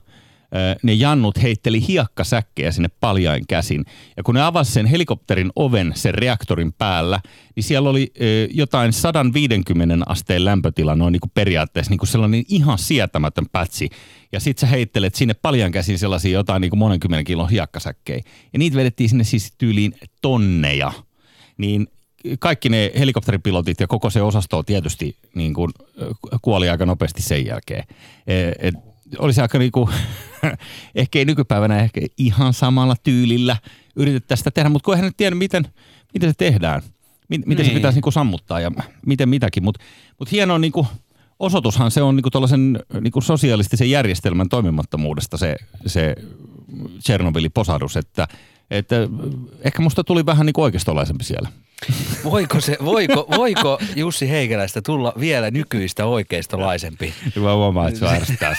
ne 0.82 0.92
jannut 0.92 1.42
heitteli 1.42 1.88
hiekkasäkkejä 1.88 2.70
sinne 2.72 2.88
paljain 3.00 3.46
käsin. 3.48 3.84
Ja 4.16 4.22
kun 4.22 4.34
ne 4.34 4.42
avasi 4.42 4.72
sen 4.72 4.86
helikopterin 4.86 5.52
oven 5.57 5.92
sen 5.94 6.14
reaktorin 6.14 6.72
päällä, 6.72 7.20
niin 7.57 7.64
siellä 7.64 7.90
oli 7.90 8.12
jotain 8.50 8.92
150 8.92 10.05
asteen 10.07 10.44
lämpötila 10.44 10.96
noin 10.96 11.12
niin 11.12 11.20
kuin 11.20 11.32
periaatteessa 11.34 11.90
niin 11.90 11.98
kuin 11.98 12.09
sellainen 12.09 12.44
ihan 12.48 12.78
sietämätön 12.78 13.46
pätsi. 13.52 13.88
Ja 14.32 14.40
sit 14.40 14.59
sä 14.59 14.66
heittelet 14.66 15.14
sinne 15.14 15.34
paljan 15.34 15.72
käsin 15.72 15.98
sellaisia 15.98 16.32
jotain 16.32 16.61
niin 16.61 16.70
kuin 16.70 16.78
monen 16.78 17.00
kymmenen 17.00 17.24
kilon 17.24 17.50
hiekkasäkkejä. 17.50 18.22
Ja 18.52 18.59
niitä 18.59 18.76
vedettiin 18.76 19.09
sinne 19.09 19.24
siis 19.24 19.52
tyyliin 19.59 19.94
tonneja. 20.22 20.92
Niin 21.57 21.86
kaikki 22.38 22.68
ne 22.68 22.92
helikopteripilotit 22.98 23.80
ja 23.80 23.86
koko 23.86 24.11
se 24.11 24.22
osasto 24.22 24.62
tietysti 24.62 25.16
niin 25.34 25.55
kuin 25.55 25.72
kuoli 26.42 26.68
aika 26.68 26.86
nopeasti 26.86 27.22
sen 27.22 27.46
jälkeen. 27.46 27.84
Et, 28.59 28.74
olisi 29.18 29.40
aika 29.40 29.59
niinku, 29.59 29.90
ehkä 30.94 31.18
ei 31.18 31.24
nykypäivänä 31.24 31.78
ehkä 31.78 32.00
ihan 32.18 32.52
samalla 32.52 32.96
tyylillä 33.02 33.57
yritettäisiin 33.96 34.40
sitä 34.40 34.50
tehdä, 34.50 34.68
mutta 34.68 34.84
kun 34.84 34.94
eihän 34.94 35.05
nyt 35.05 35.16
tiedä, 35.16 35.36
miten, 35.36 35.66
miten 36.14 36.30
se 36.30 36.34
tehdään. 36.38 36.82
Miten 37.28 37.48
niin. 37.48 37.66
se 37.66 37.74
pitäisi 37.74 37.96
niinku 37.96 38.11
sammuttaa 38.11 38.61
ja 38.61 38.70
miten 39.07 39.28
mitäkin. 39.28 39.64
Mutta 39.64 39.80
mut 40.18 40.32
hieno 40.32 40.59
niinku, 40.59 40.86
osoitushan 41.38 41.90
se 41.90 42.02
on 42.02 42.16
niinku 42.16 42.30
tuollaisen 42.30 42.78
niinku 43.00 43.20
sosiaalistisen 43.20 43.90
järjestelmän 43.90 44.48
toimimattomuudesta 44.48 45.36
se, 45.36 45.57
se 45.86 46.16
Tchernobylin 47.02 47.52
posadus, 47.52 47.96
että, 47.96 48.28
että 48.70 48.96
ehkä 49.61 49.82
musta 49.82 50.05
tuli 50.05 50.26
vähän 50.26 50.46
niinku 50.46 50.62
oikeistolaisempi 50.62 51.24
siellä. 51.24 51.48
Voiko, 52.24 52.61
se, 52.61 52.76
voiko, 52.85 53.26
voiko 53.37 53.78
Jussi 53.97 54.30
Heikäläistä 54.30 54.82
tulla 54.82 55.12
vielä 55.20 55.51
nykyistä 55.51 56.07
oikeistolaisempi? 56.07 57.14
Mä 57.37 57.55
huomaan, 57.55 57.89
että 57.89 58.01
se 58.01 58.16
ärsyttää. 58.16 58.55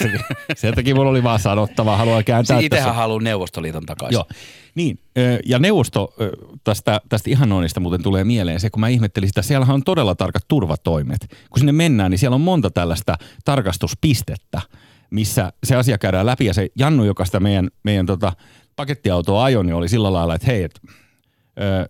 Sen 0.56 0.74
takia 0.74 0.96
mulla 0.96 1.10
oli 1.10 1.24
vaan 1.24 1.40
sanottava, 1.40 1.98
haluan 1.98 2.24
kääntää 2.24 2.60
Itsehän 2.60 2.96
haluaa 2.96 3.22
Neuvostoliiton 3.22 3.86
takaisin. 3.86 4.16
Joo. 4.16 4.26
Niin, 4.76 5.00
ja 5.46 5.60
neuvosto 5.60 6.14
tästä, 6.64 7.02
tästä 7.10 7.30
ihanoinnista 7.30 7.80
muuten 7.80 8.04
tulee 8.04 8.24
mieleen 8.24 8.60
se, 8.60 8.70
kun 8.70 8.80
mä 8.80 8.88
ihmettelin 8.88 9.30
sitä, 9.30 9.42
siellä 9.42 9.66
on 9.70 9.84
todella 9.84 10.16
tarkat 10.16 10.44
turvatoimet. 10.48 11.28
Kun 11.50 11.60
sinne 11.60 11.72
mennään, 11.72 12.12
niin 12.12 12.20
siellä 12.20 12.36
on 12.36 12.42
monta 12.42 12.72
tällaista 12.72 13.16
tarkastuspistettä, 13.46 14.62
missä 15.10 15.54
se 15.64 15.76
asia 15.76 15.98
käydään 15.98 16.26
läpi. 16.26 16.46
Ja 16.46 16.54
se 16.54 16.70
Jannu, 16.76 17.04
joka 17.04 17.26
sitä 17.26 17.40
meidän, 17.40 17.70
meidän 17.84 18.06
tota, 18.06 18.34
pakettiautoa 18.76 19.44
ajoi, 19.44 19.64
niin 19.64 19.76
oli 19.76 19.90
sillä 19.90 20.14
lailla, 20.14 20.36
että 20.36 20.48
hei, 20.48 20.64
et, 20.64 20.82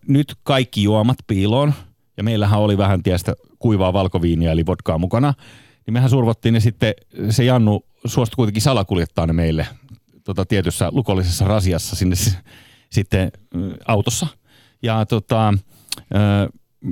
nyt 0.07 0.35
kaikki 0.43 0.83
juomat 0.83 1.17
piiloon. 1.27 1.73
Ja 2.17 2.23
meillähän 2.23 2.59
oli 2.59 2.77
vähän 2.77 3.03
tiestä 3.03 3.33
kuivaa 3.59 3.93
valkoviiniä 3.93 4.51
eli 4.51 4.65
vodkaa 4.65 4.97
mukana. 4.97 5.33
Niin 5.85 5.93
mehän 5.93 6.09
survottiin 6.09 6.53
ne 6.53 6.59
sitten, 6.59 6.93
se 7.29 7.43
Jannu 7.43 7.85
suostui 8.05 8.35
kuitenkin 8.35 8.61
salakuljettaa 8.61 9.27
ne 9.27 9.33
meille 9.33 9.67
tota, 10.23 10.45
tietyssä 10.45 10.89
lukollisessa 10.91 11.45
rasiassa 11.45 11.95
sinne 11.95 12.15
sitten 12.89 13.31
autossa. 13.87 14.27
Ja 14.81 15.05
tota, 15.05 15.53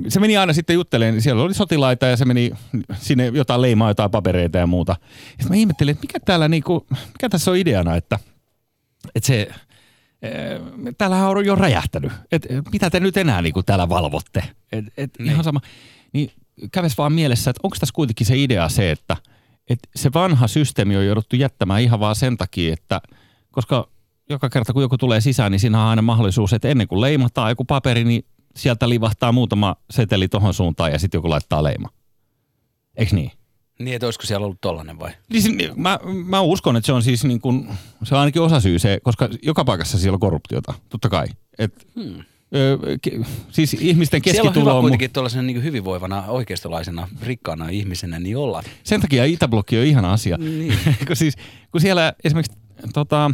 se 0.08 0.20
meni 0.20 0.36
aina 0.36 0.52
sitten 0.52 0.74
juttelemaan, 0.74 1.22
siellä 1.22 1.42
oli 1.42 1.54
sotilaita 1.54 2.06
ja 2.06 2.16
se 2.16 2.24
meni 2.24 2.50
sinne 2.94 3.26
jotain 3.26 3.62
leimaa, 3.62 3.90
jotain 3.90 4.10
papereita 4.10 4.58
ja 4.58 4.66
muuta. 4.66 4.96
Ja 5.38 5.44
mä 5.48 5.56
ihmettelin, 5.56 5.92
että 5.92 6.02
mikä 6.02 6.20
täällä 6.20 6.48
niinku, 6.48 6.86
mikä 6.90 7.28
tässä 7.28 7.50
on 7.50 7.56
ideana, 7.56 7.96
että, 7.96 8.18
että 9.14 9.26
se, 9.26 9.48
täällähän 10.98 11.28
on 11.28 11.46
jo 11.46 11.54
räjähtänyt. 11.54 12.12
Et 12.32 12.46
mitä 12.72 12.90
te 12.90 13.00
nyt 13.00 13.16
enää 13.16 13.42
niinku 13.42 13.62
täällä 13.62 13.88
valvotte? 13.88 14.42
Et, 14.72 14.84
et 14.96 15.10
niin. 15.18 15.30
Ihan 15.30 15.44
sama. 15.44 15.60
Niin 16.12 16.30
käves 16.72 16.98
vaan 16.98 17.12
mielessä, 17.12 17.50
että 17.50 17.60
onko 17.62 17.76
tässä 17.80 17.92
kuitenkin 17.94 18.26
se 18.26 18.36
idea 18.36 18.68
se, 18.68 18.90
että 18.90 19.16
et 19.70 19.78
se 19.96 20.12
vanha 20.14 20.48
systeemi 20.48 20.96
on 20.96 21.06
jouduttu 21.06 21.36
jättämään 21.36 21.82
ihan 21.82 22.00
vaan 22.00 22.16
sen 22.16 22.36
takia, 22.36 22.72
että 22.72 23.00
koska 23.50 23.88
joka 24.30 24.50
kerta 24.50 24.72
kun 24.72 24.82
joku 24.82 24.98
tulee 24.98 25.20
sisään, 25.20 25.52
niin 25.52 25.60
siinä 25.60 25.82
on 25.82 25.88
aina 25.88 26.02
mahdollisuus, 26.02 26.52
että 26.52 26.68
ennen 26.68 26.88
kuin 26.88 27.00
leimataan 27.00 27.50
joku 27.50 27.64
paperi, 27.64 28.04
niin 28.04 28.24
sieltä 28.56 28.88
livahtaa 28.88 29.32
muutama 29.32 29.76
seteli 29.90 30.28
tohon 30.28 30.54
suuntaan 30.54 30.92
ja 30.92 30.98
sitten 30.98 31.18
joku 31.18 31.30
laittaa 31.30 31.62
leima. 31.62 31.88
Eikö 32.96 33.14
niin? 33.14 33.30
Niin, 33.78 33.94
että 33.94 34.06
olisiko 34.06 34.26
siellä 34.26 34.46
ollut 34.46 34.60
tollainen 34.60 34.98
vai? 34.98 35.10
Niin, 35.28 35.72
mä, 35.76 35.98
mä 36.26 36.40
uskon, 36.40 36.76
että 36.76 36.86
se 36.86 36.92
on 36.92 37.02
siis 37.02 37.24
niin 37.24 37.40
kuin, 37.40 37.68
se 38.04 38.14
on 38.14 38.20
ainakin 38.20 38.42
osa 38.42 38.60
syy 38.60 38.78
se, 38.78 38.98
koska 39.02 39.28
joka 39.42 39.64
paikassa 39.64 39.98
siellä 39.98 40.16
on 40.16 40.20
korruptiota, 40.20 40.74
totta 40.88 41.08
kai. 41.08 41.26
Et, 41.58 41.86
hmm. 41.94 42.24
Ö, 42.54 42.78
siis 43.50 43.74
ihmisten 43.74 44.22
keskitulo 44.22 44.52
Siellä 44.52 44.70
on 44.70 44.74
hyvä 44.74 44.80
kuitenkin 44.80 45.10
tuollaisena 45.10 45.42
niin 45.42 45.62
hyvinvoivana, 45.62 46.24
oikeistolaisena, 46.28 47.08
rikkaana 47.22 47.68
ihmisenä 47.68 48.18
niin 48.18 48.36
olla. 48.36 48.62
Sen 48.84 49.00
takia 49.00 49.24
Itäblokki 49.24 49.78
on 49.78 49.84
ihana 49.84 50.12
asia. 50.12 50.36
Niin. 50.36 50.78
kun, 51.06 51.16
siis, 51.16 51.34
kun 51.72 51.80
siellä 51.80 52.12
esimerkiksi 52.24 52.58
tota, 52.92 53.30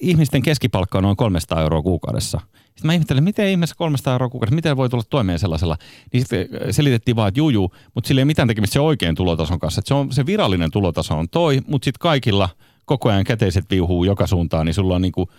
ihmisten 0.00 0.42
keskipalkka 0.42 0.98
on 0.98 1.04
noin 1.04 1.16
300 1.16 1.62
euroa 1.62 1.82
kuukaudessa. 1.82 2.40
Sitten 2.74 2.86
mä 2.86 2.92
ihmettelen, 2.92 3.24
miten 3.24 3.48
ihmeessä 3.48 3.74
300 3.78 4.12
euroa 4.12 4.28
kuukaudessa, 4.28 4.54
miten 4.54 4.76
voi 4.76 4.88
tulla 4.88 5.04
toimeen 5.10 5.38
sellaisella. 5.38 5.76
Niin 6.12 6.20
sitten 6.20 6.48
selitettiin 6.70 7.16
vaan, 7.16 7.28
että 7.28 7.40
juu, 7.40 7.74
mutta 7.94 8.08
sillä 8.08 8.20
ei 8.20 8.24
mitään 8.24 8.48
tekemistä 8.48 8.72
se 8.72 8.80
oikein 8.80 9.14
tulotason 9.14 9.58
kanssa. 9.58 9.82
Se, 9.84 9.94
on, 9.94 10.12
se 10.12 10.26
virallinen 10.26 10.70
tulotaso 10.70 11.18
on 11.18 11.28
toi, 11.28 11.60
mutta 11.66 11.84
sitten 11.84 12.00
kaikilla 12.00 12.48
koko 12.84 13.08
ajan 13.08 13.24
käteiset 13.24 13.64
viuhuu 13.70 14.04
joka 14.04 14.26
suuntaan, 14.26 14.66
niin 14.66 14.74
sulla 14.74 14.94
on 14.94 15.02
niinku 15.02 15.30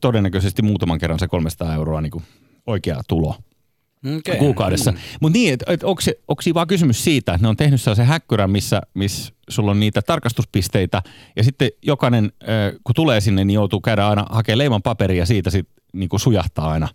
todennäköisesti 0.00 0.62
muutaman 0.62 0.98
kerran 0.98 1.18
se 1.18 1.28
300 1.28 1.74
euroa 1.74 2.00
niinku 2.00 2.22
oikea 2.66 3.00
tulo 3.08 3.36
okay. 4.18 4.36
kuukaudessa. 4.36 4.92
Mm. 4.92 4.98
Mutta 5.20 5.38
niin, 5.38 5.54
että 5.54 5.72
et, 5.72 5.82
onko, 5.82 6.00
se, 6.00 6.18
onko 6.28 6.42
vaan 6.54 6.66
kysymys 6.66 7.04
siitä, 7.04 7.34
että 7.34 7.44
ne 7.44 7.48
on 7.48 7.56
tehnyt 7.56 7.80
sellaisen 7.80 8.06
häkkyrän, 8.06 8.50
missä, 8.50 8.80
missä 8.94 9.32
sulla 9.48 9.70
on 9.70 9.80
niitä 9.80 10.02
tarkastuspisteitä 10.02 11.02
ja 11.36 11.44
sitten 11.44 11.70
jokainen, 11.82 12.32
kun 12.84 12.94
tulee 12.94 13.20
sinne, 13.20 13.44
niin 13.44 13.54
joutuu 13.54 13.80
käydä 13.80 14.08
aina 14.08 14.26
hakemaan 14.30 14.58
leiman 14.58 14.82
paperia 14.82 15.22
ja 15.22 15.26
siitä 15.26 15.50
sitten 15.50 15.84
niin 15.92 16.08
kuin 16.08 16.20
sujahtaa 16.20 16.70
aina, 16.70 16.88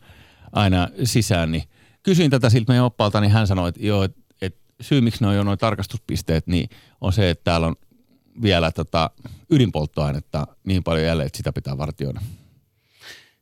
aina 0.52 0.88
sisään. 1.04 1.52
Niin 1.52 1.64
kysyin 2.04 2.32
tätä 2.32 2.50
siltä 2.50 2.72
meidän 2.72 2.86
oppaalta, 2.86 3.22
niin 3.22 3.32
hän 3.32 3.48
sanoi, 3.48 3.70
että 3.70 3.86
joo, 3.86 4.04
että, 4.04 4.22
että 4.42 4.60
syy 4.82 5.02
miksi 5.02 5.24
ne 5.24 5.28
on 5.28 5.36
jo 5.36 5.44
noin 5.44 5.58
tarkastuspisteet, 5.60 6.48
niin 6.48 6.70
on 7.02 7.14
se, 7.14 7.30
että 7.30 7.44
täällä 7.44 7.68
on 7.68 7.76
vielä 8.42 8.72
tota 8.72 9.10
ydinpolttoainetta 9.50 10.48
niin 10.64 10.84
paljon 10.84 11.06
jälleen, 11.06 11.28
että 11.28 11.38
sitä 11.38 11.54
pitää 11.54 11.78
vartioida. 11.78 12.22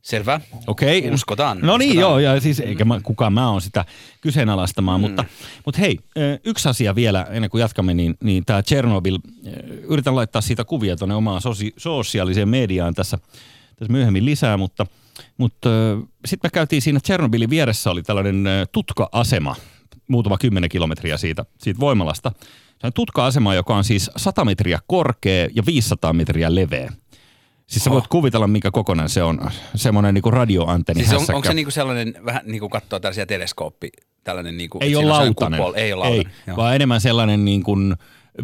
Selvä. 0.06 0.42
Okei. 0.68 1.00
Okay. 1.00 1.14
Uskotaan. 1.14 1.60
No 1.62 1.78
niin, 1.78 1.90
uskotaan. 1.90 2.12
joo, 2.12 2.20
ja 2.20 2.42
siis 2.42 2.60
eikä 2.60 2.86
mä, 2.86 3.00
kukaan 3.04 3.34
mä 3.34 3.50
oon 3.50 3.62
sitä 3.62 3.86
kyseenalaistamaan, 4.22 5.02
mm. 5.02 5.02
mutta, 5.02 5.26
mutta 5.66 5.82
hei, 5.82 6.00
yksi 6.44 6.70
asia 6.70 6.96
vielä 6.96 7.28
ennen 7.30 7.50
kuin 7.50 7.62
jatkamme, 7.62 7.94
niin, 7.94 8.18
niin 8.24 8.46
tämä 8.46 8.64
Chernobyl, 8.64 9.18
yritän 9.90 10.16
laittaa 10.16 10.42
siitä 10.42 10.64
kuvia 10.64 10.96
tuonne 10.96 11.16
omaan 11.16 11.42
sosi, 11.42 11.74
sosiaaliseen 11.78 12.50
mediaan 12.50 12.94
tässä, 12.94 13.18
tässä 13.76 13.92
myöhemmin 13.92 14.26
lisää, 14.26 14.58
mutta, 14.58 14.86
mutta 15.38 15.70
sitten 16.26 16.48
me 16.48 16.52
käytiin 16.54 16.82
siinä 16.82 17.00
Chernobylin 17.00 17.50
vieressä 17.50 17.92
oli 17.92 18.04
tällainen 18.04 18.44
tutka-asema, 18.72 19.56
muutama 20.08 20.38
kymmenen 20.38 20.70
kilometriä 20.70 21.18
siitä, 21.18 21.46
siitä 21.58 21.80
voimalasta. 21.80 22.32
Se 22.82 22.88
on 22.88 22.94
tutka-asema, 22.94 23.54
joka 23.54 23.76
on 23.76 23.84
siis 23.84 24.12
100 24.18 24.46
metriä 24.46 24.80
korkea 24.88 25.48
ja 25.56 25.64
500 25.66 26.14
metriä 26.14 26.56
leveä. 26.56 26.92
Siis 27.68 27.84
sä 27.84 27.92
voit 27.92 28.04
oh. 28.04 28.10
kuvitella, 28.10 28.48
mikä 28.48 28.72
kokonainen 28.72 29.10
se 29.10 29.24
on. 29.24 29.40
Semmoinen 29.76 30.14
niinku 30.14 30.32
radioantenni 30.32 31.06
siis 31.06 31.30
on, 31.30 31.36
onko 31.36 31.48
se 31.48 31.54
niinku 31.54 31.72
sellainen, 31.72 32.14
vähän 32.26 32.42
niin 32.46 32.60
kuin 32.60 32.70
katsoo 32.70 33.00
tällaisia 33.00 33.26
teleskooppi, 33.26 33.90
tällainen 34.24 34.58
niinku, 34.58 34.78
ei 34.82 34.96
ole 34.96 35.06
lautanen. 35.06 35.60
Kupol, 35.60 35.74
ei 35.76 35.94
ole 35.94 36.00
lautanen. 36.00 36.34
Ei, 36.48 36.56
vaan 36.56 36.76
enemmän 36.76 37.02
sellainen 37.02 37.46
niin 37.46 37.64
kuin 37.64 37.96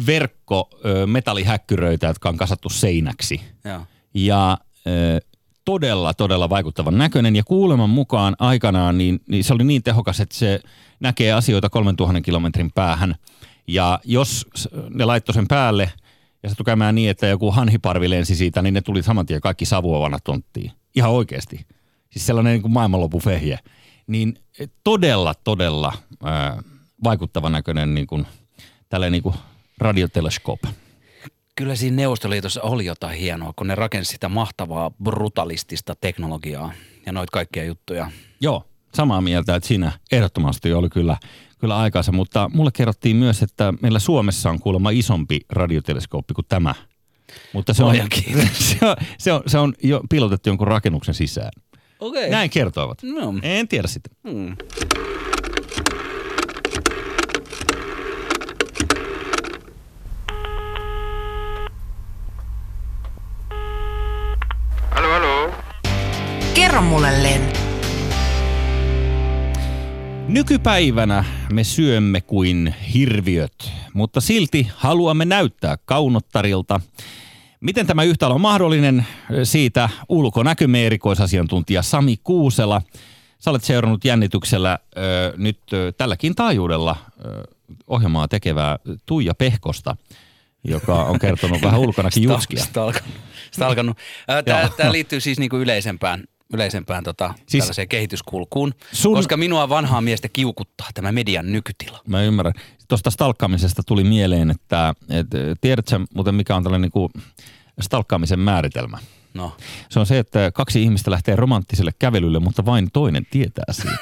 verkko 0.06 0.70
metallihäkkyröitä, 1.06 2.06
jotka 2.06 2.28
on 2.28 2.36
kasattu 2.36 2.68
seinäksi. 2.68 3.40
Joo. 3.64 3.80
Ja 4.14 4.58
todella, 5.64 6.14
todella 6.14 6.50
vaikuttavan 6.50 6.98
näköinen. 6.98 7.36
Ja 7.36 7.42
kuuleman 7.44 7.90
mukaan 7.90 8.36
aikanaan, 8.38 8.98
niin, 8.98 9.20
niin 9.28 9.44
se 9.44 9.54
oli 9.54 9.64
niin 9.64 9.82
tehokas, 9.82 10.20
että 10.20 10.34
se 10.34 10.60
näkee 11.00 11.32
asioita 11.32 11.70
3000 11.70 12.20
kilometrin 12.20 12.72
päähän. 12.74 13.14
Ja 13.66 14.00
jos 14.04 14.46
ne 14.90 15.04
laittoi 15.04 15.34
sen 15.34 15.48
päälle– 15.48 15.92
ja 16.42 16.48
se 16.48 16.56
käymään 16.66 16.94
niin, 16.94 17.10
että 17.10 17.26
joku 17.26 17.50
hanhiparvi 17.50 18.10
lensi 18.10 18.34
siitä, 18.34 18.62
niin 18.62 18.74
ne 18.74 18.80
tuli 18.80 19.02
saman 19.02 19.26
tien 19.26 19.40
kaikki 19.40 19.64
savuavana 19.64 20.18
tonttiin. 20.24 20.72
Ihan 20.94 21.10
oikeasti. 21.10 21.66
Siis 22.10 22.26
sellainen 22.26 22.52
niin 22.52 22.62
kuin 22.62 22.72
maailmanlopufehje. 22.72 23.58
Niin 24.06 24.38
todella, 24.84 25.34
todella 25.34 25.92
ää, 26.24 26.62
vaikuttava 27.04 27.50
näköinen 27.50 27.94
niin 27.94 28.06
kuin, 28.06 28.26
tällainen 28.88 29.12
niin 29.12 29.22
kuin 29.22 29.34
radioteleskoop. 29.78 30.60
Kyllä 31.56 31.76
siinä 31.76 31.96
Neuvostoliitossa 31.96 32.62
oli 32.62 32.84
jotain 32.84 33.18
hienoa, 33.18 33.52
kun 33.56 33.66
ne 33.66 33.74
rakensi 33.74 34.10
sitä 34.10 34.28
mahtavaa 34.28 34.90
brutalistista 34.90 35.94
teknologiaa 36.00 36.72
ja 37.06 37.12
noita 37.12 37.30
kaikkia 37.30 37.64
juttuja. 37.64 38.10
Joo, 38.40 38.64
samaa 38.94 39.20
mieltä, 39.20 39.56
että 39.56 39.68
siinä 39.68 39.92
ehdottomasti 40.12 40.72
oli 40.72 40.88
kyllä 40.90 41.16
kyllä 41.62 41.78
aikaansa, 41.78 42.12
mutta 42.12 42.50
mulle 42.54 42.70
kerrottiin 42.74 43.16
myös, 43.16 43.42
että 43.42 43.74
meillä 43.82 43.98
Suomessa 43.98 44.50
on 44.50 44.60
kuulemma 44.60 44.90
isompi 44.90 45.40
radioteleskooppi 45.48 46.34
kuin 46.34 46.46
tämä. 46.48 46.74
Mutta 47.52 47.74
se 47.74 47.84
on, 47.84 47.94
se 48.52 48.86
on, 48.86 48.96
se 49.18 49.32
on, 49.32 49.42
se 49.46 49.58
on 49.58 49.74
jo 49.82 50.00
pilotettu 50.10 50.48
jonkun 50.48 50.66
rakennuksen 50.66 51.14
sisään. 51.14 51.50
Okay. 52.00 52.28
Näin 52.30 52.50
kertoivat. 52.50 53.02
No. 53.02 53.34
En 53.42 53.68
tiedä 53.68 53.88
sitä. 53.88 54.10
Hmm. 54.30 54.56
Kerro 66.54 66.82
mulle, 66.82 67.22
Len. 67.22 67.71
Nykypäivänä 70.32 71.24
me 71.52 71.64
syömme 71.64 72.20
kuin 72.20 72.74
hirviöt, 72.94 73.70
mutta 73.94 74.20
silti 74.20 74.68
haluamme 74.76 75.24
näyttää 75.24 75.76
kaunottarilta. 75.84 76.80
Miten 77.60 77.86
tämä 77.86 78.02
yhtälö 78.02 78.34
on 78.34 78.40
mahdollinen? 78.40 79.06
Siitä 79.44 79.88
ulkonäkömme 80.08 80.86
erikoisasiantuntija 80.86 81.82
Sami 81.82 82.16
Kuusela. 82.24 82.82
Sä 83.38 83.50
olet 83.50 83.64
seurannut 83.64 84.04
jännityksellä 84.04 84.78
ö, 84.96 85.00
nyt 85.36 85.58
ö, 85.72 85.92
tälläkin 85.92 86.34
taajuudella 86.34 86.96
ö, 87.24 87.44
ohjelmaa 87.86 88.28
tekevää 88.28 88.78
Tuija 89.06 89.34
Pehkosta, 89.34 89.96
joka 90.64 91.04
on 91.04 91.18
kertonut 91.18 91.62
vähän 91.62 91.80
ulkonakin 91.80 92.22
jutskia. 92.32 92.64
Sitä 93.50 93.66
alkanut. 93.66 93.98
Tämä, 94.76 94.92
liittyy 94.92 95.20
siis 95.20 95.38
niin 95.38 95.50
kuin 95.50 95.62
yleisempään 95.62 96.24
yleisempään 96.52 97.04
tota, 97.04 97.34
siis 97.48 97.62
tällaiseen 97.64 97.88
kehityskulkuun, 97.88 98.74
sun... 98.92 99.14
koska 99.14 99.36
minua 99.36 99.68
vanhaa 99.68 100.00
miestä 100.00 100.28
kiukuttaa 100.28 100.88
tämä 100.94 101.12
median 101.12 101.52
nykytila. 101.52 102.00
Mä 102.06 102.22
ymmärrän. 102.22 102.54
Tuosta 102.88 103.10
stalkkaamisesta 103.10 103.82
tuli 103.86 104.04
mieleen, 104.04 104.50
että, 104.50 104.94
että 105.10 105.38
tiedätkö 105.60 106.00
muuten 106.14 106.34
mikä 106.34 106.56
on 106.56 106.62
tällainen 106.62 106.90
niin 106.94 107.22
stalkkaamisen 107.80 108.40
määritelmä? 108.40 108.98
No. 109.34 109.56
Se 109.88 110.00
on 110.00 110.06
se, 110.06 110.18
että 110.18 110.50
kaksi 110.54 110.82
ihmistä 110.82 111.10
lähtee 111.10 111.36
romanttiselle 111.36 111.92
kävelylle, 111.98 112.38
mutta 112.38 112.64
vain 112.64 112.88
toinen 112.92 113.26
tietää 113.30 113.64
siitä. 113.70 113.96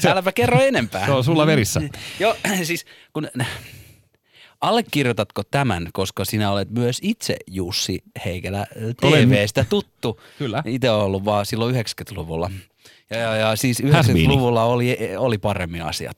se, 0.00 0.10
Äläpä 0.10 0.32
kerro 0.32 0.60
enempää. 0.60 1.06
Se 1.06 1.12
on 1.12 1.24
sulla 1.24 1.46
verissä. 1.46 1.80
Joo, 2.20 2.36
siis 2.62 2.84
kun 3.12 3.28
Allekirjoitatko 4.66 5.42
tämän, 5.50 5.88
koska 5.92 6.24
sinä 6.24 6.50
olet 6.50 6.70
myös 6.70 6.98
itse 7.02 7.36
Jussi 7.46 8.02
Heikelä 8.24 8.66
TVstä 9.00 9.64
tuttu. 9.68 10.20
Kyllä. 10.38 10.62
Itse 10.66 10.90
olen 10.90 11.04
ollut 11.04 11.24
vaan 11.24 11.46
silloin 11.46 11.74
90-luvulla. 11.74 12.50
Ja, 13.10 13.16
ja, 13.16 13.36
ja 13.36 13.56
siis 13.56 13.82
90-luvulla 13.82 14.64
oli, 14.64 14.98
oli 15.18 15.38
paremmin 15.38 15.82
asiat. 15.82 16.16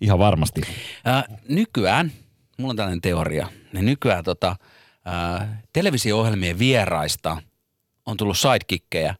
Ihan 0.00 0.18
varmasti. 0.18 0.60
Ää, 1.04 1.24
nykyään, 1.48 2.12
mulla 2.58 2.70
on 2.70 2.76
tällainen 2.76 3.00
teoria, 3.00 3.48
niin 3.72 3.86
nykyään 3.86 4.24
tota, 4.24 4.56
ää, 5.04 5.62
televisio-ohjelmien 5.72 6.58
vieraista 6.58 7.42
on 8.06 8.16
tullut 8.16 8.38
sidekickkejä, 8.38 9.14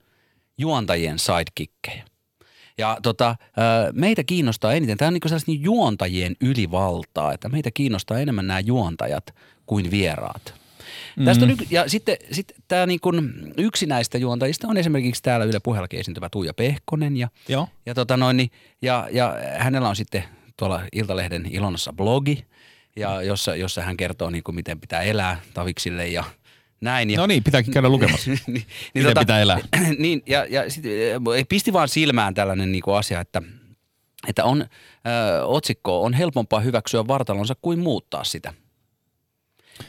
juontajien 0.58 1.18
sidekickkejä. 1.18 2.04
Ja 2.78 2.98
tota, 3.02 3.36
meitä 3.92 4.24
kiinnostaa 4.24 4.72
eniten, 4.72 4.96
tämä 4.96 5.06
on 5.06 5.12
niin 5.12 5.22
sellaista 5.26 5.52
juontajien 5.54 6.36
ylivaltaa, 6.40 7.32
että 7.32 7.48
meitä 7.48 7.70
kiinnostaa 7.70 8.18
enemmän 8.18 8.46
nämä 8.46 8.60
juontajat 8.60 9.34
kuin 9.66 9.90
vieraat. 9.90 10.54
Mm. 11.16 11.24
Tästä 11.24 11.44
on, 11.44 11.56
ja 11.70 11.88
sitten, 11.88 12.16
sitten 12.32 12.56
tämä 12.68 12.86
niin 12.86 13.00
kuin, 13.00 13.32
yksi 13.56 13.86
näistä 13.86 14.18
juontajista 14.18 14.68
on 14.68 14.76
esimerkiksi 14.76 15.22
täällä 15.22 15.46
Yle 15.46 15.60
puheellakin 15.60 16.00
esiintyvä 16.00 16.28
Tuija 16.28 16.54
Pehkonen. 16.54 17.16
Ja, 17.16 17.28
Joo. 17.48 17.68
Ja, 17.86 17.94
tota 17.94 18.16
noin, 18.16 18.36
niin, 18.36 18.50
ja, 18.82 19.08
ja 19.10 19.36
hänellä 19.58 19.88
on 19.88 19.96
sitten 19.96 20.24
tuolla 20.56 20.82
Iltalehden 20.92 21.46
Ilonassa 21.50 21.92
blogi, 21.92 22.44
ja 22.96 23.22
jossa, 23.22 23.56
jossa 23.56 23.82
hän 23.82 23.96
kertoo 23.96 24.30
niin 24.30 24.44
kuin 24.44 24.54
miten 24.54 24.80
pitää 24.80 25.02
elää 25.02 25.40
taviksille 25.54 26.08
ja– 26.08 26.24
näin. 26.86 27.10
Ja, 27.10 27.18
no 27.18 27.26
niin, 27.26 27.44
pitääkin 27.44 27.72
käydä 27.72 27.88
lukemassa. 27.88 28.30
niin, 28.30 28.40
niin, 28.46 28.66
Miten 28.94 29.10
tota, 29.10 29.20
pitää 29.20 29.40
elää. 29.40 29.58
niin, 29.98 30.22
ja, 30.26 30.46
ja 30.48 30.70
sit, 30.70 30.86
eh, 30.86 31.46
pisti 31.48 31.72
vaan 31.72 31.88
silmään 31.88 32.34
tällainen 32.34 32.72
niin 32.72 32.82
kuin 32.82 32.96
asia, 32.96 33.20
että, 33.20 33.42
että 34.28 34.44
on, 34.44 34.62
ö, 34.62 35.44
otsikko 35.46 36.02
on 36.02 36.14
helpompaa 36.14 36.60
hyväksyä 36.60 37.06
vartalonsa 37.06 37.54
kuin 37.62 37.78
muuttaa 37.78 38.24
sitä. 38.24 38.52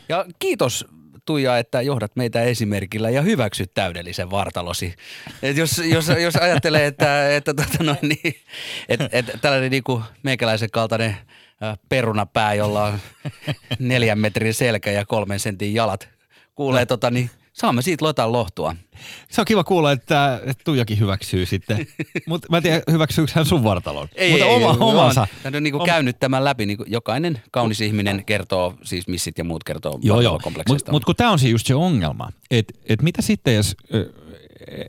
Ja 0.09 0.25
kiitos 0.39 0.85
Tuija, 1.25 1.57
että 1.57 1.81
johdat 1.81 2.15
meitä 2.15 2.41
esimerkillä 2.41 3.09
ja 3.09 3.21
hyväksyt 3.21 3.73
täydellisen 3.73 4.31
vartalosi. 4.31 4.95
Et 5.41 5.57
jos, 5.57 5.77
jos, 5.77 6.07
jos 6.07 6.35
ajattelee, 6.35 6.85
että, 6.85 7.35
että, 7.35 7.53
tota 7.53 7.83
no, 7.83 7.95
niin, 8.01 8.35
että, 8.89 9.09
että 9.11 9.37
tällainen 9.41 9.71
niin 9.71 9.83
kuin 9.83 10.03
meikäläisen 10.23 10.71
kaltainen 10.71 11.17
perunapää, 11.89 12.53
jolla 12.53 12.83
on 12.83 12.99
neljän 13.79 14.19
metrin 14.19 14.53
selkä 14.53 14.91
ja 14.91 15.05
kolmen 15.05 15.39
sentin 15.39 15.73
jalat 15.73 16.16
kuulee, 16.57 16.81
no. 16.81 16.85
tota, 16.85 17.11
niin 17.11 17.29
saamme 17.53 17.81
siitä 17.81 18.05
lotan 18.05 18.31
lohtua. 18.31 18.75
Se 19.29 19.41
on 19.41 19.45
kiva 19.45 19.63
kuulla, 19.63 19.91
että, 19.91 20.41
että 20.45 20.63
Tuijakin 20.63 20.99
hyväksyy 20.99 21.45
sitten. 21.45 21.87
Mutta 22.27 22.47
mä 22.51 22.57
en 22.57 22.63
tiedä, 22.63 22.81
hyväksyykö 22.91 23.31
hän 23.35 23.45
sun 23.45 23.63
vartalon. 23.63 24.07
Ei, 24.15 24.31
Mutta 24.31 24.45
ei, 24.45 24.55
oma, 24.55 24.71
ei, 24.71 24.77
omansa. 24.79 25.27
Hän 25.43 25.55
on 25.55 25.63
niinku 25.63 25.79
käynyt 25.85 26.19
tämän 26.19 26.43
läpi. 26.43 26.65
Niinku 26.65 26.85
jokainen 26.87 27.41
kaunis 27.51 27.81
ihminen 27.81 28.25
kertoo, 28.25 28.73
siis 28.83 29.07
missit 29.07 29.37
ja 29.37 29.43
muut 29.43 29.63
kertoo 29.63 29.99
Joo, 30.01 30.21
joo. 30.21 30.39
Mutta 30.67 30.91
mut 30.91 31.05
kun 31.05 31.15
tämä 31.15 31.31
on 31.31 31.39
siis 31.39 31.51
just 31.51 31.67
se 31.67 31.75
ongelma, 31.75 32.29
että 32.51 32.73
et 32.85 33.01
mitä 33.01 33.21
sitten 33.21 33.55
jos 33.55 33.75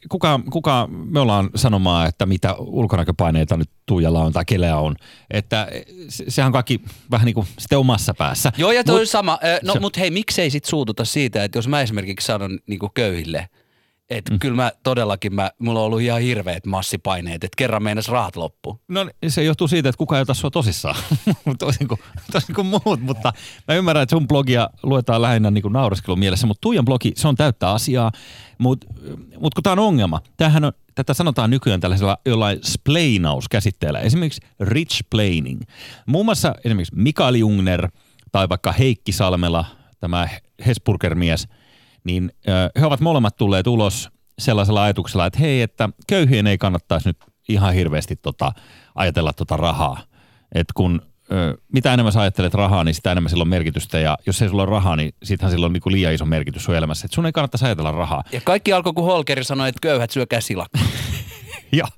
kuka, 0.08 0.40
kuka 0.50 0.88
me 0.90 1.20
ollaan 1.20 1.50
sanomaan, 1.54 2.08
että 2.08 2.26
mitä 2.26 2.54
ulkonäköpaineita 2.54 3.56
nyt 3.56 3.70
Tuijalla 3.86 4.24
on 4.24 4.32
tai 4.32 4.44
kelea 4.44 4.76
on. 4.76 4.96
Että 5.30 5.68
sehän 6.08 6.46
on 6.46 6.52
kaikki 6.52 6.80
vähän 7.10 7.24
niin 7.24 7.34
kuin 7.34 7.46
sitten 7.58 7.78
omassa 7.78 8.14
päässä. 8.14 8.52
Joo 8.56 8.72
ja 8.72 8.84
toi 8.84 9.00
mut, 9.00 9.08
sama. 9.08 9.38
No 9.62 9.72
se, 9.72 9.80
mutta 9.80 10.00
hei, 10.00 10.10
miksei 10.10 10.50
sit 10.50 10.64
suututa 10.64 11.04
siitä, 11.04 11.44
että 11.44 11.58
jos 11.58 11.68
mä 11.68 11.80
esimerkiksi 11.80 12.26
sanon 12.26 12.58
niin 12.66 12.78
kuin 12.78 12.92
köyhille, 12.94 13.48
että 14.10 14.32
mm. 14.32 14.38
kyllä 14.38 14.56
mä 14.56 14.72
todellakin, 14.82 15.34
mä, 15.34 15.50
mulla 15.58 15.80
on 15.80 15.86
ollut 15.86 16.00
ihan 16.00 16.20
hirveät 16.20 16.66
massipaineet, 16.66 17.44
että 17.44 17.56
kerran 17.56 17.82
meinas 17.82 18.08
rahat 18.08 18.36
loppu. 18.36 18.80
No 18.88 19.10
se 19.28 19.44
johtuu 19.44 19.68
siitä, 19.68 19.88
että 19.88 19.98
kukaan 19.98 20.18
ei 20.18 20.22
ota 20.22 20.34
sua 20.34 20.50
tosissaan, 20.50 20.96
toisin, 21.58 21.88
kuin, 21.88 22.00
toisin 22.32 22.54
kuin 22.54 22.66
muut, 22.66 23.00
mutta 23.00 23.32
mä 23.68 23.74
ymmärrän, 23.74 24.02
että 24.02 24.16
sun 24.16 24.28
blogia 24.28 24.70
luetaan 24.82 25.22
lähinnä 25.22 25.50
niin 25.50 25.72
naureskelun 25.72 26.18
mielessä, 26.18 26.46
mutta 26.46 26.60
Tuijan 26.60 26.84
blogi, 26.84 27.12
se 27.16 27.28
on 27.28 27.36
täyttä 27.36 27.70
asiaa, 27.70 28.12
mutta 28.58 28.86
mut 29.40 29.54
kun 29.54 29.62
tämä 29.62 29.72
on 29.72 29.78
ongelma, 29.78 30.20
tämähän 30.36 30.64
on, 30.64 30.72
tätä 30.94 31.14
sanotaan 31.14 31.50
nykyään 31.50 31.80
tällaisella 31.80 32.18
jollain 32.26 32.58
splainauskäsitteellä, 32.62 34.00
esimerkiksi 34.00 34.40
rich 34.60 35.00
plaining. 35.10 35.60
Muun 36.06 36.24
muassa 36.24 36.54
esimerkiksi 36.64 36.96
Mikael 36.96 37.34
Jungner 37.34 37.88
tai 38.32 38.48
vaikka 38.48 38.72
Heikki 38.72 39.12
Salmela, 39.12 39.64
tämä 40.00 40.28
Hesburger-mies– 40.66 41.48
niin 42.04 42.32
he 42.80 42.86
ovat 42.86 43.00
molemmat 43.00 43.36
tulleet 43.36 43.66
ulos 43.66 44.10
sellaisella 44.38 44.82
ajatuksella, 44.82 45.26
että 45.26 45.38
hei, 45.38 45.62
että 45.62 45.88
köyhien 46.06 46.46
ei 46.46 46.58
kannattaisi 46.58 47.08
nyt 47.08 47.16
ihan 47.48 47.74
hirveästi 47.74 48.16
tota, 48.16 48.52
ajatella 48.94 49.32
tota 49.32 49.56
rahaa. 49.56 50.02
Että 50.54 50.72
kun 50.76 51.02
mitä 51.72 51.94
enemmän 51.94 52.12
sä 52.12 52.20
ajattelet 52.20 52.54
rahaa, 52.54 52.84
niin 52.84 52.94
sitä 52.94 53.12
enemmän 53.12 53.30
sillä 53.30 53.42
on 53.42 53.48
merkitystä. 53.48 53.98
Ja 53.98 54.18
jos 54.26 54.42
ei 54.42 54.48
sulla 54.48 54.62
ole 54.62 54.70
rahaa, 54.70 54.96
niin 54.96 55.14
sittenhän 55.22 55.50
sillä 55.50 55.66
on 55.66 55.72
niin 55.72 55.80
kuin 55.80 55.92
liian 55.92 56.14
iso 56.14 56.24
merkitys 56.24 56.64
sun 56.64 56.74
elämässä. 56.74 57.06
Että 57.06 57.14
sun 57.14 57.26
ei 57.26 57.32
kannattaisi 57.32 57.64
ajatella 57.64 57.92
rahaa. 57.92 58.24
Ja 58.32 58.40
kaikki 58.44 58.72
alkoi, 58.72 58.92
kun 58.92 59.04
Holkeri 59.04 59.44
sanoi, 59.44 59.68
että 59.68 59.78
köyhät 59.82 60.10
syökää 60.10 60.40
silakkaa. 60.40 60.82
Joo, 61.72 61.88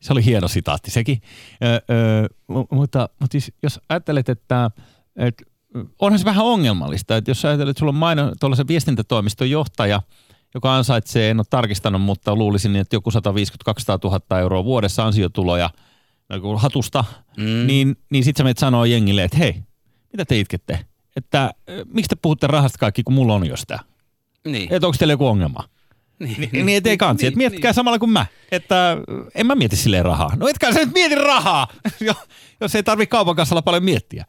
se 0.00 0.12
oli 0.12 0.24
hieno 0.24 0.48
sitaatti 0.48 0.90
sekin. 0.90 1.20
Ö, 1.64 1.66
ö, 1.94 2.28
mutta, 2.70 3.08
mutta 3.20 3.32
siis, 3.32 3.52
jos 3.62 3.80
ajattelet, 3.88 4.28
että, 4.28 4.70
että 5.16 5.44
onhan 5.98 6.18
se 6.18 6.24
vähän 6.24 6.44
ongelmallista, 6.44 7.16
että 7.16 7.30
jos 7.30 7.44
ajatellaan, 7.44 7.70
että 7.70 7.78
sulla 7.78 7.90
on 7.90 7.94
maino, 7.94 8.32
tuollaisen 8.40 8.68
viestintätoimiston 8.68 9.50
johtaja, 9.50 10.02
joka 10.54 10.76
ansaitsee, 10.76 11.30
en 11.30 11.40
ole 11.40 11.46
tarkistanut, 11.50 12.02
mutta 12.02 12.36
luulisin, 12.36 12.76
että 12.76 12.96
joku 12.96 13.10
150-200 13.10 13.14
000 14.04 14.40
euroa 14.40 14.64
vuodessa 14.64 15.06
ansiotuloja 15.06 15.70
no, 16.28 16.58
hatusta, 16.58 17.04
mm. 17.36 17.66
niin, 17.66 17.96
niin 18.10 18.24
sitten 18.24 18.40
sä 18.40 18.44
menet 18.44 18.58
sanoo 18.58 18.84
jengille, 18.84 19.24
että 19.24 19.38
hei, 19.38 19.54
mitä 20.12 20.24
te 20.24 20.38
itkette? 20.38 20.78
Että 21.16 21.50
miksi 21.86 22.08
te 22.08 22.16
puhutte 22.22 22.46
rahasta 22.46 22.78
kaikki, 22.78 23.02
kun 23.02 23.14
mulla 23.14 23.34
on 23.34 23.46
jo 23.46 23.56
sitä? 23.56 23.78
Niin. 24.44 24.72
Että 24.72 24.86
onko 24.86 24.96
teillä 24.98 25.12
joku 25.12 25.26
ongelma? 25.26 25.64
Niin, 26.18 26.48
niin, 26.52 26.66
niin 26.66 26.76
ettei 26.76 26.96
kansi. 26.96 27.22
Niin, 27.22 27.28
että 27.28 27.38
miettikää 27.38 27.68
niin. 27.68 27.74
samalla 27.74 27.98
kuin 27.98 28.10
mä. 28.10 28.26
Että 28.52 28.96
en 29.34 29.46
mä 29.46 29.54
mieti 29.54 29.76
silleen 29.76 30.04
rahaa. 30.04 30.36
No 30.36 30.48
etkä 30.48 30.72
sä 30.72 30.80
nyt 30.80 30.94
mieti 30.94 31.14
rahaa, 31.14 31.68
jos 32.60 32.74
ei 32.74 32.82
tarvi 32.82 33.06
kaupan 33.06 33.36
kassalla 33.36 33.62
paljon 33.62 33.84
miettiä. 33.84 34.24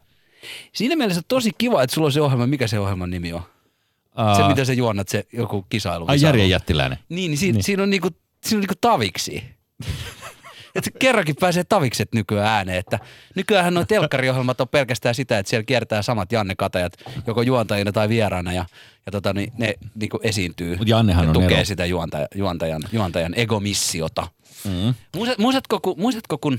Siinä 0.72 0.96
mielessä 0.96 1.22
tosi 1.28 1.50
kiva, 1.58 1.82
että 1.82 1.94
sulla 1.94 2.06
on 2.06 2.12
se 2.12 2.20
ohjelma. 2.20 2.46
Mikä 2.46 2.66
se 2.66 2.78
ohjelman 2.78 3.10
nimi 3.10 3.32
on? 3.32 3.40
Uh, 3.40 4.36
se, 4.36 4.48
mitä 4.48 4.64
sä 4.64 4.72
juonnat, 4.72 5.08
se 5.08 5.24
joku 5.32 5.66
kisailu. 5.68 6.04
Ai 6.08 6.20
Järjen 6.20 6.50
jättiläinen. 6.50 6.98
Niin, 7.08 7.30
niin, 7.30 7.38
siinä, 7.38 7.56
niin. 7.56 7.64
siinä 7.64 7.82
on 7.82 7.90
niinku, 7.90 8.08
siinä 8.44 8.56
on 8.58 8.60
niinku 8.60 8.74
taviksi. 8.80 9.44
että 10.74 10.90
kerrankin 10.98 11.36
pääsee 11.40 11.64
tavikset 11.64 12.08
nykyään 12.14 12.48
ääneen. 12.48 12.78
Että 12.78 12.98
nykyään 13.34 13.74
nuo 13.74 13.84
telkkariohjelmat 13.84 14.60
on 14.60 14.68
pelkästään 14.68 15.14
sitä, 15.14 15.38
että 15.38 15.50
siellä 15.50 15.64
kiertää 15.64 16.02
samat 16.02 16.32
Janne 16.32 16.54
Katajat 16.56 16.92
joko 17.26 17.42
juontajina 17.42 17.92
tai 17.92 18.08
vieraana 18.08 18.52
ja, 18.52 18.64
ja 19.06 19.12
tota, 19.12 19.32
niin 19.32 19.52
ne 19.58 19.74
niin 19.94 20.10
kuin 20.10 20.20
esiintyy 20.22 20.76
Mut 20.76 20.88
Jannehan 20.88 21.24
ja 21.24 21.28
on 21.28 21.34
tukee 21.34 21.56
ero. 21.56 21.64
sitä 21.64 21.86
juontaja, 21.86 22.26
juontajan, 22.34 22.82
juontajan 22.92 23.34
egomissiota. 23.36 24.26
Mm. 24.64 24.94
Muistatko, 25.38 25.80
kun, 25.80 25.94
muistatko, 25.98 26.38
kun 26.38 26.58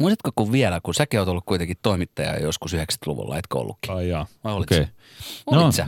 Muistatko 0.00 0.30
kun 0.34 0.52
vielä, 0.52 0.80
kun 0.82 0.94
säkin 0.94 1.20
oot 1.20 1.28
ollut 1.28 1.44
kuitenkin 1.46 1.76
toimittaja 1.82 2.38
joskus 2.38 2.74
90-luvulla, 2.74 3.38
etkö 3.38 3.58
ollutkin? 3.58 3.94
Ai 3.94 4.08
jaa. 4.08 4.26
Vai 4.44 4.52
olit 4.52 4.72
okay. 4.72 4.86
Olit 5.46 5.64
no, 5.64 5.72
sä? 5.72 5.86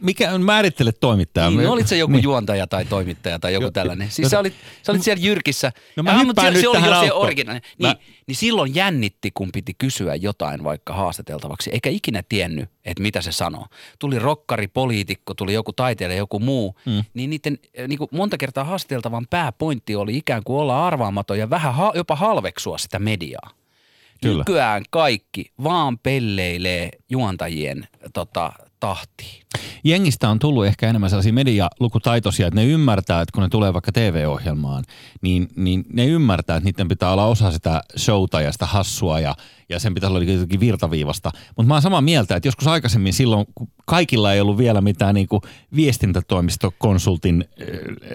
Mikä 0.00 0.38
määrittele 0.38 0.92
toimittaja? 0.92 1.50
Niin, 1.50 1.62
no 1.62 1.72
olit 1.72 1.88
se 1.88 1.96
joku 1.96 2.12
niin. 2.12 2.22
juontaja 2.22 2.66
tai 2.66 2.84
toimittaja 2.84 3.38
tai 3.38 3.52
joku 3.52 3.70
tällainen. 3.70 4.10
Siis 4.10 4.30
sä 4.30 4.38
olit, 4.38 4.54
sä 4.82 4.92
olit 4.92 5.02
siellä 5.02 5.24
Jyrkissä. 5.24 5.72
No 5.96 6.02
mä 6.02 6.12
ja, 6.12 6.18
hyppään 6.18 6.46
se, 6.46 6.52
nyt 6.52 6.60
se 6.60 6.68
oli 6.68 6.86
jo 6.86 7.00
se 7.00 7.12
originaalinen. 7.12 7.70
Niin, 7.78 7.88
mä... 7.88 7.96
niin 8.26 8.36
silloin 8.36 8.74
jännitti, 8.74 9.30
kun 9.30 9.52
piti 9.52 9.74
kysyä 9.78 10.14
jotain 10.14 10.64
vaikka 10.64 10.92
haastateltavaksi, 10.92 11.70
eikä 11.70 11.90
ikinä 11.90 12.22
tiennyt, 12.28 12.70
että 12.84 13.02
mitä 13.02 13.20
se 13.20 13.32
sanoo. 13.32 13.66
Tuli 13.98 14.18
rokkari, 14.18 14.68
poliitikko, 14.68 15.34
tuli 15.34 15.54
joku 15.54 15.72
taiteilija, 15.72 16.18
joku 16.18 16.38
muu. 16.38 16.76
Mm. 16.86 17.04
Niin 17.14 17.30
niiden 17.30 17.58
niin 17.88 17.98
kuin 17.98 18.08
monta 18.12 18.38
kertaa 18.38 18.64
haastateltavan 18.64 19.26
pääpointti 19.30 19.96
oli 19.96 20.16
ikään 20.16 20.42
kuin 20.44 20.60
olla 20.60 20.86
arvaamaton 20.86 21.38
ja 21.38 21.50
vähän 21.50 21.74
ha- 21.74 21.92
jopa 21.94 22.16
halveksua 22.16 22.78
sitä 22.78 22.98
mediaa. 22.98 23.50
Kyllä. 24.22 24.38
Nykyään 24.38 24.84
kaikki 24.90 25.52
vaan 25.62 25.98
pelleilee 25.98 26.90
juontajien 27.10 27.88
tota, 28.12 28.52
tahtiin. 28.80 29.42
Jengistä 29.84 30.28
on 30.28 30.38
tullut 30.38 30.66
ehkä 30.66 30.88
enemmän 30.88 31.10
sellaisia 31.10 31.32
medialukutaitoisia, 31.32 32.46
että 32.46 32.60
ne 32.60 32.66
ymmärtää, 32.66 33.20
että 33.20 33.32
kun 33.32 33.42
ne 33.42 33.48
tulee 33.48 33.72
vaikka 33.72 33.92
TV-ohjelmaan, 33.92 34.84
niin, 35.20 35.48
niin 35.56 35.84
ne 35.92 36.06
ymmärtää, 36.06 36.56
että 36.56 36.64
niiden 36.64 36.88
pitää 36.88 37.12
olla 37.12 37.26
osa 37.26 37.50
sitä 37.50 37.82
showta 37.96 38.40
ja 38.40 38.52
sitä 38.52 38.66
hassua 38.66 39.20
ja, 39.20 39.34
ja 39.68 39.78
sen 39.80 39.94
pitää 39.94 40.10
olla 40.10 40.22
jotenkin 40.22 40.60
virtaviivasta. 40.60 41.30
Mutta 41.56 41.68
mä 41.68 41.74
oon 41.74 41.82
samaa 41.82 42.00
mieltä, 42.00 42.36
että 42.36 42.48
joskus 42.48 42.66
aikaisemmin 42.66 43.12
silloin, 43.12 43.46
kun 43.54 43.68
kaikilla 43.84 44.32
ei 44.32 44.40
ollut 44.40 44.58
vielä 44.58 44.80
mitään 44.80 45.14
niin 45.14 45.28
kuin 45.28 45.42
viestintätoimistokonsultin 45.76 47.44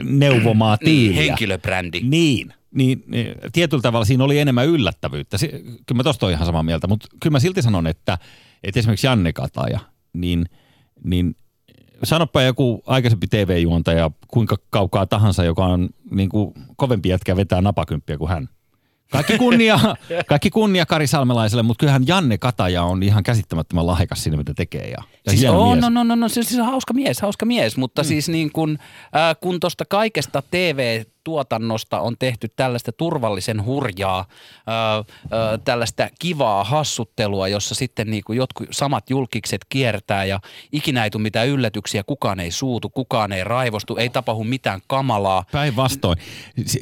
neuvomaa 0.04 0.78
niin, 0.82 0.86
tiiliä. 0.86 1.20
Niin, 1.20 1.30
henkilöbrändi. 1.30 2.02
Niin, 2.04 2.54
niin, 2.76 3.04
niin 3.08 3.36
tietyllä 3.54 3.82
tavalla 3.82 4.06
siinä 4.06 4.24
oli 4.24 4.40
enemmän 4.40 4.68
yllättävyyttä. 4.68 5.38
Kyllä 5.52 5.98
mä 5.98 6.04
tosta 6.04 6.30
ihan 6.30 6.46
samaa 6.46 6.64
mieltä, 6.64 6.88
mutta 6.88 7.08
kyllä 7.22 7.32
mä 7.32 7.40
silti 7.40 7.62
sanon, 7.62 7.88
että, 7.88 8.18
että 8.64 8.80
esimerkiksi 8.80 9.08
Janne 9.08 9.34
Kataja, 9.34 9.80
niin, 10.14 10.46
niin 11.04 11.36
sanoppa 12.04 12.42
joku 12.42 12.84
aikaisempi 12.86 13.28
TV-juontaja, 13.28 14.12
kuinka 14.28 14.58
kaukaa 14.70 15.06
tahansa, 15.06 15.44
joka 15.44 15.66
on 15.66 15.90
niin 16.12 16.30
kuin 16.30 16.54
kovempi 16.76 17.10
jätkä 17.10 17.36
vetää 17.36 17.62
napakymppiä 17.62 18.18
kuin 18.18 18.30
hän. 18.30 18.50
Kaikki 19.12 19.38
kunnia, 19.38 19.80
kaikki 20.30 20.50
kunnia 20.50 20.86
Kari 20.86 21.08
Salmelaiselle, 21.08 21.64
mutta 21.64 21.80
kyllähän 21.80 22.08
Janne 22.08 22.38
Kataja 22.38 22.84
on 22.84 23.04
ihan 23.04 23.24
käsittämättömän 23.24 23.88
lahjakas 23.88 24.24
siinä, 24.24 24.38
mitä 24.38 24.54
tekee. 24.54 24.88
Ja, 24.88 25.04
ja 25.26 25.32
siis 25.32 25.46
on, 25.46 25.70
mies. 25.70 25.82
no, 25.82 25.90
no, 25.90 26.04
no, 26.04 26.16
no, 26.16 26.30
siis 26.30 26.60
on 26.60 26.66
hauska 26.66 26.94
mies, 26.94 27.22
hauska 27.22 27.46
mies, 27.46 27.78
mutta 27.78 28.02
mm. 28.02 28.06
siis 28.06 28.30
niin 28.30 28.52
kun, 28.52 28.78
äh, 29.16 29.36
kun 29.42 29.60
tuosta 29.60 29.86
kaikesta 29.86 30.44
TV 30.52 31.04
tuotannosta 31.24 32.00
on 32.00 32.16
tehty 32.20 32.48
tällaista 32.56 32.92
turvallisen 32.92 33.66
hurjaa, 33.66 34.26
ää, 34.68 34.96
ää, 34.96 35.04
tällaista 35.64 36.10
kivaa 36.20 36.64
hassuttelua, 36.64 37.48
jossa 37.48 37.76
sitten 37.76 38.10
niin 38.10 38.24
kuin 38.24 38.38
jotkut 38.38 38.68
samat 38.72 39.10
julkikset 39.10 39.62
kiertää 39.70 40.26
ja 40.26 40.40
ikinä 40.72 41.04
ei 41.04 41.10
tule 41.10 41.24
mitään 41.24 41.48
yllätyksiä, 41.48 42.04
kukaan 42.04 42.40
ei 42.40 42.52
suutu, 42.52 42.90
kukaan 42.90 43.32
ei 43.32 43.44
raivostu, 43.44 43.98
ei 43.98 44.10
tapahdu 44.10 44.44
mitään 44.44 44.82
kamalaa. 44.88 45.44
Päinvastoin. 45.52 46.18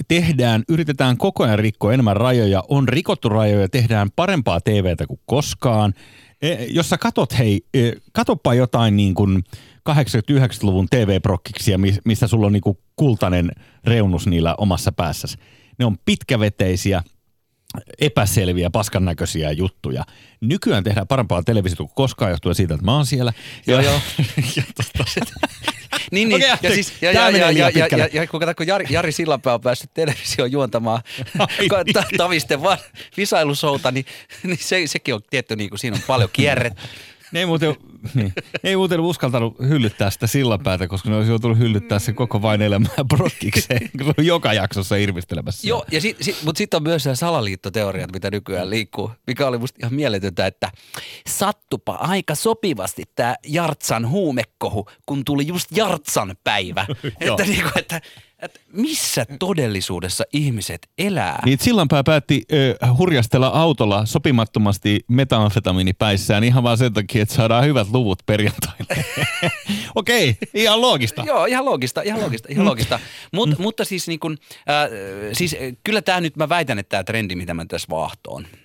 Tehdään, 0.08 0.64
yritetään 0.70 1.18
koko 1.18 1.44
ajan 1.44 1.60
rikkoa 1.60 1.94
enemmän 1.94 2.18
rajoja, 2.18 2.64
on 2.70 2.88
rikottu 2.90 3.30
rajoja, 3.30 3.70
tehdään 3.70 4.10
parempaa 4.16 4.62
TVtä 4.62 5.08
kuin 5.08 5.20
koskaan. 5.26 5.94
E, 6.42 6.66
jos 6.70 6.90
sä 6.90 6.98
katot, 6.98 7.38
hei, 7.38 7.62
e, 7.74 7.92
katoppa 8.12 8.54
jotain 8.54 8.96
niin 8.96 9.14
kuin– 9.14 9.44
80-90-luvun 9.94 10.88
TV-prokkiksia, 10.90 11.78
missä 12.06 12.28
sulla 12.28 12.46
on 12.46 12.54
niinku 12.54 12.78
kultainen 12.96 13.52
reunus 13.86 14.28
niillä 14.28 14.56
omassa 14.58 14.92
päässäsi. 14.92 15.38
Ne 15.80 15.86
on 15.86 15.98
pitkäveteisiä, 16.06 17.04
epäselviä, 18.00 18.70
paskan 18.70 19.06
näköisiä 19.06 19.52
juttuja. 19.52 20.04
Nykyään 20.42 20.84
tehdään 20.84 21.08
parempaa 21.08 21.44
televisiota 21.44 21.84
kuin 21.84 21.96
koskaan 21.96 22.32
johtuen 22.32 22.56
siitä, 22.56 22.74
että 22.74 22.86
mä 22.86 22.96
oon 22.96 23.06
siellä. 23.06 23.34
Joo, 23.68 23.82
joo. 23.82 23.94
ja, 24.56 24.64
niin, 26.12 26.30
niin. 26.30 26.36
Okay, 26.36 26.58
ja, 26.64 26.76
siis, 26.76 26.94
ja, 27.02 27.12
ja, 27.12 27.30
ja, 27.30 27.52
ja, 27.52 27.70
ja, 27.70 27.88
ja, 27.98 28.10
ja, 28.14 28.28
kun, 28.28 28.42
kun 28.58 28.68
Jari, 28.68 28.86
Jari 28.90 29.12
Sillanpää 29.12 29.54
on 29.54 29.62
päässyt 29.62 29.94
televisioon 29.94 30.52
juontamaan 30.52 31.02
ta, 31.94 32.04
Tavisten 32.18 32.60
visailusouta, 33.18 33.92
niin, 33.92 34.06
niin 34.44 34.58
se, 34.62 34.82
sekin 34.86 35.14
on 35.14 35.22
tietty, 35.30 35.56
niin 35.56 35.70
kuin 35.70 35.80
siinä 35.80 35.96
on 35.96 36.04
paljon 36.08 36.30
kierrettä. 36.34 36.82
Ne 37.32 37.39
ei 37.39 37.45
muuten, 37.45 37.75
niin, 38.13 38.34
ei 38.63 38.75
muuten 38.75 38.99
uskaltanut 38.99 39.59
hyllyttää 39.59 40.09
sitä 40.09 40.27
sillapäätä, 40.27 40.88
koska 40.88 41.09
ne 41.09 41.15
olisi 41.15 41.32
joutunut 41.32 41.57
hyllyttää 41.57 41.99
sen 41.99 42.15
koko 42.15 42.41
vain 42.41 42.61
elämään 42.61 43.07
brokkikseen, 43.07 43.89
kun 43.97 44.13
on 44.17 44.25
joka 44.25 44.53
jaksossa 44.53 44.95
irvistelemässä. 44.95 45.67
Joo, 45.67 45.86
ja 45.91 46.01
sit, 46.01 46.17
sit, 46.21 46.38
mutta 46.43 46.57
sitten 46.57 46.77
on 46.77 46.84
myös 46.84 47.03
se 47.03 47.15
salaliittoteoriat, 47.15 48.11
mitä 48.11 48.32
nykyään 48.32 48.69
liikkuu, 48.69 49.11
mikä 49.27 49.47
oli 49.47 49.57
musta 49.57 49.77
ihan 49.82 49.93
mieletöntä, 49.93 50.47
että 50.47 50.71
sattupa 51.27 51.93
aika 51.93 52.36
sopivasti 52.36 53.03
tämä 53.15 53.36
Jartsan 53.47 54.09
huumekohu, 54.09 54.89
kun 55.05 55.25
tuli 55.25 55.47
just 55.47 55.77
Jartsan 55.77 56.36
päivä. 56.43 56.86
että, 57.21 57.43
niinku, 57.43 57.69
että 57.75 58.01
että 58.42 58.60
missä 58.74 59.26
todellisuudessa 59.40 60.24
ihmiset 60.34 60.90
elää. 60.98 61.42
Niin 61.46 61.60
Sillanpää 61.62 62.04
päätti 62.04 62.44
ö, 62.54 62.78
hurjastella 62.98 63.48
autolla 63.48 64.06
sopimattomasti 64.06 65.00
metamfetamiinipäissään 65.08 66.44
ihan 66.44 66.64
vaan 66.64 66.78
sen 66.78 66.94
takia, 66.94 67.22
että 67.22 67.36
saadaan 67.36 67.66
hyvät 67.66 67.88
luvut 67.92 68.20
perjantaina. 68.26 68.86
Okei, 69.96 70.30
okay, 70.30 70.48
ihan 70.54 70.82
loogista. 70.82 71.24
Joo, 71.26 71.46
ihan 71.46 71.66
loogista, 71.66 72.02
ihan 72.02 72.22
loogista, 72.22 72.48
ihan 72.52 72.66
loogista. 72.66 73.00
Mut. 73.34 73.60
Mutta 73.60 73.86
siis, 73.86 74.08
niin 74.08 74.20
kun, 74.20 74.38
äh, 74.70 74.90
siis 75.34 75.56
kyllä 75.84 76.02
tämä 76.02 76.22
nyt, 76.22 76.36
mä 76.36 76.50
väitän, 76.50 76.80
että 76.80 76.90
tämä 76.90 77.04
trendi, 77.04 77.36
mitä 77.36 77.54
mä 77.54 77.66
tässä 77.66 77.88
vaahtoon– 77.90 78.48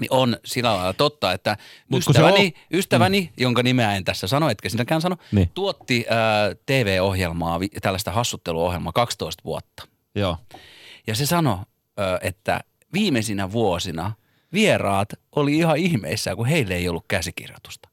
niin 0.00 0.12
on 0.12 0.36
sillä 0.44 0.76
lailla 0.76 0.92
totta, 0.92 1.32
että 1.32 1.56
Mut 1.88 1.98
ystäväni, 1.98 2.46
on... 2.46 2.78
ystäväni 2.78 3.20
mm. 3.20 3.28
jonka 3.36 3.62
nimeä 3.62 3.94
en 3.94 4.04
tässä 4.04 4.26
sano, 4.26 4.50
etkä 4.50 4.68
sinäkään 4.68 5.00
sano, 5.00 5.16
niin. 5.32 5.50
tuotti 5.54 6.06
äh, 6.10 6.56
TV-ohjelmaa, 6.66 7.60
tällaista 7.82 8.10
hassutteluohjelmaa 8.12 8.92
12 8.92 9.44
vuotta. 9.44 9.86
Joo. 10.14 10.36
Ja 11.06 11.14
se 11.14 11.26
sanoi, 11.26 11.54
äh, 11.54 12.18
että 12.22 12.60
viimeisinä 12.92 13.52
vuosina 13.52 14.12
vieraat 14.52 15.08
oli 15.36 15.58
ihan 15.58 15.76
ihmeissään, 15.76 16.36
kun 16.36 16.46
heille 16.46 16.74
ei 16.74 16.88
ollut 16.88 17.04
käsikirjoitusta 17.08 17.89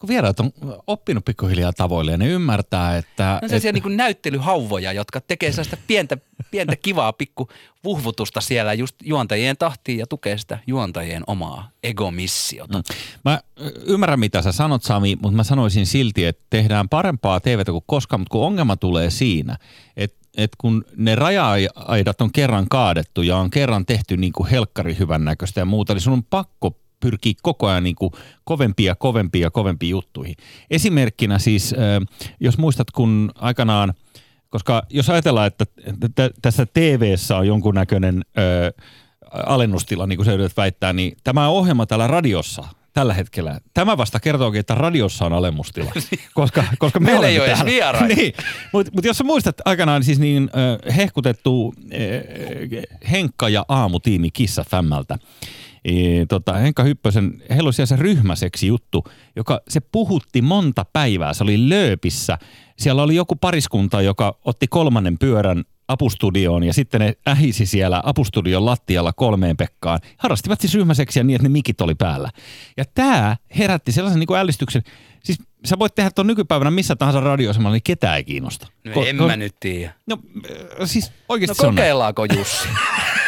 kun 0.00 0.08
vieraat 0.08 0.40
on 0.40 0.52
oppinut 0.86 1.24
pikkuhiljaa 1.24 1.72
tavoille 1.72 2.10
ja 2.10 2.16
ne 2.16 2.28
ymmärtää, 2.28 2.96
että... 2.96 3.38
No 3.42 3.48
sellaisia 3.48 3.70
että... 3.70 3.88
niin 3.88 3.96
näyttelyhauvoja, 3.96 4.92
jotka 4.92 5.20
tekee 5.20 5.52
sellaista 5.52 5.76
pientä, 5.86 6.18
pientä 6.50 6.76
kivaa 6.76 7.12
pikku 7.12 7.48
vuhvutusta 7.84 8.40
siellä 8.40 8.74
just 8.74 8.96
juontajien 9.02 9.56
tahtiin 9.56 9.98
ja 9.98 10.06
tukee 10.06 10.38
sitä 10.38 10.58
juontajien 10.66 11.22
omaa 11.26 11.70
egomissiota. 11.82 12.78
Mm. 12.78 12.84
Mä 13.24 13.40
ymmärrän, 13.86 14.20
mitä 14.20 14.42
sä 14.42 14.52
sanot, 14.52 14.82
Sami, 14.82 15.16
mutta 15.22 15.36
mä 15.36 15.44
sanoisin 15.44 15.86
silti, 15.86 16.24
että 16.24 16.42
tehdään 16.50 16.88
parempaa 16.88 17.40
TVtä 17.40 17.72
kuin 17.72 17.84
koskaan, 17.86 18.20
mutta 18.20 18.32
kun 18.32 18.46
ongelma 18.46 18.76
tulee 18.76 19.10
siinä, 19.10 19.56
että 19.96 20.20
et 20.36 20.50
kun 20.58 20.84
ne 20.96 21.14
raja-aidat 21.14 22.20
on 22.20 22.32
kerran 22.32 22.68
kaadettu 22.68 23.22
ja 23.22 23.36
on 23.36 23.50
kerran 23.50 23.86
tehty 23.86 24.16
niin 24.16 24.32
kuin 24.32 24.50
helkkari 24.50 24.96
hyvän 24.98 25.24
näköistä 25.24 25.60
ja 25.60 25.64
muuta, 25.64 25.94
niin 25.94 26.00
sun 26.00 26.12
on 26.12 26.24
pakko 26.24 26.76
pyrkii 27.00 27.34
koko 27.42 27.66
ajan 27.66 27.84
niin 27.84 27.96
kuin 27.96 28.12
kovempia, 28.44 28.94
kovempia, 28.94 29.50
kovempia 29.50 29.90
juttuihin. 29.90 30.34
Esimerkkinä 30.70 31.38
siis, 31.38 31.74
jos 32.40 32.58
muistat, 32.58 32.90
kun 32.90 33.30
aikanaan, 33.34 33.94
koska 34.50 34.82
jos 34.90 35.10
ajatellaan, 35.10 35.46
että 35.46 35.64
tässä 36.42 36.66
TV-ssä 36.66 37.36
on 37.36 37.46
jonkunnäköinen 37.46 38.24
ö, 38.38 38.82
alennustila, 39.32 40.06
niin 40.06 40.16
kuin 40.16 40.26
se 40.26 40.34
yrität 40.34 40.56
väittää, 40.56 40.92
niin 40.92 41.16
tämä 41.24 41.48
ohjelma 41.48 41.86
täällä 41.86 42.06
radiossa 42.06 42.64
tällä 42.92 43.14
hetkellä. 43.14 43.60
Tämä 43.74 43.96
vasta 43.96 44.20
kertookin, 44.20 44.60
että 44.60 44.74
radiossa 44.74 45.26
on 45.26 45.32
alemmustila, 45.32 45.92
koska, 46.34 46.64
koska 46.78 47.00
me 47.00 47.10
ei 47.10 47.38
ole 47.38 47.46
edes 47.46 47.64
niin. 48.16 48.32
Mutta 48.72 48.92
mut 48.94 49.04
jos 49.04 49.18
sä 49.18 49.24
muistat 49.24 49.56
aikanaan 49.64 50.04
siis 50.04 50.18
niin 50.18 50.50
äh, 50.88 50.96
hehkutettu 50.96 51.74
äh, 51.76 52.82
Henkka 53.10 53.48
ja 53.48 53.64
aamutiimi 53.68 54.30
Kissa 54.30 54.64
Fämmältä, 54.70 55.18
tota, 56.28 56.52
Henkka 56.52 56.82
Hyppösen, 56.82 57.42
heillä 57.50 57.68
oli 57.68 57.86
se 57.86 57.96
ryhmäseksi 57.96 58.66
juttu, 58.66 59.04
joka 59.36 59.60
se 59.68 59.80
puhutti 59.80 60.42
monta 60.42 60.84
päivää. 60.92 61.34
Se 61.34 61.44
oli 61.44 61.68
Lööpissä. 61.68 62.38
Siellä 62.78 63.02
oli 63.02 63.14
joku 63.14 63.36
pariskunta, 63.36 64.02
joka 64.02 64.38
otti 64.44 64.66
kolmannen 64.66 65.18
pyörän 65.18 65.64
apustudioon 65.88 66.62
ja 66.62 66.72
sitten 66.72 67.00
ne 67.00 67.14
ähisi 67.28 67.66
siellä 67.66 68.02
apustudion 68.04 68.66
lattialla 68.66 69.12
kolmeen 69.12 69.56
Pekkaan. 69.56 70.00
Harrastivat 70.16 70.60
siis 70.60 70.74
ryhmäseksiä 70.74 71.24
niin, 71.24 71.34
että 71.34 71.48
ne 71.48 71.52
mikit 71.52 71.80
oli 71.80 71.94
päällä. 71.94 72.30
Ja 72.76 72.84
tämä 72.94 73.36
herätti 73.58 73.92
sellaisen 73.92 74.20
niin 74.20 74.38
ällistyksen. 74.38 74.82
Siis 75.24 75.38
sä 75.64 75.78
voit 75.78 75.94
tehdä 75.94 76.10
tuon 76.10 76.26
nykypäivänä 76.26 76.70
missä 76.70 76.96
tahansa 76.96 77.20
radioasemalla, 77.20 77.74
niin 77.74 77.82
ketään 77.82 78.16
ei 78.16 78.24
kiinnosta. 78.24 78.66
No 78.84 78.92
Ko- 78.92 79.06
en 79.06 79.18
ko- 79.18 79.26
mä 79.26 79.36
nyt 79.36 79.56
tiedä. 79.60 79.94
No 80.06 80.18
siis 80.84 81.12
oikeasti 81.28 81.58
no, 81.58 81.62
se 81.62 81.66
on 81.66 81.74
kokeillaanko 81.74 82.24
Jussi? 82.24 82.68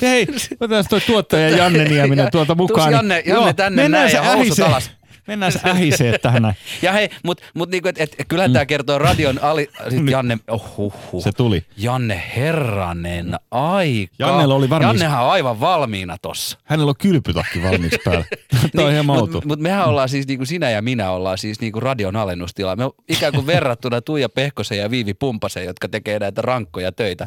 Hei, 0.00 0.26
otetaan 0.60 0.84
toi 0.90 1.00
tuottaja 1.00 1.48
Janne 1.48 1.84
Nieminen 1.84 2.30
tuolta 2.30 2.54
mukaan. 2.54 2.92
Janne, 2.92 3.22
Janne 3.26 3.52
tänne 3.52 3.88
näin 3.88 4.12
ja 4.12 4.22
housut 4.22 4.58
alas. 4.60 4.90
Mennään 5.30 5.52
ähisee 5.66 6.18
tähän 6.18 6.42
näin. 6.42 6.54
Ja 6.82 6.92
hei, 6.92 7.08
mutta 7.24 7.44
mut 7.54 7.70
niinku, 7.70 7.88
et, 7.88 7.98
et, 7.98 8.16
kyllähän 8.28 8.52
tämä 8.52 8.66
kertoo 8.66 8.98
radion 8.98 9.38
ali... 9.42 9.70
Sit 9.90 10.10
Janne, 10.10 10.38
oh, 10.48 10.76
huh, 10.76 10.94
huh. 11.12 11.22
Se 11.24 11.32
tuli. 11.32 11.64
Janne 11.76 12.22
herranen 12.36 13.34
aika. 13.50 14.14
Jannella 14.18 14.54
oli 14.54 14.70
varmaan- 14.70 14.94
Jannehan 14.96 15.24
on 15.24 15.30
aivan 15.30 15.60
valmiina 15.60 16.16
tossa. 16.22 16.58
Hänellä 16.64 16.88
on 16.90 16.94
kylpytakki 16.98 17.62
valmiiksi 17.62 17.98
päällä. 18.04 18.24
Tämä 18.76 18.86
on 18.88 18.92
ihan 18.92 19.06
mautu. 19.06 19.32
Mutta 19.32 19.48
mut 19.48 19.60
mehän 19.60 19.84
ollaan 19.88 20.08
siis, 20.08 20.26
niinku 20.26 20.44
sinä 20.44 20.70
ja 20.70 20.82
minä 20.82 21.10
ollaan 21.10 21.38
siis 21.38 21.60
niinku 21.60 21.80
radion 21.80 22.16
alennustila. 22.16 22.76
Me 22.76 22.84
on 22.84 22.92
ikään 23.08 23.32
kuin 23.32 23.46
verrattuna 23.46 24.00
Tuija 24.00 24.28
Pehkosen 24.28 24.78
ja 24.78 24.90
Viivi 24.90 25.14
Pumpasen, 25.14 25.64
jotka 25.64 25.88
tekee 25.88 26.18
näitä 26.18 26.42
rankkoja 26.42 26.92
töitä. 26.92 27.26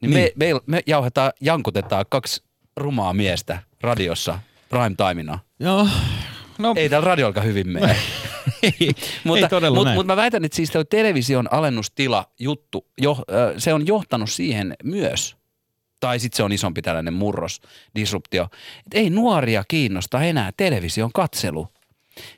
Niin, 0.00 0.14
Me, 0.14 0.32
me, 0.36 0.60
me 0.66 0.80
jauhetaan, 0.86 1.32
jankutetaan 1.40 2.04
kaksi 2.08 2.42
rumaa 2.76 3.12
miestä 3.12 3.58
radiossa 3.80 4.38
prime 4.68 4.94
timina. 5.08 5.38
Joo. 5.60 5.88
No, 6.58 6.74
Ei 6.76 6.88
täällä 6.88 7.06
radiolka 7.06 7.40
hyvin 7.40 7.68
mene. 7.68 7.96
ei, 8.62 8.90
mutta, 9.24 9.44
ei 9.44 9.48
todella 9.48 9.78
mutta, 9.78 9.94
mutta 9.94 10.12
mä 10.12 10.16
väitän, 10.16 10.44
että 10.44 10.56
siis 10.56 10.72
television 10.90 11.48
alennustila 11.52 12.24
juttu, 12.40 12.86
jo, 13.00 13.16
ö, 13.30 13.54
se 13.58 13.74
on 13.74 13.86
johtanut 13.86 14.30
siihen 14.30 14.76
myös, 14.84 15.36
tai 16.00 16.18
sitten 16.18 16.36
se 16.36 16.42
on 16.42 16.52
isompi 16.52 16.82
tällainen 16.82 17.14
murros, 17.14 17.60
disruptio, 17.94 18.48
että 18.78 18.98
ei 18.98 19.10
nuoria 19.10 19.64
kiinnosta 19.68 20.22
enää 20.22 20.52
television 20.56 21.10
katselu. 21.14 21.68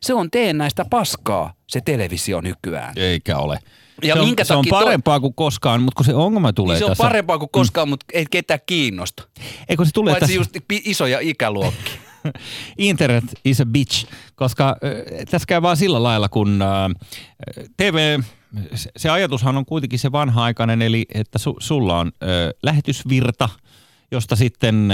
Se 0.02 0.14
on 0.14 0.30
teen 0.30 0.58
näistä 0.58 0.84
paskaa, 0.90 1.54
se 1.66 1.80
televisio 1.80 2.40
nykyään. 2.40 2.92
Eikä 2.96 3.38
ole. 3.38 3.58
Ja 4.02 4.14
se, 4.14 4.20
on, 4.20 4.26
minkä 4.26 4.44
se 4.44 4.54
on 4.54 4.64
parempaa 4.70 5.20
kuin 5.20 5.34
koskaan, 5.34 5.82
mutta 5.82 5.96
kun 5.96 6.04
se 6.04 6.14
ongelma 6.14 6.52
tulee 6.52 6.74
Niin 6.74 6.78
se 6.78 6.84
on 6.84 6.90
tässä... 6.90 7.02
parempaa 7.02 7.38
kuin 7.38 7.48
koskaan, 7.52 7.88
mutta 7.88 8.06
ei 8.12 8.26
ketään 8.30 8.60
kiinnosta. 8.66 9.22
Eikö 9.68 9.84
se 9.84 9.90
tulee 9.94 10.12
Paitsi 10.12 10.38
tässä... 10.38 10.56
just 10.58 10.70
isoja 10.70 11.18
ikäluokkia. 11.20 11.99
Internet 12.78 13.24
is 13.44 13.60
a 13.60 13.66
bitch, 13.66 14.06
koska 14.34 14.76
tässä 15.30 15.46
käy 15.46 15.62
vaan 15.62 15.76
sillä 15.76 16.02
lailla, 16.02 16.28
kun 16.28 16.60
TV, 17.76 18.20
se- 18.96 19.10
ajatushan 19.10 19.56
on 19.56 19.66
kuitenkin 19.66 19.98
se 19.98 20.12
vanha-aikainen, 20.12 20.82
eli 20.82 21.06
että 21.14 21.38
su, 21.38 21.56
sulla 21.60 21.98
on 21.98 22.06
äh, 22.06 22.28
lähetysvirta, 22.62 23.48
josta 24.10 24.36
sitten 24.36 24.88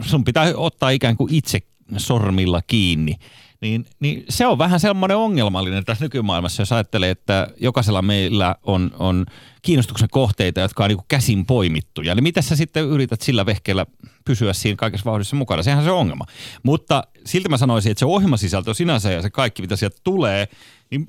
sun 0.00 0.24
pitää 0.24 0.52
ottaa 0.56 0.90
ikään 0.90 1.16
kuin 1.16 1.34
itse 1.34 1.58
sormilla 1.96 2.60
kiinni. 2.66 3.16
Niin, 3.62 3.86
niin 4.00 4.24
se 4.28 4.46
on 4.46 4.58
vähän 4.58 4.80
semmoinen 4.80 5.16
ongelmallinen 5.16 5.84
tässä 5.84 6.04
nykymaailmassa, 6.04 6.62
jos 6.62 6.72
ajattelee, 6.72 7.10
että 7.10 7.48
jokaisella 7.60 8.02
meillä 8.02 8.54
on, 8.62 8.90
on 8.98 9.26
kiinnostuksen 9.62 10.08
kohteita, 10.10 10.60
jotka 10.60 10.84
on 10.84 10.88
niin 10.90 10.98
käsin 11.08 11.46
poimittuja. 11.46 12.14
Niin 12.14 12.22
miten 12.22 12.42
sä 12.42 12.56
sitten 12.56 12.84
yrität 12.84 13.20
sillä 13.20 13.46
vehkeellä 13.46 13.86
pysyä 14.24 14.52
siinä 14.52 14.76
kaikessa 14.76 15.10
vauhdissa 15.10 15.36
mukana? 15.36 15.62
Sehän 15.62 15.84
se 15.84 15.90
on 15.90 15.98
ongelma. 15.98 16.24
Mutta 16.62 17.04
silti 17.26 17.48
mä 17.48 17.56
sanoisin, 17.56 17.92
että 17.92 17.98
se 17.98 18.06
ohjelmasisältö 18.06 18.74
sinänsä 18.74 19.12
ja 19.12 19.22
se 19.22 19.30
kaikki, 19.30 19.62
mitä 19.62 19.76
sieltä 19.76 19.96
tulee, 20.04 20.48
niin 20.90 21.08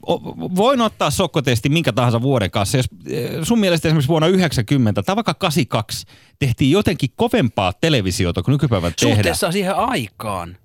voin 0.56 0.82
ottaa 0.82 1.12
sokkotesti 1.12 1.70
minkä 1.70 1.94
tahansa 1.94 2.22
vuoden 2.22 2.52
kanssa. 2.52 2.78
Jos 2.78 2.88
eh, 3.08 3.30
sun 3.44 3.60
mielestä 3.60 3.88
esimerkiksi 3.88 4.10
vuonna 4.10 4.28
90 4.28 5.04
tai 5.04 5.16
vaikka 5.16 5.34
82 5.34 6.06
tehtiin 6.40 6.72
jotenkin 6.72 7.10
kovempaa 7.16 7.74
televisiota 7.74 8.44
kuin 8.44 8.54
nykypäivän 8.54 8.94
tehdään. 9.00 9.18
Suhteessa 9.18 9.52
siihen 9.52 9.76
aikaan. 9.76 10.58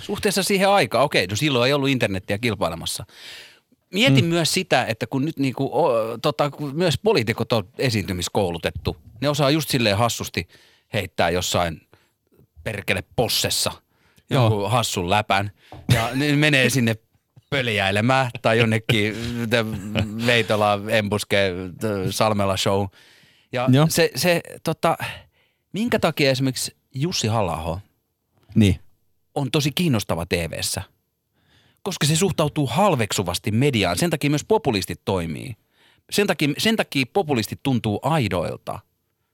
Suhteessa 0.00 0.42
siihen 0.42 0.68
aikaan. 0.68 1.04
Okei, 1.04 1.26
no 1.26 1.36
silloin 1.36 1.66
ei 1.66 1.72
ollut 1.72 1.88
internettiä 1.88 2.38
kilpailemassa. 2.38 3.04
Mietin 3.92 4.24
mm. 4.24 4.28
myös 4.28 4.54
sitä, 4.54 4.84
että 4.84 5.06
kun 5.06 5.24
nyt 5.24 5.38
niinku, 5.38 5.70
o, 5.72 6.18
tota, 6.22 6.50
kun 6.50 6.76
myös 6.76 6.98
poliitikot 6.98 7.52
on 7.52 7.68
esiintymiskoulutettu, 7.78 8.96
ne 9.20 9.28
osaa 9.28 9.50
just 9.50 9.68
silleen 9.68 9.96
hassusti 9.96 10.48
heittää 10.92 11.30
jossain 11.30 11.80
perkele 12.64 13.04
possessa 13.16 13.72
Joo. 14.30 14.42
jonkun 14.42 14.70
hassun 14.70 15.10
läpän 15.10 15.50
ja 15.94 16.10
ne 16.14 16.36
menee 16.36 16.70
sinne 16.70 16.96
pöljäilemään 17.50 18.30
tai 18.42 18.58
jonnekin 18.58 19.14
Veitola, 20.26 20.80
Embuske, 20.88 21.52
Salmela 22.10 22.56
show. 22.56 22.86
Ja 23.52 23.68
Joo. 23.72 23.86
se, 23.88 24.10
se 24.16 24.40
tota, 24.64 24.98
minkä 25.72 25.98
takia 25.98 26.30
esimerkiksi 26.30 26.76
Jussi 26.94 27.26
halla 27.26 27.80
Niin. 28.54 28.80
On 29.36 29.50
tosi 29.50 29.72
kiinnostava 29.74 30.26
TV:ssä, 30.26 30.82
koska 31.82 32.06
se 32.06 32.16
suhtautuu 32.16 32.66
halveksuvasti 32.66 33.50
mediaan. 33.50 33.98
Sen 33.98 34.10
takia 34.10 34.30
myös 34.30 34.44
populistit 34.44 35.00
toimii. 35.04 35.56
Sen 36.10 36.26
takia, 36.26 36.48
sen 36.58 36.76
takia 36.76 37.04
populistit 37.12 37.60
tuntuu 37.62 38.00
aidoilta. 38.02 38.78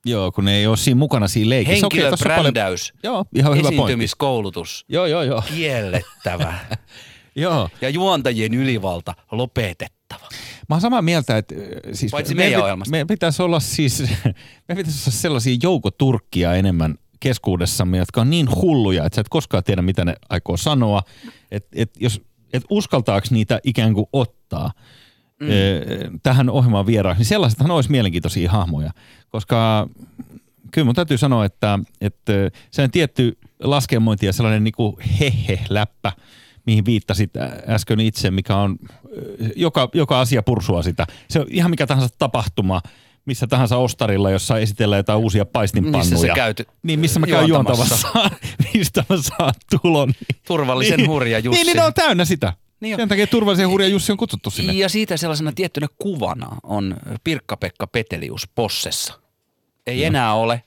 Joo, 0.06 0.32
kun 0.32 0.44
ne 0.44 0.56
ei 0.56 0.66
ole 0.66 0.76
siinä 0.76 0.98
mukana 0.98 1.28
siinä 1.28 1.48
leikissä. 1.48 1.86
Paljon- 1.90 2.10
Henkilöbrändäys, 2.12 2.92
Joo, 3.02 3.24
ihan 3.34 3.52
hyvä 3.52 3.62
pointti. 3.62 3.74
esiintymiskoulutus, 3.76 4.84
Joo, 4.88 5.06
joo, 5.06 5.22
joo. 5.22 5.42
kiellettävä 5.54 6.54
joo. 7.34 7.68
ja 7.80 7.88
juontajien 7.88 8.54
ylivalta 8.54 9.14
lopetettava. 9.32 10.28
Mä 10.68 10.74
oon 10.74 10.80
samaa 10.80 11.02
mieltä, 11.02 11.36
että 11.38 11.54
äh, 11.54 11.60
siis 11.92 12.10
Paitsi 12.12 12.34
meidän 12.34 12.62
ohjelmasta. 12.62 12.90
Meidän 12.90 13.06
pitäisi 13.06 13.42
olla 13.42 13.60
siis, 13.60 14.00
meidän 14.68 14.76
pitäisi 14.76 15.02
olla 15.08 15.16
sellaisia 15.16 15.56
joukoturkkia 15.62 16.54
enemmän 16.54 16.94
keskuudessamme, 17.22 17.98
jotka 17.98 18.20
on 18.20 18.30
niin 18.30 18.48
hulluja, 18.54 19.04
että 19.06 19.14
sä 19.14 19.20
et 19.20 19.28
koskaan 19.28 19.64
tiedä, 19.64 19.82
mitä 19.82 20.04
ne 20.04 20.14
aikoo 20.28 20.56
sanoa. 20.56 21.02
Että 21.50 21.68
et 21.72 21.90
jos, 22.00 22.20
et 22.52 22.64
uskaltaako 22.70 23.26
niitä 23.30 23.60
ikään 23.64 23.94
kuin 23.94 24.06
ottaa 24.12 24.72
mm. 25.40 26.20
tähän 26.22 26.50
ohjelmaan 26.50 26.86
vieraaksi, 26.86 27.20
niin 27.20 27.28
sellaisethan 27.28 27.70
olisi 27.70 27.90
mielenkiintoisia 27.90 28.50
hahmoja. 28.50 28.90
Koska 29.28 29.88
kyllä 30.70 30.84
mun 30.84 30.94
täytyy 30.94 31.18
sanoa, 31.18 31.44
että, 31.44 31.78
että 32.00 32.32
se 32.70 32.82
on 32.82 32.90
tietty 32.90 33.38
laskelmointi 33.62 34.26
ja 34.26 34.32
sellainen 34.32 34.64
niin 34.64 34.74
kuin 34.76 34.96
hehe-läppä, 35.20 36.12
mihin 36.66 36.84
viittasit 36.84 37.30
äsken 37.68 38.00
itse, 38.00 38.30
mikä 38.30 38.56
on, 38.56 38.76
joka, 39.56 39.88
joka 39.94 40.20
asia 40.20 40.42
pursua 40.42 40.82
sitä. 40.82 41.06
Se 41.28 41.40
on 41.40 41.46
ihan 41.50 41.70
mikä 41.70 41.86
tahansa 41.86 42.14
tapahtuma, 42.18 42.80
missä 43.24 43.46
tahansa 43.46 43.76
ostarilla, 43.76 44.30
jossa 44.30 44.58
esitellään 44.58 44.98
jotain 44.98 45.18
uusia 45.18 45.44
paistinpannuja. 45.44 46.04
Missä 46.04 46.26
sä 46.26 46.34
käyt 46.34 46.62
Niin, 46.82 47.00
missä 47.00 47.20
mä 47.20 47.26
käyn 47.26 47.48
juontamassa. 47.48 48.08
mistä 48.74 49.04
mä 49.08 49.16
saan 49.16 49.54
tulon. 49.82 50.08
Niin, 50.08 50.40
Turvallisen 50.46 50.96
niin, 50.96 51.10
hurja 51.10 51.38
Jussi. 51.38 51.58
Niin, 51.58 51.66
niin 51.66 51.76
ne 51.76 51.84
on 51.84 51.94
täynnä 51.94 52.24
sitä. 52.24 52.46
Niin 52.46 52.62
Niin. 52.80 52.96
Sen 52.96 53.08
takia 53.08 53.26
turvallisen 53.26 53.68
hurja 53.68 53.88
Jussi 53.88 54.12
on 54.12 54.18
kutsuttu 54.18 54.50
sinne. 54.50 54.72
Ja 54.72 54.88
siitä 54.88 55.16
sellaisena 55.16 55.52
tiettynä 55.52 55.86
kuvana 55.98 56.56
on 56.62 56.96
Pirkka-Pekka 57.24 57.86
Petelius 57.86 58.48
Possessa. 58.54 59.20
Ei 59.86 60.00
no. 60.00 60.06
enää 60.06 60.34
ole, 60.34 60.62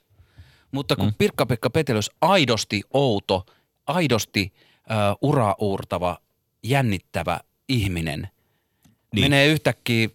mutta 0.71 0.95
kun 0.95 1.05
mm. 1.05 1.13
Pirkka-Pekka 1.17 1.69
Petelius 1.69 2.11
aidosti 2.21 2.81
outo, 2.93 3.45
aidosti 3.87 4.53
uh, 4.53 5.29
uraa 5.29 5.55
uurtava, 5.59 6.17
jännittävä 6.63 7.39
ihminen 7.69 8.19
niin. 8.19 8.31
Niin. 9.13 9.23
menee 9.23 9.47
yhtäkkiä 9.47 10.09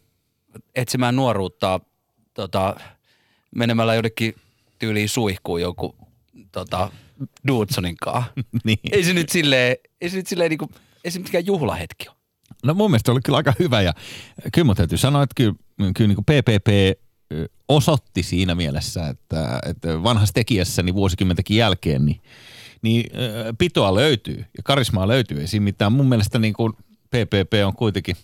etsimään 0.74 1.16
nuoruutta 1.16 1.80
tota, 2.40 2.76
menemällä 3.54 3.94
jonnekin 3.94 4.34
tyyliin 4.78 5.08
suihkuun 5.08 5.60
joku 5.60 5.96
tota, 6.52 6.90
Dudsonin 7.46 7.96
kanssa. 7.96 8.32
niin. 8.64 8.78
ei 8.92 9.04
se 9.04 9.12
nyt 9.12 9.28
silleen, 9.28 9.76
ei 10.00 10.10
se 10.10 10.16
nyt 10.16 10.26
silleen 10.26 10.50
niinku, 10.50 10.70
ei 11.04 11.10
se 11.10 11.18
mikään 11.18 11.46
juhlahetki 11.46 12.08
ole. 12.08 12.16
No 12.64 12.74
mun 12.74 12.90
mielestä 12.90 13.12
oli 13.12 13.20
kyllä 13.24 13.36
aika 13.36 13.52
hyvä 13.58 13.82
ja 13.82 13.94
kyllä 14.52 14.64
mun 14.64 14.76
täytyy 14.76 14.98
sanoa, 14.98 15.22
että 15.22 15.34
kyllä, 15.36 15.54
kyllä 15.96 16.08
niin 16.08 16.16
kuin 16.16 16.24
PPP 16.24 16.68
osoitti 17.68 18.22
siinä 18.22 18.54
mielessä, 18.54 19.08
että, 19.08 19.60
että 19.66 20.02
vanhassa 20.02 20.32
tekijässäni 20.32 20.94
vuosikymmentäkin 20.94 21.56
jälkeen, 21.56 22.06
niin, 22.06 22.20
niin 22.82 23.10
pitoa 23.58 23.94
löytyy 23.94 24.36
ja 24.36 24.62
karismaa 24.64 25.08
löytyy. 25.08 25.40
Ei 25.40 25.46
siinä 25.46 25.64
mitään. 25.64 25.92
Mun 25.92 26.08
mielestä 26.08 26.38
niin 26.38 26.54
kuin 26.54 26.72
PPP 27.10 27.52
on 27.66 27.76
kuitenkin 27.76 28.16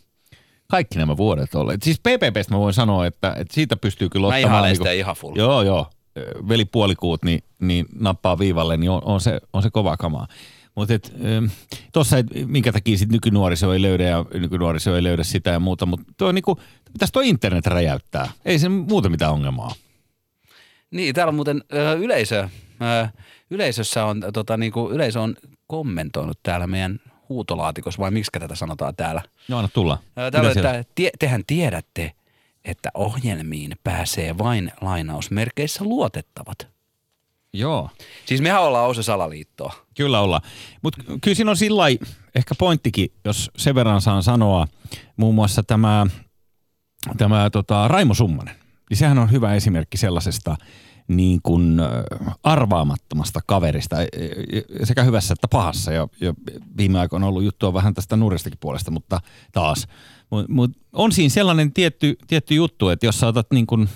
kaikki 0.70 0.98
nämä 0.98 1.16
vuodet 1.16 1.54
olleet. 1.54 1.82
Siis 1.82 2.00
PPPstä 2.00 2.54
mä 2.54 2.58
voin 2.58 2.74
sanoa, 2.74 3.06
että, 3.06 3.34
että 3.38 3.54
siitä 3.54 3.76
pystyy 3.76 4.08
kyllä 4.08 4.24
Mä 4.24 4.28
ottamaan... 4.28 4.50
ihailen 4.50 4.68
niin 4.68 4.76
sitä 4.76 4.88
kuin, 4.88 4.98
ihan 4.98 5.16
full. 5.16 5.36
Joo, 5.36 5.62
joo. 5.62 5.86
Veli 6.48 6.64
puolikuut, 6.64 7.24
niin, 7.24 7.42
niin 7.60 7.86
nappaa 8.00 8.38
viivalle, 8.38 8.76
niin 8.76 8.90
on, 8.90 9.02
on, 9.04 9.20
se, 9.20 9.40
on 9.52 9.62
se 9.62 9.70
kova 9.70 9.96
kamaa. 9.96 10.26
Mutta 10.74 10.94
tuossa, 11.92 12.16
minkä 12.46 12.72
takia 12.72 12.98
sit 12.98 13.12
nykynuoriso 13.12 13.72
ei 13.72 13.82
löydä 13.82 14.04
ja 14.04 14.24
nykynuoriso 14.34 14.96
ei 14.96 15.02
löydä 15.02 15.24
sitä 15.24 15.50
ja 15.50 15.60
muuta, 15.60 15.86
mutta 15.86 16.12
tuo 16.16 16.32
niinku, 16.32 16.60
pitäisi 16.92 17.12
tuo 17.12 17.22
internet 17.22 17.66
räjäyttää. 17.66 18.30
Ei 18.44 18.58
se 18.58 18.68
muuten 18.68 19.10
mitään 19.10 19.32
ongelmaa. 19.32 19.72
Niin, 20.90 21.14
täällä 21.14 21.28
on 21.28 21.34
muuten 21.34 21.64
ö, 21.74 21.92
yleisö, 21.92 22.48
ö, 23.02 23.08
yleisössä 23.50 24.04
on, 24.04 24.24
tota, 24.32 24.56
niinku, 24.56 24.90
yleisö 24.92 25.20
on 25.20 25.36
kommentoinut 25.66 26.38
täällä 26.42 26.66
meidän 26.66 27.00
huutolaatikossa, 27.28 28.00
vai 28.02 28.10
miksi 28.10 28.30
tätä 28.40 28.54
sanotaan 28.54 28.96
täällä? 28.96 29.22
Joo, 29.48 29.58
anna 29.58 29.68
tulla. 29.68 29.98
Täällä, 30.32 30.50
että 30.50 30.84
tie, 30.94 31.10
tehän 31.18 31.42
tiedätte, 31.46 32.12
että 32.64 32.90
ohjelmiin 32.94 33.76
pääsee 33.84 34.38
vain 34.38 34.72
lainausmerkeissä 34.80 35.84
luotettavat. 35.84 36.68
Joo, 37.52 37.90
Siis 38.26 38.40
mehän 38.40 38.62
ollaan 38.62 38.88
osa 38.88 39.02
salaliittoa. 39.02 39.72
kyllä 39.96 40.20
ollaan. 40.20 40.42
Mutta 40.82 41.02
kyllä 41.20 41.34
siinä 41.34 41.50
on 41.50 41.56
sillä 41.56 41.82
ehkä 42.34 42.54
pointtikin, 42.58 43.12
jos 43.24 43.50
sen 43.56 43.74
verran 43.74 44.00
saan 44.00 44.22
sanoa, 44.22 44.68
muun 45.16 45.34
muassa 45.34 45.62
tämä, 45.62 46.06
tämä 47.16 47.50
tota, 47.50 47.88
Raimo 47.88 48.14
Summanen. 48.14 48.54
Niin 48.90 48.98
sehän 48.98 49.18
on 49.18 49.30
hyvä 49.30 49.54
esimerkki 49.54 49.96
sellaisesta, 49.96 50.56
niin 51.08 51.40
kuin 51.42 51.80
arvaamattomasta 52.42 53.40
kaverista, 53.46 53.96
sekä 54.84 55.02
hyvässä 55.02 55.32
että 55.32 55.48
pahassa. 55.48 55.92
Ja, 55.92 56.08
ja 56.20 56.34
viime 56.76 57.00
aikoina 57.00 57.26
on 57.26 57.28
ollut 57.28 57.44
juttua 57.44 57.74
vähän 57.74 57.94
tästä 57.94 58.16
nuristakin 58.16 58.58
puolesta, 58.60 58.90
mutta 58.90 59.20
taas. 59.52 59.86
Mut, 60.30 60.48
mut 60.48 60.70
on 60.92 61.12
siinä 61.12 61.28
sellainen 61.28 61.72
tietty, 61.72 62.16
tietty 62.26 62.54
juttu, 62.54 62.88
että 62.88 63.06
jos 63.06 63.20
sä 63.20 63.26
otat 63.26 63.46
niin 63.50 63.66
kuin, 63.66 63.88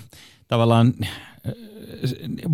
tavallaan 0.47 0.93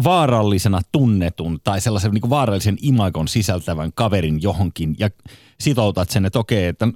vaarallisena 0.03 0.81
tunnetun 0.91 1.59
tai 1.63 1.81
sellaisen 1.81 2.11
niin 2.11 2.21
kuin 2.21 2.29
vaarallisen 2.29 2.77
imagon 2.81 3.27
sisältävän 3.27 3.93
kaverin 3.93 4.41
johonkin 4.41 4.95
ja 4.99 5.09
sitoutat 5.59 6.09
sen, 6.09 6.25
että 6.25 6.39
okei, 6.39 6.65
että 6.65 6.87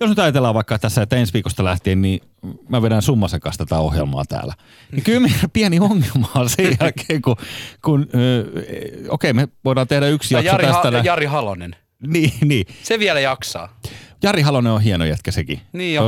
jos 0.00 0.10
nyt 0.10 0.18
ajatellaan 0.18 0.54
vaikka 0.54 0.78
tässä, 0.78 1.02
että 1.02 1.16
ensi 1.16 1.32
viikosta 1.32 1.64
lähtien, 1.64 2.02
niin 2.02 2.20
mä 2.68 2.82
vedän 2.82 3.02
summasen 3.02 3.40
kanssa 3.40 3.64
tätä 3.64 3.78
ohjelmaa 3.78 4.24
täällä. 4.28 4.54
Niin 4.92 5.02
kyllä 5.02 5.20
meidän 5.20 5.50
pieni 5.52 5.80
ongelma 5.80 6.28
on 6.34 6.50
sen 6.50 6.76
jälkeen, 6.80 7.22
kun, 7.22 7.36
kun 7.84 8.08
okei, 9.08 9.32
me 9.32 9.48
voidaan 9.64 9.88
tehdä 9.88 10.08
yksi 10.08 10.34
jakso 10.34 10.46
Jari, 10.46 10.66
tästä. 10.66 10.90
Ha- 10.90 11.02
Jari 11.04 11.26
Halonen. 11.26 11.76
Niin, 12.06 12.32
niin. 12.44 12.66
Se 12.82 12.98
vielä 12.98 13.20
jaksaa. 13.20 13.80
Jari 14.22 14.42
Halonen 14.42 14.72
on 14.72 14.80
hieno 14.80 15.04
jätkä 15.04 15.30
sekin. 15.30 15.60
Niin 15.72 15.94
jo, 15.94 16.02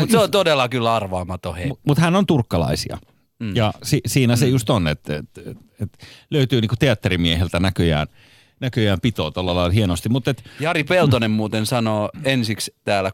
mutta 0.00 0.12
se 0.12 0.18
on 0.18 0.30
todella 0.30 0.68
kyllä 0.68 0.94
arvaamaton. 0.94 1.54
Mutta 1.68 1.82
mut 1.86 1.98
hän 1.98 2.16
on 2.16 2.26
turkkalaisia. 2.26 2.98
Mm. 3.40 3.56
Ja 3.56 3.72
si, 3.82 4.00
siinä 4.06 4.36
se 4.36 4.46
mm. 4.46 4.52
just 4.52 4.70
on, 4.70 4.88
että 4.88 5.16
et, 5.16 5.38
et, 5.38 5.56
et 5.80 5.98
löytyy 6.30 6.60
niinku 6.60 6.76
teatterimieheltä 6.78 7.60
näköjään– 7.60 8.06
näköjään 8.62 9.00
pitoo 9.00 9.30
tuolla 9.30 9.54
lailla 9.54 9.72
hienosti. 9.72 10.08
Mutta 10.08 10.30
et, 10.30 10.44
Jari 10.60 10.84
Peltonen 10.84 11.30
muuten 11.30 11.66
sanoo 11.66 12.10
ensiksi 12.24 12.74
täällä 12.84 13.10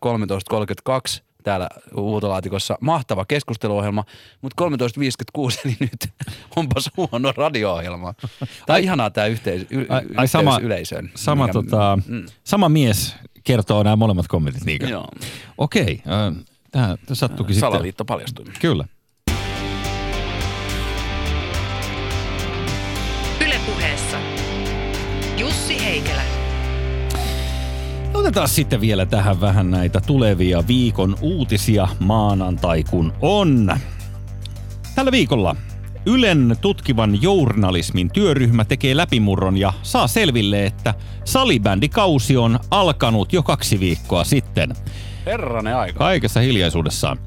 13.32 1.14 1.22
täällä 1.42 1.68
huutolaatikossa 1.96 2.78
mahtava 2.80 3.24
keskusteluohjelma, 3.24 4.04
mutta 4.42 4.64
13.56 4.64 5.60
eli 5.64 5.76
nyt 5.80 6.08
onpas 6.56 6.90
huono 6.96 7.32
radio-ohjelma. 7.36 8.14
Tämä 8.66 8.76
on 8.76 8.82
ihanaa 8.82 9.10
tämä 9.10 9.26
yhteys, 9.26 9.66
y- 9.70 9.86
ai, 9.88 10.02
ai 10.16 10.28
sama, 10.28 10.58
yleisöön. 10.62 11.10
Sama, 11.14 11.46
mikä, 11.46 11.52
tota, 11.52 11.98
mm. 12.06 12.26
sama 12.44 12.68
mies 12.68 13.16
kertoo 13.44 13.82
nämä 13.82 13.96
molemmat 13.96 14.28
kommentit, 14.28 14.64
niinkö? 14.64 14.86
Joo. 14.86 15.08
Okei, 15.58 16.02
äh, 16.06 16.34
tämä 16.70 16.96
sattuikin 17.12 17.54
sitten. 17.54 17.70
Salaliitto 17.70 18.04
paljastui. 18.04 18.44
Kyllä. 18.60 18.84
Otetaan 28.28 28.48
sitten 28.48 28.80
vielä 28.80 29.06
tähän 29.06 29.40
vähän 29.40 29.70
näitä 29.70 30.00
tulevia 30.00 30.66
viikon 30.66 31.16
uutisia 31.20 31.88
maanantai 32.00 32.84
kun 32.84 33.12
on. 33.20 33.76
Tällä 34.94 35.12
viikolla 35.12 35.56
Ylen 36.06 36.56
tutkivan 36.60 37.22
journalismin 37.22 38.10
työryhmä 38.10 38.64
tekee 38.64 38.96
läpimurron 38.96 39.56
ja 39.56 39.72
saa 39.82 40.06
selville, 40.06 40.66
että 40.66 40.94
salibändikausi 41.24 42.36
on 42.36 42.58
alkanut 42.70 43.32
jo 43.32 43.42
kaksi 43.42 43.80
viikkoa 43.80 44.24
sitten. 44.24 44.72
Herranen 45.26 45.76
aika. 45.76 45.98
Kaikessa 45.98 46.40
hiljaisuudessaan 46.40 47.18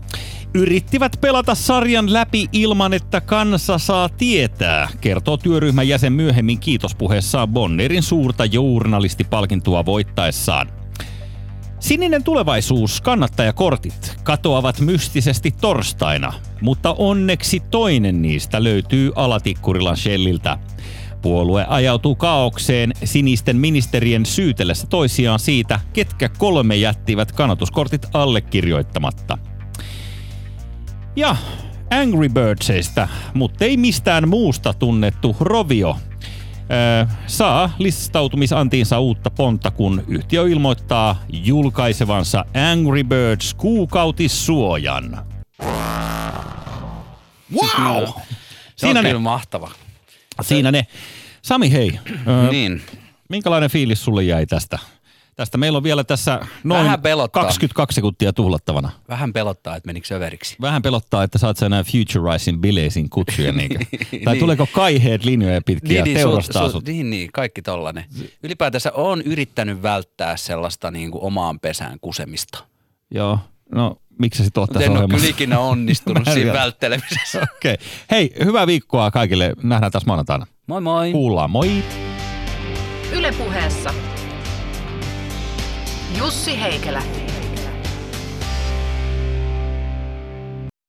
yrittivät 0.54 1.18
pelata 1.22 1.56
sarjan 1.56 2.14
läpi 2.14 2.48
ilman, 2.52 2.94
että 2.94 3.22
kansa 3.22 3.78
saa 3.78 4.10
tietää, 4.10 4.90
kertoo 5.02 5.38
työryhmän 5.38 5.88
jäsen 5.88 6.14
myöhemmin 6.14 6.60
kiitospuheessaan 6.60 7.48
Bonnerin 7.48 8.04
suurta 8.04 8.46
journalistipalkintoa 8.46 9.86
voittaessaan. 9.86 10.81
Sininen 11.82 12.24
tulevaisuus 12.24 13.02
kannattajakortit 13.02 14.16
katoavat 14.24 14.80
mystisesti 14.80 15.52
torstaina, 15.62 16.34
mutta 16.62 16.96
onneksi 16.98 17.60
toinen 17.60 18.22
niistä 18.22 18.64
löytyy 18.64 19.12
Alatikkurilan 19.16 19.98
Shelliltä. 19.98 20.58
Puolue 21.22 21.66
ajautuu 21.70 22.16
kaaukseen 22.16 22.92
sinisten 23.04 23.58
ministerien 23.58 24.26
syytellessä 24.26 24.88
toisiaan 24.88 25.40
siitä, 25.40 25.80
ketkä 25.94 26.30
kolme 26.30 26.76
jättivät 26.76 27.32
kannatuskortit 27.32 28.08
allekirjoittamatta– 28.14 29.38
ja 31.16 31.36
Angry 31.92 32.30
Birdsista, 32.30 33.08
mutta 33.34 33.66
ei 33.66 33.78
mistään 33.78 34.30
muusta 34.30 34.74
tunnettu 34.74 35.36
Rovio 35.40 35.98
saa 37.28 37.70
listautumisantiinsa 37.80 39.00
uutta 39.00 39.30
pontta, 39.30 39.72
kun 39.72 40.04
yhtiö 40.08 40.42
ilmoittaa 40.48 41.24
julkaisevansa 41.30 42.46
Angry 42.72 43.04
Birds 43.04 43.54
kuukautissuojan. 43.54 45.26
Wow! 47.54 48.06
Se 48.06 48.14
Siinä 48.76 49.00
on 49.00 49.04
ne. 49.04 49.10
kyllä 49.10 49.22
mahtava. 49.22 49.72
Siinä 50.42 50.72
ne. 50.72 50.88
Sami, 51.42 51.72
hei. 51.72 52.00
Öö, 52.28 52.52
niin. 52.52 52.82
Minkälainen 53.30 53.70
fiilis 53.70 54.04
sulle 54.04 54.24
jäi 54.24 54.46
tästä 54.46 54.80
Tästä 55.36 55.58
meillä 55.58 55.78
on 55.78 55.84
vielä 55.84 56.04
tässä 56.04 56.40
noin 56.64 56.88
22 57.32 57.96
sekuntia 57.96 58.34
tuhlattavana. 58.34 58.90
Vähän 59.10 59.34
pelottaa, 59.34 59.76
että 59.76 59.88
menikö 59.88 60.16
överiksi. 60.16 60.56
Vähän 60.62 60.82
pelottaa, 60.82 61.24
että 61.24 61.38
saat 61.38 61.58
sä 61.58 61.66
enää 61.66 61.84
Futurizing 61.84 62.62
bileisiin 62.62 63.10
kutsuja. 63.10 63.52
niin. 63.52 63.70
Tai 64.24 64.34
niin. 64.34 64.40
tuleeko 64.40 64.68
kaiheet 64.74 65.26
linjoja 65.26 65.62
pitkiä 65.66 66.04
niin, 66.04 66.18
teurastaa 66.18 66.62
niin, 66.62 66.72
sut. 66.72 66.86
Niin, 66.88 67.10
niin, 67.10 67.30
kaikki 67.34 67.62
tollanen. 67.62 68.06
Ylipäätänsä 68.44 68.92
on 68.92 69.22
yrittänyt 69.22 69.82
välttää 69.82 70.38
sellaista 70.38 70.92
niin 70.92 71.12
kuin 71.12 71.24
omaan 71.24 71.60
pesään 71.60 72.00
kusemista. 72.02 72.64
Joo, 73.12 73.40
no 73.76 73.96
miksi 74.20 74.38
sä 74.38 74.44
sit 74.44 74.58
oot 74.58 74.70
tässä 74.70 74.86
En 74.86 74.98
ole 74.98 75.08
kyllä 75.08 75.28
ikinä 75.28 75.60
onnistunut 75.60 76.24
siinä 76.34 76.54
välttelemisessä. 76.54 77.40
Okei. 77.58 77.74
Okay. 77.74 77.86
Hei, 78.12 78.34
hyvää 78.46 78.68
viikkoa 78.68 79.12
kaikille. 79.12 79.54
Nähdään 79.64 79.92
taas 79.92 80.06
maanantaina. 80.06 80.48
Moi 80.68 80.82
moi. 80.82 81.12
Kuullaan, 81.12 81.52
moi. 81.52 81.84
Ylepuheessa 83.12 83.94
Jussi 86.22 86.60
Heikelä. 86.62 87.21